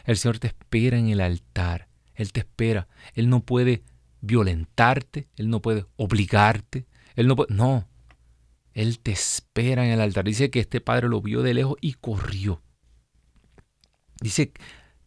El 0.06 0.18
Señor 0.18 0.40
te 0.40 0.48
espera 0.48 0.98
en 0.98 1.10
el 1.10 1.22
altar. 1.22 1.88
Él 2.16 2.32
te 2.32 2.42
espera. 2.42 2.88
Él 3.14 3.30
no 3.30 3.42
puede 3.42 3.84
violentarte. 4.22 5.28
Él 5.36 5.50
no 5.50 5.62
puede 5.62 5.86
obligarte. 5.96 6.86
Él 7.16 7.28
no 7.28 7.36
puede... 7.36 7.54
No. 7.54 7.88
Él 8.74 9.00
te 9.00 9.12
espera 9.12 9.86
en 9.86 9.92
el 9.92 10.02
altar. 10.02 10.26
Dice 10.26 10.50
que 10.50 10.60
este 10.60 10.82
padre 10.82 11.10
lo 11.10 11.22
vio 11.22 11.42
de 11.42 11.54
lejos 11.54 11.78
y 11.82 11.94
corrió. 11.94 12.62
Dice, 14.22 14.54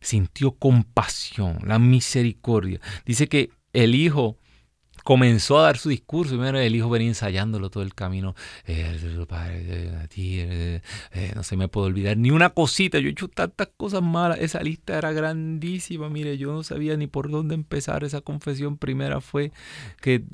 sintió 0.01 0.53
compasión, 0.53 1.59
la 1.65 1.79
misericordia. 1.79 2.81
Dice 3.07 3.29
que 3.29 3.51
el 3.73 3.95
hijo 3.95 4.39
comenzó 5.05 5.61
a 5.61 5.63
dar 5.63 5.77
su 5.77 5.91
discurso. 5.91 6.35
Y 6.35 6.49
el 6.49 6.75
hijo 6.75 6.91
venía 6.91 7.09
ensayándolo 7.09 7.71
todo 7.71 7.85
el 7.85 7.95
camino. 7.95 8.35
Eh, 8.67 8.99
eh, 10.17 10.81
eh, 11.13 11.33
no 11.37 11.43
se 11.45 11.57
me 11.57 11.69
puede 11.69 11.87
olvidar 11.87 12.17
ni 12.17 12.31
una 12.31 12.51
cosita. 12.51 12.99
Yo 12.99 13.09
he 13.09 13.13
hecho 13.13 13.29
tantas 13.29 13.69
cosas 13.77 14.03
malas. 14.03 14.41
Esa 14.41 14.61
lista 14.63 14.99
era 14.99 15.13
grandísima. 15.13 16.09
Mire, 16.09 16.37
yo 16.39 16.53
no 16.53 16.65
sabía 16.65 16.97
ni 16.97 17.07
por 17.07 17.31
dónde 17.31 17.55
empezar. 17.55 18.03
Esa 18.03 18.23
confesión 18.23 18.79
primera 18.79 19.21
fue 19.21 19.53
que 20.01 20.25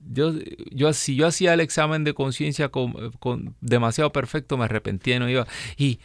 yo, 0.00 0.32
yo, 0.70 0.92
si 0.94 1.16
yo 1.16 1.26
hacía 1.26 1.52
el 1.52 1.60
examen 1.60 2.04
de 2.04 2.14
conciencia 2.14 2.70
con, 2.70 3.56
demasiado 3.60 4.12
perfecto, 4.12 4.56
me 4.56 4.64
arrepentía 4.64 5.18
no 5.18 5.28
iba. 5.28 5.46
Y, 5.76 5.98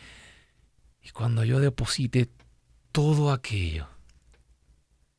y 1.02 1.12
cuando 1.12 1.44
yo 1.46 1.60
deposité 1.60 2.28
todo 2.92 3.32
aquello, 3.32 3.88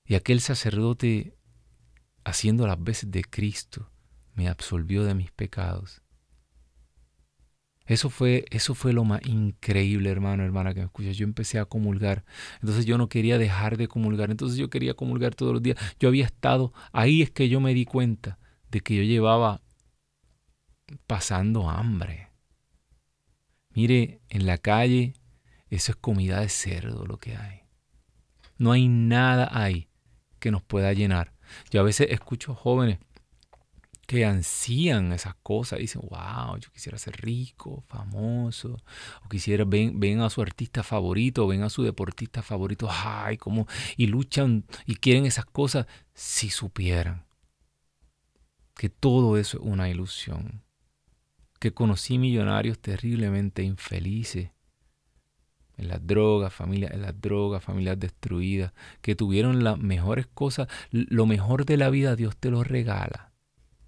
y 0.07 0.17
aquel 0.17 0.41
sacerdote 0.41 1.35
haciendo 2.25 2.67
las 2.67 2.83
veces 2.83 3.11
de 3.11 3.25
Cristo, 3.25 3.91
me 4.35 4.49
absolvió 4.49 5.05
de 5.05 5.15
mis 5.15 5.31
pecados. 5.31 6.03
Eso 7.87 8.09
fue, 8.09 8.47
eso 8.51 8.75
fue 8.75 8.95
lo 8.95 9.05
más 9.05 9.27
increíble, 9.27 10.11
hermano, 10.11 10.43
hermana, 10.43 10.73
que 10.73 10.81
me 10.81 10.87
escuchas. 10.87 11.17
Yo 11.17 11.25
empecé 11.25 11.59
a 11.59 11.67
comulgar. 11.67 12.25
Entonces 12.61 12.87
yo 12.87 12.97
no 12.97 13.11
quería 13.11 13.37
dejar 13.37 13.77
de 13.77 13.89
comulgar. 13.89 14.31
Entonces 14.31 14.57
yo 14.57 14.71
quería 14.71 14.95
comulgar 14.95 15.35
todos 15.35 15.53
los 15.53 15.63
días. 15.63 15.79
Yo 16.01 16.09
había 16.09 16.25
estado, 16.25 16.73
ahí 16.93 17.21
es 17.21 17.31
que 17.31 17.49
yo 17.51 17.61
me 17.61 17.75
di 17.75 17.85
cuenta 17.85 18.39
de 18.71 18.81
que 18.81 18.97
yo 18.97 19.03
llevaba 19.03 19.61
pasando 21.07 21.69
hambre. 21.69 22.31
Mire, 23.71 24.21
en 24.31 24.47
la 24.47 24.57
calle, 24.57 25.15
eso 25.69 25.93
es 25.93 25.97
comida 25.97 26.41
de 26.41 26.49
cerdo 26.49 27.05
lo 27.07 27.19
que 27.19 27.37
hay. 27.37 27.61
No 28.57 28.73
hay 28.73 28.89
nada 28.89 29.49
ahí 29.53 29.89
que 30.39 30.51
nos 30.51 30.63
pueda 30.63 30.93
llenar. 30.95 31.34
Yo 31.71 31.81
a 31.81 31.85
veces 31.85 32.09
escucho 32.11 32.55
jóvenes 32.55 32.99
que 34.07 34.25
ansían 34.25 35.13
esas 35.13 35.35
cosas, 35.37 35.79
dicen, 35.79 36.03
wow, 36.03 36.59
yo 36.59 36.71
quisiera 36.71 36.99
ser 36.99 37.17
rico, 37.23 37.83
famoso, 37.89 38.77
o 39.25 39.29
quisiera, 39.29 39.65
ven, 39.65 39.99
ven 39.99 40.21
a 40.21 40.31
su 40.31 40.43
artista 40.43 40.83
favorito, 40.83 41.47
ven 41.47 41.63
a 41.63 41.71
su 41.71 41.83
deportista 41.83 42.43
favorito, 42.43 42.89
ay, 42.91 43.39
como, 43.39 43.67
y 43.97 44.07
luchan 44.07 44.67
y 44.85 44.97
quieren 44.97 45.27
esas 45.27 45.47
cosas, 45.47 45.87
si 46.13 46.51
supieran 46.51 47.25
que 48.75 48.91
todo 48.91 49.39
eso 49.39 49.59
es 49.59 49.65
una 49.65 49.89
ilusión, 49.89 50.63
que 51.59 51.73
conocí 51.73 52.19
millonarios 52.19 52.79
terriblemente 52.79 53.63
infelices, 53.63 54.51
en 55.77 55.89
las 55.89 56.07
drogas, 56.07 56.53
familias, 56.53 56.93
en 56.93 57.03
las 57.03 57.21
drogas, 57.21 57.63
familias 57.63 57.99
destruidas, 57.99 58.73
que 59.01 59.17
tuvieron 59.17 59.65
las 59.65 59.79
mejores 59.79 60.27
cosas, 60.27 60.69
lo 60.91 61.27
mejor 61.27 61.67
de 61.67 61.77
la 61.77 61.91
vida 61.91 62.17
Dios 62.17 62.37
te 62.37 62.51
lo 62.51 62.65
regala. 62.65 63.33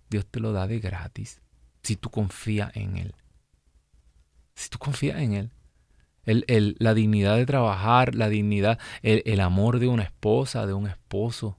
Dios 0.09 0.27
te 0.27 0.41
lo 0.41 0.53
da 0.53 0.67
de 0.67 0.79
gratis 0.79 1.41
si 1.87 1.97
tú 1.97 2.11
confías 2.11 2.75
en 2.75 2.97
Él. 2.97 3.15
Si 4.55 4.69
tú 4.69 4.79
confías 4.79 5.21
en 5.21 5.33
Él. 5.35 5.51
El, 6.25 6.75
la 6.81 6.93
dignidad 6.95 7.37
de 7.37 7.47
trabajar, 7.47 8.17
la 8.17 8.29
dignidad, 8.29 8.81
el, 9.03 9.23
el 9.27 9.39
amor 9.39 9.79
de 9.79 9.87
una 9.87 10.03
esposa, 10.03 10.67
de 10.67 10.75
un 10.75 10.89
esposo, 10.89 11.57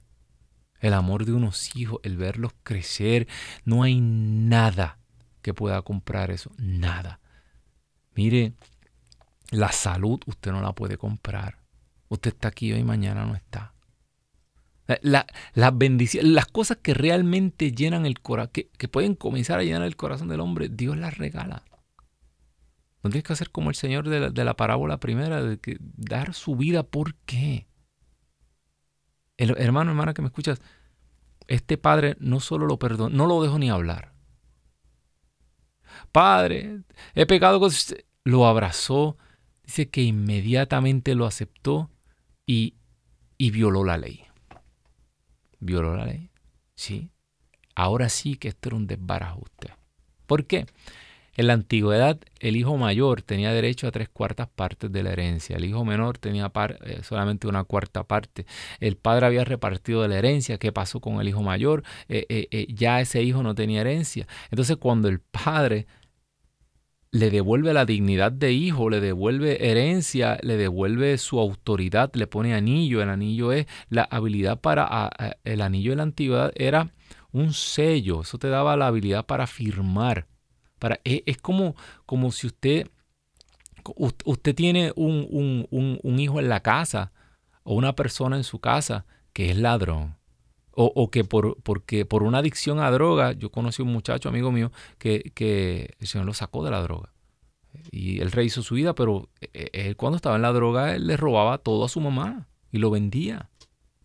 el 0.82 0.94
amor 0.94 1.26
de 1.26 1.32
unos 1.32 1.74
hijos, 1.78 2.02
el 2.04 2.18
verlos 2.18 2.52
crecer. 2.64 3.30
No 3.64 3.84
hay 3.84 4.02
nada 4.02 5.00
que 5.42 5.54
pueda 5.54 5.82
comprar 5.84 6.32
eso. 6.32 6.52
Nada. 6.58 7.22
Mire, 8.14 8.54
la 9.52 9.72
salud 9.72 10.20
usted 10.26 10.52
no 10.52 10.62
la 10.62 10.74
puede 10.74 10.98
comprar. 10.98 11.60
Usted 12.10 12.34
está 12.34 12.50
aquí 12.50 12.72
hoy 12.74 12.84
mañana 12.84 13.26
no 13.26 13.36
está. 13.36 13.74
las 15.02 15.78
bendiciones, 15.78 16.32
las 16.32 16.46
cosas 16.46 16.78
que 16.78 16.94
realmente 16.94 17.72
llenan 17.72 18.06
el 18.06 18.22
corazón, 18.22 18.52
que, 18.54 18.88
pueden 18.88 19.16
comenzar 19.16 19.60
a 19.60 19.64
llenar 19.64 19.84
el 19.84 19.98
corazón 19.98 20.30
del 20.30 20.40
hombre, 20.40 20.70
Dios 20.70 20.98
las 20.98 21.18
regala. 21.18 21.64
No 23.04 23.10
tienes 23.10 23.24
que 23.24 23.34
hacer 23.34 23.52
como 23.52 23.70
el 23.70 23.76
Señor 23.76 24.08
de 24.10 24.20
la, 24.20 24.30
de 24.30 24.44
la 24.44 24.56
parábola 24.56 25.00
primera, 25.00 25.42
de 25.42 25.60
que 25.60 25.78
dar 25.80 26.34
su 26.34 26.56
vida. 26.56 26.84
¿Por 26.84 27.16
qué? 27.26 27.68
El, 29.38 29.56
hermano, 29.58 29.92
hermana 29.92 30.14
que 30.14 30.22
me 30.22 30.28
escuchas, 30.28 30.62
este 31.48 31.78
padre 31.78 32.18
no 32.20 32.40
solo 32.40 32.66
lo 32.66 32.80
perdonó, 32.80 33.16
no 33.16 33.28
lo 33.28 33.42
dejó 33.42 33.60
ni 33.60 33.70
hablar. 33.70 34.14
Padre, 36.12 36.82
he 37.14 37.26
pecado 37.26 37.60
con 37.60 37.68
usted. 37.68 38.04
Lo 38.24 38.46
abrazó, 38.46 39.18
dice 39.68 39.90
que 39.90 40.02
inmediatamente 40.02 41.14
lo 41.14 41.26
aceptó 41.26 41.92
y, 42.48 42.74
y 43.38 43.52
violó 43.52 43.84
la 43.84 43.98
ley. 43.98 44.24
¿Violó 45.60 45.96
la 45.96 46.06
ley? 46.06 46.30
Sí. 46.76 47.10
Ahora 47.76 48.10
sí 48.10 48.38
que 48.38 48.48
esto 48.48 48.70
era 48.70 48.78
un 48.78 48.88
desbarajuste. 48.88 49.74
¿Por 50.26 50.46
qué? 50.46 50.66
En 51.36 51.46
la 51.46 51.54
antigüedad, 51.54 52.18
el 52.40 52.56
hijo 52.56 52.78
mayor 52.78 53.22
tenía 53.22 53.54
derecho 53.54 53.88
a 53.88 53.92
tres 53.92 54.10
cuartas 54.10 54.48
partes 54.48 54.92
de 54.92 55.04
la 55.04 55.12
herencia. 55.12 55.58
El 55.58 55.66
hijo 55.66 55.86
menor 55.86 56.18
tenía 56.18 56.52
eh, 56.84 57.02
solamente 57.04 57.48
una 57.48 57.64
cuarta 57.64 58.04
parte. 58.04 58.48
El 58.80 58.98
padre 58.98 59.28
había 59.28 59.44
repartido 59.44 60.08
la 60.08 60.18
herencia. 60.18 60.58
¿Qué 60.58 60.72
pasó 60.72 61.00
con 61.00 61.22
el 61.22 61.28
hijo 61.28 61.44
mayor? 61.44 61.84
Eh, 62.10 62.26
eh, 62.30 62.68
ya 62.74 63.02
ese 63.02 63.22
hijo 63.22 63.44
no 63.44 63.54
tenía 63.54 63.82
herencia. 63.82 64.28
Entonces, 64.50 64.78
cuando 64.78 65.10
el 65.10 65.20
padre 65.20 65.86
le 67.18 67.32
devuelve 67.32 67.74
la 67.74 67.86
dignidad 67.86 68.32
de 68.32 68.54
hijo, 68.54 68.90
le 68.90 69.00
devuelve 69.00 69.70
herencia, 69.70 70.38
le 70.42 70.58
devuelve 70.58 71.18
su 71.18 71.40
autoridad, 71.40 72.12
le 72.14 72.28
pone 72.28 72.54
anillo. 72.54 73.02
El 73.02 73.10
anillo 73.10 73.52
es 73.52 73.68
la 73.90 74.04
habilidad 74.04 74.60
para... 74.60 75.10
el 75.44 75.62
anillo 75.62 75.92
de 75.92 75.98
la 75.98 76.04
antigüedad 76.04 76.52
era 76.56 76.92
un 77.32 77.54
sello. 77.54 78.22
Eso 78.22 78.38
te 78.38 78.50
daba 78.50 78.78
la 78.78 78.88
habilidad 78.88 79.26
para 79.26 79.48
firmar 79.48 80.28
e, 81.04 81.24
es, 81.26 81.38
como, 81.38 81.76
como 82.06 82.32
si 82.32 82.48
usted, 82.48 82.90
usted 84.26 84.56
tiene 84.56 84.94
un, 84.96 86.20
hijo 86.20 86.40
en 86.40 86.50
la 86.50 86.62
casa 86.62 87.12
o 87.64 87.76
una 87.76 87.96
persona 87.96 88.38
en 88.38 88.44
su 88.44 88.60
casa 88.60 89.06
que 89.34 89.52
es 89.52 89.58
ladrón. 89.58 90.16
O, 90.80 91.10
que 91.10 91.24
por, 91.24 91.58
porque 91.64 92.06
por 92.06 92.22
una 92.22 92.38
adicción 92.38 92.80
a 92.80 92.92
droga, 92.92 93.32
yo 93.32 93.50
conocí 93.50 93.82
a 93.82 93.86
un 93.86 93.92
muchacho, 93.92 94.30
amigo 94.30 94.52
mío, 94.52 94.72
que, 95.00 95.32
que 95.34 95.96
el 96.00 96.06
Señor 96.06 96.28
lo 96.28 96.36
sacó 96.36 96.64
de 96.64 96.70
la 96.70 96.84
droga. 96.84 97.14
Y 97.90 98.20
él 98.20 98.32
rehizo 98.32 98.62
su 98.62 98.76
vida, 98.76 98.94
pero 98.94 99.28
e, 99.42 99.50
e, 99.74 99.88
él 99.88 99.96
cuando 99.96 100.18
estaba 100.18 100.36
en 100.36 100.44
la 100.44 100.54
droga, 100.54 100.94
él 100.94 101.08
le 101.08 101.18
robaba 101.18 101.58
todo 101.58 101.84
a 101.84 101.90
su 101.90 102.00
mamá 102.00 102.48
y 102.72 102.78
lo 102.78 102.92
vendía 102.92 103.50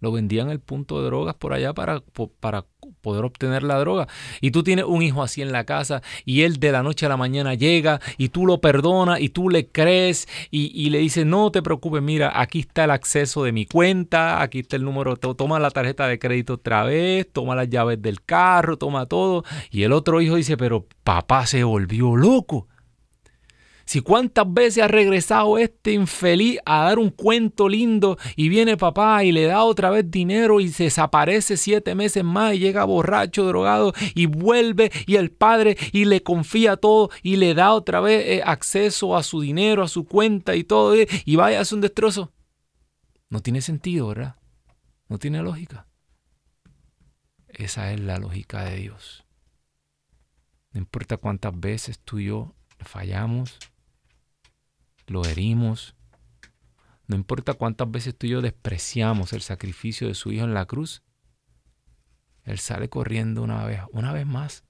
lo 0.02 0.10
vendían 0.10 0.50
el 0.50 0.58
punto 0.58 0.98
de 0.98 1.06
drogas 1.06 1.36
por 1.36 1.52
allá 1.52 1.72
para, 1.72 2.02
para 2.40 2.66
poder 3.02 3.24
obtener 3.24 3.62
la 3.62 3.78
droga. 3.78 4.08
Y 4.40 4.52
tú 4.52 4.62
tienes 4.62 4.86
un 4.86 5.02
hijo 5.02 5.22
así 5.22 5.42
en 5.42 5.52
la 5.52 5.64
casa 5.64 6.02
y 6.24 6.42
él 6.42 6.58
de 6.58 6.72
la 6.72 6.82
noche 6.82 7.04
a 7.06 7.08
la 7.08 7.16
mañana 7.16 7.54
llega 7.54 8.00
y 8.16 8.30
tú 8.30 8.46
lo 8.46 8.60
perdonas 8.60 9.20
y 9.20 9.28
tú 9.28 9.50
le 9.50 9.68
crees 9.68 10.28
y, 10.50 10.90
le 10.90 10.98
dices, 10.98 11.26
no 11.26 11.50
te 11.50 11.62
preocupes, 11.62 12.02
mira, 12.02 12.32
aquí 12.40 12.60
está 12.60 12.84
el 12.84 12.90
acceso 12.90 13.44
de 13.44 13.52
mi 13.52 13.66
cuenta, 13.66 14.40
aquí 14.40 14.60
está 14.60 14.76
el 14.76 14.84
número, 14.84 15.16
toma 15.16 15.58
la 15.58 15.70
tarjeta 15.70 16.06
de 16.06 16.18
crédito 16.18 16.54
otra 16.54 16.84
vez, 16.84 17.26
toma 17.32 17.54
las 17.54 17.68
llaves 17.68 18.00
del 18.00 18.22
carro, 18.22 18.76
toma 18.76 19.06
todo. 19.06 19.44
Y 19.70 19.82
el 19.82 19.92
otro 19.92 20.20
hijo 20.20 20.36
dice, 20.36 20.56
pero 20.56 20.86
papá 21.04 21.46
se 21.46 21.64
volvió 21.64 22.16
loco. 22.16 22.68
Si 23.84 24.00
cuántas 24.00 24.52
veces 24.52 24.84
ha 24.84 24.88
regresado 24.88 25.58
este 25.58 25.92
infeliz 25.92 26.58
a 26.64 26.84
dar 26.84 26.98
un 26.98 27.10
cuento 27.10 27.68
lindo 27.68 28.18
y 28.36 28.48
viene 28.48 28.76
papá 28.76 29.24
y 29.24 29.32
le 29.32 29.44
da 29.44 29.64
otra 29.64 29.90
vez 29.90 30.10
dinero 30.10 30.60
y 30.60 30.68
se 30.68 30.84
desaparece 30.84 31.56
siete 31.56 31.94
meses 31.94 32.24
más 32.24 32.54
y 32.54 32.58
llega 32.58 32.84
borracho, 32.84 33.44
drogado 33.44 33.92
y 34.14 34.26
vuelve 34.26 34.90
y 35.06 35.16
el 35.16 35.30
padre 35.30 35.76
y 35.92 36.04
le 36.04 36.22
confía 36.22 36.76
todo 36.76 37.10
y 37.22 37.36
le 37.36 37.54
da 37.54 37.72
otra 37.72 38.00
vez 38.00 38.24
eh, 38.26 38.42
acceso 38.44 39.16
a 39.16 39.22
su 39.22 39.40
dinero, 39.40 39.82
a 39.82 39.88
su 39.88 40.04
cuenta 40.04 40.54
y 40.56 40.64
todo 40.64 40.94
eh, 40.94 41.08
y 41.24 41.36
vaya 41.36 41.58
a 41.58 41.62
hacer 41.62 41.76
un 41.76 41.82
destrozo. 41.82 42.32
No 43.28 43.40
tiene 43.40 43.62
sentido, 43.62 44.08
¿verdad? 44.08 44.36
No 45.08 45.18
tiene 45.18 45.42
lógica. 45.42 45.86
Esa 47.48 47.92
es 47.92 48.00
la 48.00 48.18
lógica 48.18 48.64
de 48.64 48.76
Dios. 48.76 49.24
No 50.72 50.80
importa 50.80 51.18
cuántas 51.18 51.58
veces 51.58 51.98
tú 51.98 52.18
y 52.18 52.26
yo 52.26 52.54
fallamos, 52.78 53.58
lo 55.12 55.24
herimos. 55.24 55.94
No 57.06 57.16
importa 57.16 57.54
cuántas 57.54 57.90
veces 57.90 58.16
tú 58.16 58.26
y 58.26 58.30
yo 58.30 58.42
despreciamos 58.42 59.32
el 59.32 59.42
sacrificio 59.42 60.08
de 60.08 60.14
su 60.14 60.32
Hijo 60.32 60.44
en 60.44 60.54
la 60.54 60.66
cruz, 60.66 61.02
Él 62.44 62.58
sale 62.58 62.88
corriendo 62.88 63.42
una 63.42 63.64
vez, 63.64 63.80
una 63.92 64.12
vez 64.12 64.26
más. 64.26 64.64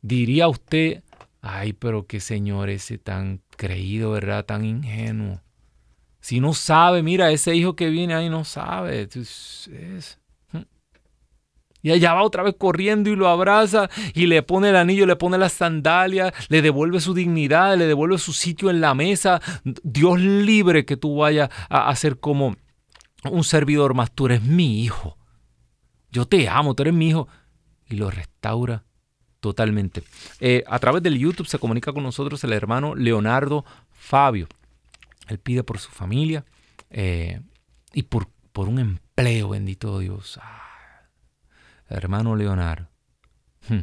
Diría 0.00 0.48
usted, 0.48 1.02
ay, 1.40 1.72
pero 1.72 2.06
qué 2.06 2.20
Señor 2.20 2.70
ese 2.70 2.98
tan 2.98 3.42
creído, 3.56 4.12
¿verdad? 4.12 4.44
Tan 4.44 4.64
ingenuo. 4.64 5.42
Si 6.20 6.40
no 6.40 6.54
sabe, 6.54 7.02
mira, 7.02 7.30
ese 7.30 7.54
hijo 7.54 7.76
que 7.76 7.90
viene 7.90 8.14
ahí 8.14 8.28
no 8.28 8.44
sabe. 8.44 9.02
Es, 9.02 10.18
y 11.82 11.90
allá 11.90 12.14
va 12.14 12.22
otra 12.22 12.42
vez 12.42 12.54
corriendo 12.58 13.10
y 13.10 13.16
lo 13.16 13.28
abraza 13.28 13.88
y 14.14 14.26
le 14.26 14.42
pone 14.42 14.70
el 14.70 14.76
anillo, 14.76 15.06
le 15.06 15.16
pone 15.16 15.38
las 15.38 15.52
sandalias, 15.52 16.32
le 16.48 16.62
devuelve 16.62 17.00
su 17.00 17.14
dignidad, 17.14 17.76
le 17.76 17.86
devuelve 17.86 18.18
su 18.18 18.32
sitio 18.32 18.70
en 18.70 18.80
la 18.80 18.94
mesa. 18.94 19.40
Dios 19.64 20.20
libre 20.20 20.84
que 20.84 20.96
tú 20.96 21.16
vayas 21.16 21.50
a 21.68 21.94
ser 21.94 22.18
como 22.18 22.56
un 23.24 23.44
servidor 23.44 23.94
más. 23.94 24.12
Tú 24.12 24.26
eres 24.26 24.42
mi 24.42 24.82
hijo. 24.82 25.16
Yo 26.10 26.26
te 26.26 26.48
amo, 26.48 26.74
tú 26.74 26.82
eres 26.82 26.94
mi 26.94 27.08
hijo. 27.08 27.28
Y 27.88 27.96
lo 27.96 28.10
restaura 28.10 28.84
totalmente. 29.40 30.02
Eh, 30.40 30.64
a 30.66 30.78
través 30.78 31.02
del 31.02 31.18
YouTube 31.18 31.46
se 31.46 31.58
comunica 31.58 31.92
con 31.92 32.02
nosotros 32.02 32.42
el 32.44 32.52
hermano 32.52 32.94
Leonardo 32.94 33.64
Fabio. 33.90 34.48
Él 35.28 35.38
pide 35.38 35.62
por 35.62 35.78
su 35.78 35.90
familia 35.90 36.44
eh, 36.90 37.40
y 37.92 38.02
por, 38.04 38.28
por 38.52 38.68
un 38.68 38.78
empleo, 38.78 39.50
bendito 39.50 39.98
Dios. 39.98 40.38
Ah, 40.42 40.67
hermano 41.88 42.36
Leonardo, 42.36 42.88
hmm, 43.68 43.80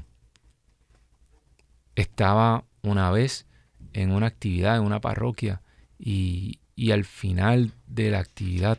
estaba 1.96 2.66
una 2.82 3.12
vez 3.12 3.46
en 3.94 4.12
una 4.12 4.28
actividad, 4.28 4.78
en 4.78 4.84
una 4.84 5.02
parroquia, 5.02 5.62
y, 5.98 6.60
al 6.92 7.06
final 7.06 7.72
de 7.88 8.12
la 8.12 8.20
actividad 8.20 8.78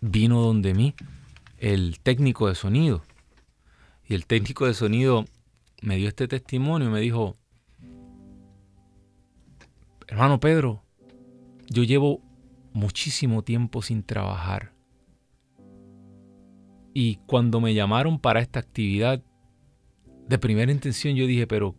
vino 0.00 0.40
donde 0.40 0.74
mí 0.74 0.94
el 1.58 1.98
técnico 2.00 2.48
de 2.48 2.54
sonido. 2.54 3.02
Y 4.04 4.14
el 4.14 4.24
técnico 4.26 4.66
de 4.66 4.74
sonido 4.74 5.24
me 5.82 5.96
dio 5.96 6.08
este 6.08 6.28
testimonio 6.28 6.88
y 6.88 6.92
me 6.92 7.00
dijo, 7.00 7.36
hermano 10.06 10.40
Pedro, 10.40 10.82
yo 11.68 11.82
llevo 11.82 12.22
muchísimo 12.72 13.42
tiempo 13.42 13.82
sin 13.82 14.02
trabajar. 14.02 14.72
Y 17.00 17.20
cuando 17.26 17.60
me 17.60 17.74
llamaron 17.74 18.18
para 18.18 18.40
esta 18.40 18.58
actividad, 18.58 19.22
de 20.26 20.36
primera 20.36 20.72
intención 20.72 21.14
yo 21.14 21.28
dije, 21.28 21.46
pero 21.46 21.76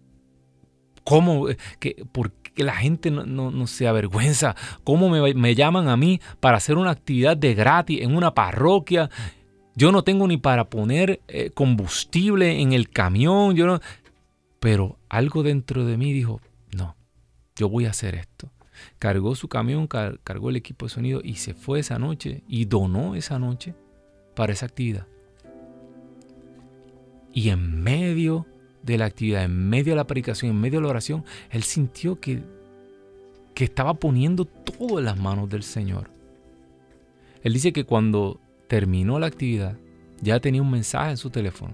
¿cómo? 1.03 1.47
que 1.81 2.05
¿Por 2.13 2.31
qué 2.31 2.63
la 2.63 2.77
gente 2.77 3.11
no, 3.11 3.67
se 3.67 3.89
avergüenza? 3.89 4.55
¿Cómo 4.85 5.09
me, 5.09 5.55
llaman 5.55 5.89
a 5.89 5.97
mí 5.97 6.21
para 6.39 6.55
hacer 6.55 6.77
una 6.77 6.91
actividad 6.91 7.35
de 7.35 7.53
gratis 7.53 8.01
en 8.01 8.15
una 8.15 8.33
parroquia? 8.33 9.09
Yo 9.75 9.91
no 9.91 10.05
tengo 10.05 10.25
ni 10.25 10.37
para 10.37 10.69
poner 10.69 11.19
eh, 11.27 11.49
combustible 11.49 12.61
en 12.61 12.71
el 12.71 12.89
camión, 12.89 13.55
yo 13.55 13.67
no... 13.67 13.81
Pero 14.61 14.99
algo 15.09 15.43
dentro 15.43 15.83
de 15.83 15.97
mí 15.97 16.13
dijo, 16.13 16.39
no, 16.71 16.95
yo 17.57 17.67
voy 17.67 17.87
a 17.87 17.89
hacer 17.89 18.15
esto. 18.15 18.53
Cargó 18.99 19.35
su 19.35 19.49
camión, 19.49 19.85
cargó 19.85 20.49
el 20.49 20.55
equipo 20.55 20.85
de 20.85 20.91
sonido 20.91 21.19
y 21.21 21.35
se 21.35 21.53
fue 21.53 21.81
esa 21.81 21.99
noche 21.99 22.41
y 22.47 22.63
donó 22.63 23.15
esa 23.15 23.37
noche 23.37 23.75
para 24.39 24.53
esa 24.53 24.67
actividad. 24.67 25.05
Y 27.33 27.49
en 27.49 27.83
medio 27.83 28.45
de 28.83 28.97
la 28.97 29.03
actividad, 29.03 29.43
en 29.43 29.67
medio 29.67 29.91
de 29.91 29.97
la 29.97 30.07
predicación, 30.07 30.51
en 30.51 30.61
medio 30.61 30.79
de 30.79 30.83
la 30.83 30.91
oración, 30.91 31.25
él 31.49 31.63
sintió 31.63 32.21
que, 32.21 32.41
que 33.53 33.65
estaba 33.65 33.95
poniendo 33.95 34.45
todo 34.45 34.99
en 34.99 35.03
las 35.03 35.19
manos 35.19 35.49
del 35.49 35.63
Señor. 35.63 36.09
Él 37.43 37.51
dice 37.51 37.73
que 37.73 37.83
cuando 37.83 38.39
terminó 38.69 39.19
la 39.19 39.27
actividad, 39.27 39.75
ya 40.21 40.39
tenía 40.39 40.61
un 40.61 40.71
mensaje 40.71 41.09
en 41.11 41.17
su 41.17 41.29
teléfono 41.29 41.73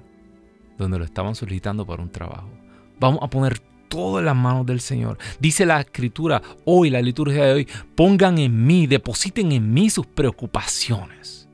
donde 0.76 0.98
lo 0.98 1.06
estaban 1.06 1.36
solicitando 1.36 1.86
para 1.86 2.02
un 2.02 2.10
trabajo. 2.10 2.50
Vamos 3.00 3.20
a 3.22 3.30
poner 3.30 3.60
todo 3.90 4.18
en 4.18 4.26
las 4.26 4.36
manos 4.36 4.66
del 4.66 4.82
Señor. 4.82 5.20
Dice 5.40 5.68
la 5.68 5.82
escritura 5.82 6.42
hoy, 6.66 6.90
la 6.90 7.04
liturgia 7.04 7.46
de 7.46 7.54
hoy, 7.54 7.68
pongan 7.94 8.40
en 8.40 8.66
mí, 8.66 8.88
depositen 8.88 9.52
en 9.52 9.72
mí 9.72 9.92
sus 9.92 10.08
preocupaciones. 10.08 11.45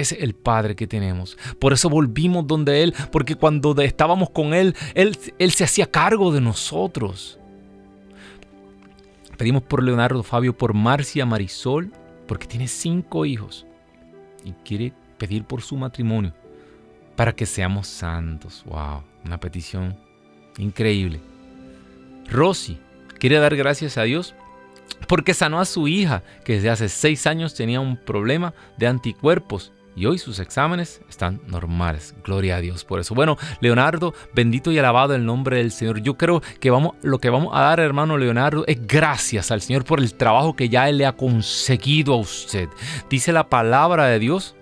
Es 0.00 0.12
el 0.12 0.34
Padre 0.34 0.74
que 0.74 0.86
tenemos. 0.86 1.36
Por 1.58 1.72
eso 1.74 1.90
volvimos 1.90 2.46
donde 2.46 2.82
Él, 2.82 2.94
porque 3.12 3.34
cuando 3.34 3.78
estábamos 3.82 4.30
con 4.30 4.54
Él, 4.54 4.74
Él, 4.94 5.18
Él 5.38 5.50
se 5.50 5.64
hacía 5.64 5.90
cargo 5.90 6.32
de 6.32 6.40
nosotros. 6.40 7.38
Pedimos 9.36 9.62
por 9.62 9.82
Leonardo 9.82 10.22
Fabio, 10.22 10.56
por 10.56 10.72
Marcia 10.74 11.26
Marisol, 11.26 11.92
porque 12.26 12.46
tiene 12.46 12.66
cinco 12.66 13.26
hijos 13.26 13.66
y 14.44 14.52
quiere 14.64 14.92
pedir 15.18 15.44
por 15.44 15.60
su 15.60 15.76
matrimonio 15.76 16.32
para 17.16 17.34
que 17.34 17.44
seamos 17.44 17.86
santos. 17.86 18.62
¡Wow! 18.66 19.02
Una 19.24 19.38
petición 19.38 19.98
increíble. 20.56 21.20
Rosy 22.30 22.78
quiere 23.18 23.38
dar 23.38 23.54
gracias 23.56 23.98
a 23.98 24.04
Dios 24.04 24.34
porque 25.08 25.34
sanó 25.34 25.60
a 25.60 25.64
su 25.64 25.88
hija 25.88 26.22
que 26.44 26.54
desde 26.54 26.70
hace 26.70 26.88
seis 26.88 27.26
años 27.26 27.54
tenía 27.54 27.80
un 27.80 27.96
problema 27.96 28.54
de 28.78 28.86
anticuerpos 28.86 29.72
y 29.96 30.06
hoy 30.06 30.18
sus 30.18 30.38
exámenes 30.38 31.00
están 31.08 31.40
normales. 31.46 32.14
Gloria 32.24 32.56
a 32.56 32.60
Dios 32.60 32.84
por 32.84 33.00
eso. 33.00 33.14
Bueno, 33.14 33.36
Leonardo, 33.60 34.14
bendito 34.34 34.70
y 34.72 34.78
alabado 34.78 35.14
el 35.14 35.24
nombre 35.26 35.58
del 35.58 35.72
Señor. 35.72 36.00
Yo 36.00 36.16
creo 36.16 36.42
que 36.60 36.70
vamos, 36.70 36.94
lo 37.02 37.18
que 37.18 37.30
vamos 37.30 37.50
a 37.52 37.62
dar, 37.62 37.80
hermano 37.80 38.16
Leonardo, 38.16 38.64
es 38.66 38.86
gracias 38.86 39.50
al 39.50 39.60
Señor 39.60 39.84
por 39.84 40.00
el 40.00 40.14
trabajo 40.14 40.54
que 40.54 40.68
ya 40.68 40.88
Él 40.88 40.98
le 40.98 41.06
ha 41.06 41.16
conseguido 41.16 42.14
a 42.14 42.18
usted. 42.18 42.68
Dice 43.08 43.32
la 43.32 43.48
palabra 43.48 44.06
de 44.06 44.18
Dios 44.18 44.54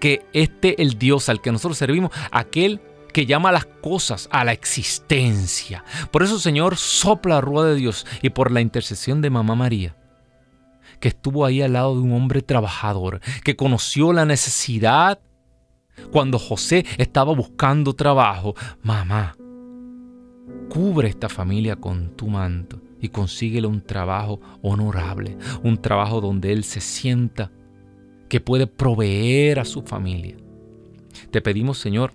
que 0.00 0.26
este 0.32 0.82
el 0.82 0.98
Dios 0.98 1.28
al 1.28 1.40
que 1.40 1.52
nosotros 1.52 1.78
servimos, 1.78 2.10
aquel 2.30 2.80
que 3.12 3.26
llama 3.26 3.48
a 3.48 3.52
las 3.52 3.64
cosas 3.64 4.28
a 4.30 4.44
la 4.44 4.52
existencia. 4.52 5.84
Por 6.10 6.22
eso, 6.22 6.38
Señor, 6.38 6.76
sopla 6.76 7.36
la 7.36 7.40
rueda 7.40 7.68
de 7.68 7.76
Dios 7.76 8.06
y 8.20 8.30
por 8.30 8.50
la 8.52 8.60
intercesión 8.60 9.22
de 9.22 9.30
Mamá 9.30 9.54
María, 9.54 9.96
que 11.00 11.08
estuvo 11.08 11.44
ahí 11.44 11.62
al 11.62 11.74
lado 11.74 11.94
de 11.94 12.00
un 12.00 12.12
hombre 12.12 12.42
trabajador, 12.42 13.20
que 13.44 13.56
conoció 13.56 14.12
la 14.12 14.24
necesidad 14.24 15.20
cuando 16.12 16.38
José 16.38 16.84
estaba 16.98 17.34
buscando 17.34 17.94
trabajo. 17.94 18.54
Mamá, 18.82 19.36
cubre 20.68 21.08
esta 21.08 21.28
familia 21.28 21.76
con 21.76 22.16
tu 22.16 22.28
manto 22.28 22.80
y 23.00 23.08
consíguele 23.08 23.66
un 23.66 23.82
trabajo 23.82 24.40
honorable, 24.62 25.36
un 25.62 25.78
trabajo 25.78 26.20
donde 26.20 26.52
él 26.52 26.64
se 26.64 26.80
sienta 26.80 27.50
que 28.28 28.40
puede 28.40 28.66
proveer 28.66 29.60
a 29.60 29.64
su 29.64 29.82
familia. 29.82 30.36
Te 31.30 31.40
pedimos, 31.40 31.78
Señor, 31.78 32.12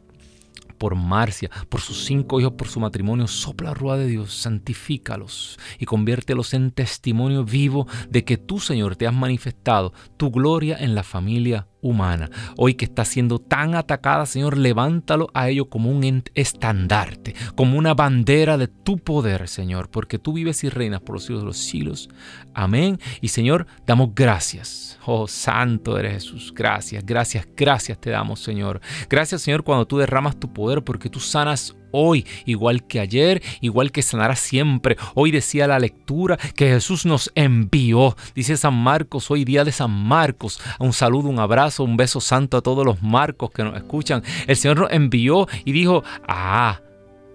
por 0.82 0.96
Marcia, 0.96 1.52
por 1.70 1.80
sus 1.80 2.06
cinco 2.06 2.40
hijos, 2.40 2.54
por 2.54 2.68
su 2.68 2.80
matrimonio, 2.80 3.28
sopla 3.28 3.70
la 3.70 3.76
rueda 3.76 3.98
de 4.00 4.08
Dios, 4.08 4.34
santifícalos 4.34 5.60
y 5.78 5.86
conviértelos 5.86 6.56
en 6.56 6.72
testimonio 6.72 7.46
vivo 7.46 7.86
de 8.10 8.26
que 8.26 8.38
tú, 8.38 8.60
Señor, 8.60 8.96
te 8.96 9.06
has 9.06 9.14
manifestado 9.14 9.94
tu 10.18 10.32
gloria 10.32 10.78
en 10.80 10.96
la 10.96 11.04
familia 11.04 11.68
humana. 11.82 12.30
Hoy 12.58 12.76
que 12.76 12.86
está 12.86 13.06
siendo 13.06 13.40
tan 13.40 13.76
atacada, 13.76 14.26
Señor, 14.26 14.58
levántalo 14.58 15.30
a 15.34 15.50
ello 15.50 15.70
como 15.70 15.90
un 15.90 16.24
estandarte, 16.34 17.36
como 17.56 17.78
una 17.78 17.94
bandera 17.94 18.58
de 18.58 18.68
tu 18.68 18.98
poder, 18.98 19.48
Señor, 19.48 19.90
porque 19.90 20.18
tú 20.18 20.34
vives 20.34 20.64
y 20.64 20.70
reinas 20.70 21.02
por 21.02 21.16
los 21.16 21.24
siglos 21.24 21.42
de 21.42 21.48
los 21.48 21.58
siglos. 21.58 22.10
Amén. 22.54 23.00
Y 23.22 23.30
Señor, 23.30 23.68
damos 23.86 24.14
gracias. 24.16 25.00
Oh, 25.06 25.28
santo 25.28 25.98
eres 25.98 26.14
Jesús. 26.14 26.54
Gracias, 26.56 27.06
gracias, 27.06 27.48
gracias 27.56 28.00
te 28.00 28.10
damos, 28.10 28.40
Señor. 28.40 28.82
Gracias, 29.10 29.42
Señor, 29.42 29.64
cuando 29.64 29.86
tú 29.86 29.98
derramas 29.98 30.40
tu 30.40 30.52
poder, 30.52 30.84
porque 30.84 31.10
tú 31.10 31.20
sanas 31.20 31.76
hoy, 31.92 32.26
igual 32.46 32.84
que 32.84 33.00
ayer, 33.00 33.42
igual 33.62 33.92
que 33.92 34.02
sanará 34.02 34.36
siempre. 34.36 34.98
Hoy 35.14 35.32
decía 35.32 35.68
la 35.68 35.80
lectura 35.80 36.38
que 36.56 36.68
Jesús 36.68 37.06
nos 37.06 37.32
envió. 37.36 38.16
Dice 38.36 38.58
San 38.58 38.76
Marcos, 38.76 39.30
hoy 39.32 39.46
día 39.46 39.64
de 39.64 39.72
San 39.72 39.92
Marcos. 39.92 40.60
Un 40.80 40.94
saludo, 40.94 41.30
un 41.30 41.40
abrazo, 41.40 41.84
un 41.84 41.98
beso 41.98 42.22
santo 42.22 42.58
a 42.58 42.62
todos 42.62 42.86
los 42.86 43.02
Marcos 43.02 43.52
que 43.52 43.64
nos 43.64 43.76
escuchan. 43.76 44.24
El 44.48 44.56
Señor 44.56 44.80
nos 44.80 44.92
envió 44.92 45.48
y 45.66 45.72
dijo, 45.72 46.04
ah, 46.28 46.80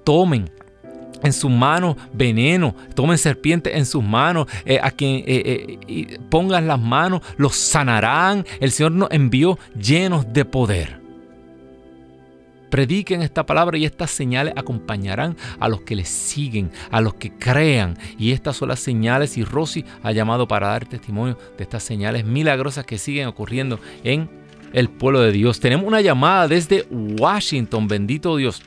tomen 0.04 0.50
en 1.22 1.32
sus 1.32 1.50
manos 1.50 1.96
veneno, 2.12 2.74
tomen 2.94 3.18
serpientes 3.18 3.74
en 3.74 3.86
sus 3.86 4.02
manos, 4.02 4.46
eh, 4.64 4.78
a 4.82 4.90
quien 4.90 5.24
eh, 5.26 5.78
eh, 5.88 6.18
pongan 6.30 6.66
las 6.66 6.80
manos, 6.80 7.22
los 7.36 7.56
sanarán. 7.56 8.44
El 8.60 8.70
Señor 8.70 8.92
nos 8.92 9.10
envió 9.10 9.58
llenos 9.76 10.32
de 10.32 10.44
poder. 10.44 11.05
Prediquen 12.70 13.22
esta 13.22 13.46
palabra 13.46 13.78
y 13.78 13.84
estas 13.84 14.10
señales 14.10 14.54
acompañarán 14.56 15.36
a 15.60 15.68
los 15.68 15.82
que 15.82 15.96
les 15.96 16.08
siguen, 16.08 16.70
a 16.90 17.00
los 17.00 17.14
que 17.14 17.32
crean. 17.32 17.96
Y 18.18 18.32
estas 18.32 18.56
son 18.56 18.68
las 18.68 18.80
señales 18.80 19.36
y 19.36 19.44
Rosy 19.44 19.84
ha 20.02 20.12
llamado 20.12 20.48
para 20.48 20.68
dar 20.68 20.86
testimonio 20.86 21.38
de 21.56 21.62
estas 21.62 21.82
señales 21.82 22.24
milagrosas 22.24 22.84
que 22.84 22.98
siguen 22.98 23.28
ocurriendo 23.28 23.78
en 24.04 24.28
el 24.72 24.88
pueblo 24.88 25.20
de 25.20 25.32
Dios. 25.32 25.60
Tenemos 25.60 25.86
una 25.86 26.00
llamada 26.00 26.48
desde 26.48 26.86
Washington, 26.90 27.88
bendito 27.88 28.36
Dios. 28.36 28.62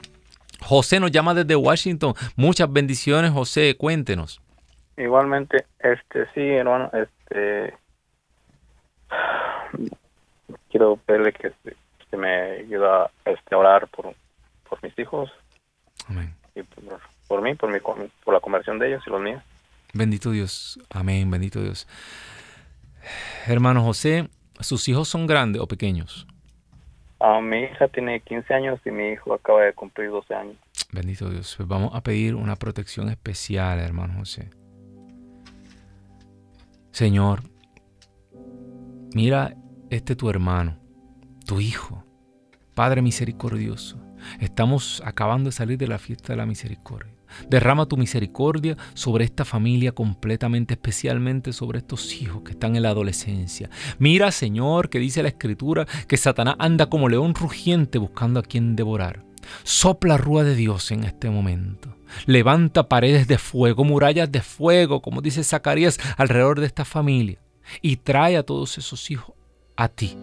José 0.61 0.99
nos 0.99 1.11
llama 1.11 1.33
desde 1.33 1.55
Washington. 1.55 2.13
Muchas 2.35 2.71
bendiciones, 2.71 3.31
José, 3.31 3.75
cuéntenos. 3.77 4.41
Igualmente, 4.97 5.65
este 5.79 6.25
sí, 6.33 6.41
hermano, 6.41 6.91
este 6.93 7.73
quiero 10.69 10.97
pedirle 10.97 11.31
que 11.33 11.51
que 12.09 12.17
me 12.17 12.59
ayuda 12.59 13.11
este, 13.25 13.55
a 13.55 13.57
orar 13.57 13.87
por, 13.87 14.13
por 14.67 14.83
mis 14.83 14.97
hijos. 14.97 15.29
Amén. 16.07 16.33
Y 16.55 16.63
por, 17.27 17.41
mí, 17.41 17.55
por, 17.55 17.71
mi, 17.71 17.79
por 17.79 18.33
la 18.33 18.39
conversión 18.39 18.79
de 18.79 18.87
ellos 18.87 19.03
y 19.05 19.09
los 19.09 19.21
míos. 19.21 19.43
Bendito 19.93 20.31
Dios. 20.31 20.79
Amén, 20.89 21.29
bendito 21.29 21.61
Dios. 21.61 21.87
Hermano 23.47 23.83
José, 23.83 24.29
¿sus 24.59 24.87
hijos 24.87 25.07
son 25.07 25.27
grandes 25.27 25.61
o 25.61 25.67
pequeños? 25.67 26.27
Ah, 27.19 27.41
mi 27.41 27.63
hija 27.63 27.87
tiene 27.89 28.21
15 28.21 28.53
años 28.53 28.79
y 28.85 28.91
mi 28.91 29.09
hijo 29.09 29.33
acaba 29.33 29.61
de 29.61 29.73
cumplir 29.73 30.09
12 30.09 30.33
años. 30.33 30.55
Bendito 30.91 31.29
Dios. 31.29 31.53
Pues 31.57 31.67
vamos 31.67 31.93
a 31.93 32.01
pedir 32.01 32.35
una 32.35 32.55
protección 32.55 33.09
especial, 33.09 33.79
hermano 33.79 34.15
José. 34.19 34.49
Señor, 36.91 37.41
mira 39.13 39.53
este 39.89 40.15
tu 40.15 40.29
hermano 40.29 40.78
tu 41.49 41.59
Hijo. 41.59 42.05
Padre 42.75 43.01
misericordioso, 43.01 43.97
estamos 44.39 45.01
acabando 45.03 45.49
de 45.49 45.51
salir 45.51 45.79
de 45.79 45.87
la 45.87 45.97
fiesta 45.97 46.31
de 46.31 46.37
la 46.37 46.45
misericordia. 46.45 47.11
Derrama 47.49 47.87
tu 47.87 47.97
misericordia 47.97 48.77
sobre 48.93 49.25
esta 49.25 49.45
familia 49.45 49.91
completamente, 49.91 50.75
especialmente 50.75 51.51
sobre 51.51 51.79
estos 51.79 52.13
hijos 52.21 52.43
que 52.43 52.51
están 52.51 52.75
en 52.75 52.83
la 52.83 52.89
adolescencia. 52.89 53.71
Mira, 53.97 54.31
Señor, 54.31 54.91
que 54.91 54.99
dice 54.99 55.23
la 55.23 55.29
Escritura 55.29 55.87
que 56.07 56.17
Satanás 56.17 56.55
anda 56.59 56.85
como 56.85 57.09
león 57.09 57.33
rugiente 57.33 57.97
buscando 57.97 58.39
a 58.39 58.43
quien 58.43 58.75
devorar. 58.75 59.25
Sopla 59.63 60.17
rúa 60.17 60.43
de 60.43 60.53
Dios 60.53 60.91
en 60.91 61.03
este 61.03 61.31
momento. 61.31 61.95
Levanta 62.27 62.87
paredes 62.89 63.27
de 63.27 63.39
fuego, 63.39 63.83
murallas 63.83 64.31
de 64.31 64.41
fuego, 64.41 65.01
como 65.01 65.21
dice 65.21 65.43
Zacarías, 65.43 65.99
alrededor 66.15 66.59
de 66.59 66.67
esta 66.67 66.85
familia. 66.85 67.39
Y 67.81 67.95
trae 67.95 68.37
a 68.37 68.43
todos 68.43 68.77
esos 68.77 69.09
hijos 69.09 69.33
a 69.75 69.87
ti. 69.87 70.15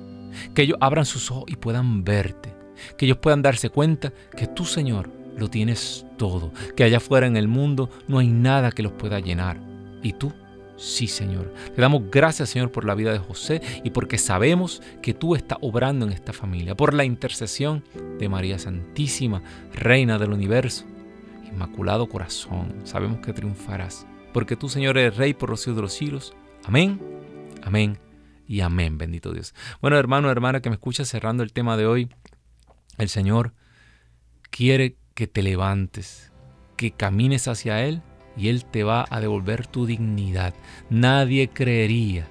Que 0.55 0.63
ellos 0.63 0.79
abran 0.81 1.07
sus 1.07 1.31
ojos 1.31 1.45
y 1.47 1.57
puedan 1.57 2.05
verte. 2.05 2.55
Que 2.97 3.07
ellos 3.07 3.19
puedan 3.19 3.43
darse 3.43 3.71
cuenta 3.71 4.13
que 4.37 4.47
tú, 4.47 4.65
Señor, 4.65 5.11
lo 5.37 5.49
tienes 5.49 6.07
todo. 6.17 6.53
Que 6.77 6.85
allá 6.85 6.99
afuera 6.99 7.27
en 7.27 7.37
el 7.37 7.49
mundo 7.49 7.91
no 8.09 8.19
hay 8.19 8.29
nada 8.29 8.73
que 8.73 8.83
los 8.83 8.93
pueda 8.93 9.21
llenar. 9.21 9.61
Y 10.03 10.13
tú, 10.13 10.33
sí, 10.77 11.07
Señor. 11.07 11.53
Te 11.75 11.81
damos 11.81 12.11
gracias, 12.11 12.51
Señor, 12.51 12.71
por 12.71 12.85
la 12.85 12.95
vida 12.95 13.13
de 13.13 13.19
José 13.19 13.61
y 13.85 13.91
porque 13.91 14.19
sabemos 14.19 14.83
que 15.03 15.15
tú 15.15 15.35
estás 15.35 15.59
obrando 15.61 16.07
en 16.07 16.13
esta 16.13 16.33
familia. 16.33 16.75
Por 16.75 16.95
la 16.95 17.05
intercesión 17.05 17.85
de 18.19 18.29
María 18.29 18.59
Santísima, 18.59 19.43
Reina 19.73 20.19
del 20.19 20.33
Universo. 20.33 20.85
Inmaculado 21.45 22.09
Corazón, 22.09 22.75
sabemos 22.85 23.21
que 23.21 23.33
triunfarás. 23.33 24.07
Porque 24.33 24.57
tú, 24.57 24.69
Señor, 24.69 24.99
eres 24.99 25.17
Rey 25.17 25.33
por 25.33 25.51
los 25.51 25.61
siglos 25.61 25.77
de 25.77 25.83
los 25.83 25.93
siglos. 25.93 26.35
Amén. 26.65 27.01
Amén 27.63 28.06
y 28.47 28.61
amén, 28.61 28.99
bendito 28.99 29.33
Dios. 29.33 29.55
Bueno, 29.81 29.99
hermano, 29.99 30.31
hermana 30.31 30.61
que 30.61 30.71
me 30.71 30.77
escucha 30.77 31.05
cerrando 31.05 31.43
el 31.43 31.53
tema 31.53 31.77
de 31.77 31.87
hoy, 31.87 32.09
el 32.99 33.09
Señor 33.09 33.53
quiere 34.51 34.97
que 35.15 35.27
te 35.27 35.43
levantes, 35.43 36.33
que 36.77 36.91
camines 36.91 37.49
hacia 37.49 37.85
Él 37.85 38.03
y 38.37 38.49
Él 38.49 38.65
te 38.65 38.85
va 38.85 39.07
a 39.11 39.21
devolver 39.21 39.67
tu 39.67 39.87
dignidad. 39.87 40.55
Nadie 40.91 41.49
creería 41.49 42.27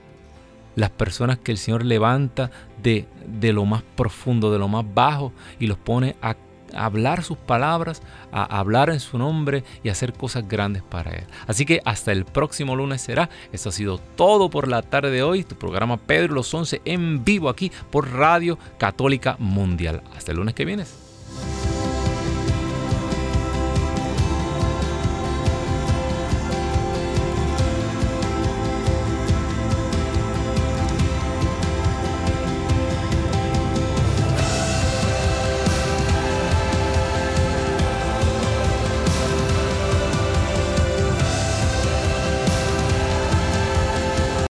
las 0.76 0.90
personas 0.90 1.38
que 1.40 1.52
el 1.52 1.58
Señor 1.58 1.86
levanta 1.86 2.52
de, 2.82 3.08
de 3.28 3.54
lo 3.54 3.66
más 3.66 3.84
profundo, 3.96 4.52
de 4.52 4.60
lo 4.60 4.68
más 4.68 4.86
bajo 4.94 5.34
y 5.60 5.68
los 5.68 5.78
pone 5.78 6.16
a 6.22 6.36
hablar 6.76 7.24
sus 7.24 7.38
palabras, 7.38 8.02
a 8.32 8.44
hablar 8.60 8.90
en 8.90 9.00
su 9.00 9.18
nombre 9.18 9.64
y 9.84 9.90
hacer 9.90 10.14
cosas 10.14 10.48
grandes 10.48 10.84
para 10.84 11.12
Él. 11.12 11.26
Así 11.48 11.66
que 11.66 11.82
hasta 11.86 12.12
el 12.12 12.26
próximo 12.26 12.76
lunes 12.76 13.02
será. 13.02 13.30
Esto 13.52 13.70
ha 13.70 13.72
sido 13.72 13.98
todo 13.98 14.50
por 14.50 14.68
la 14.68 14.82
tarde 14.82 15.12
de 15.12 15.24
hoy. 15.24 15.44
Tu 15.44 15.56
programa 15.56 15.98
Pedro 15.98 16.36
los 16.36 16.54
11 16.54 16.82
en 16.86 17.24
vivo 17.24 17.50
aquí 17.50 17.72
por 17.90 18.12
Radio 18.12 18.58
Católica 18.78 19.36
Mundial. 19.40 20.02
Hasta 20.16 20.32
el 20.32 20.38
lunes 20.38 20.56
que 20.56 20.66
viene. 20.66 21.05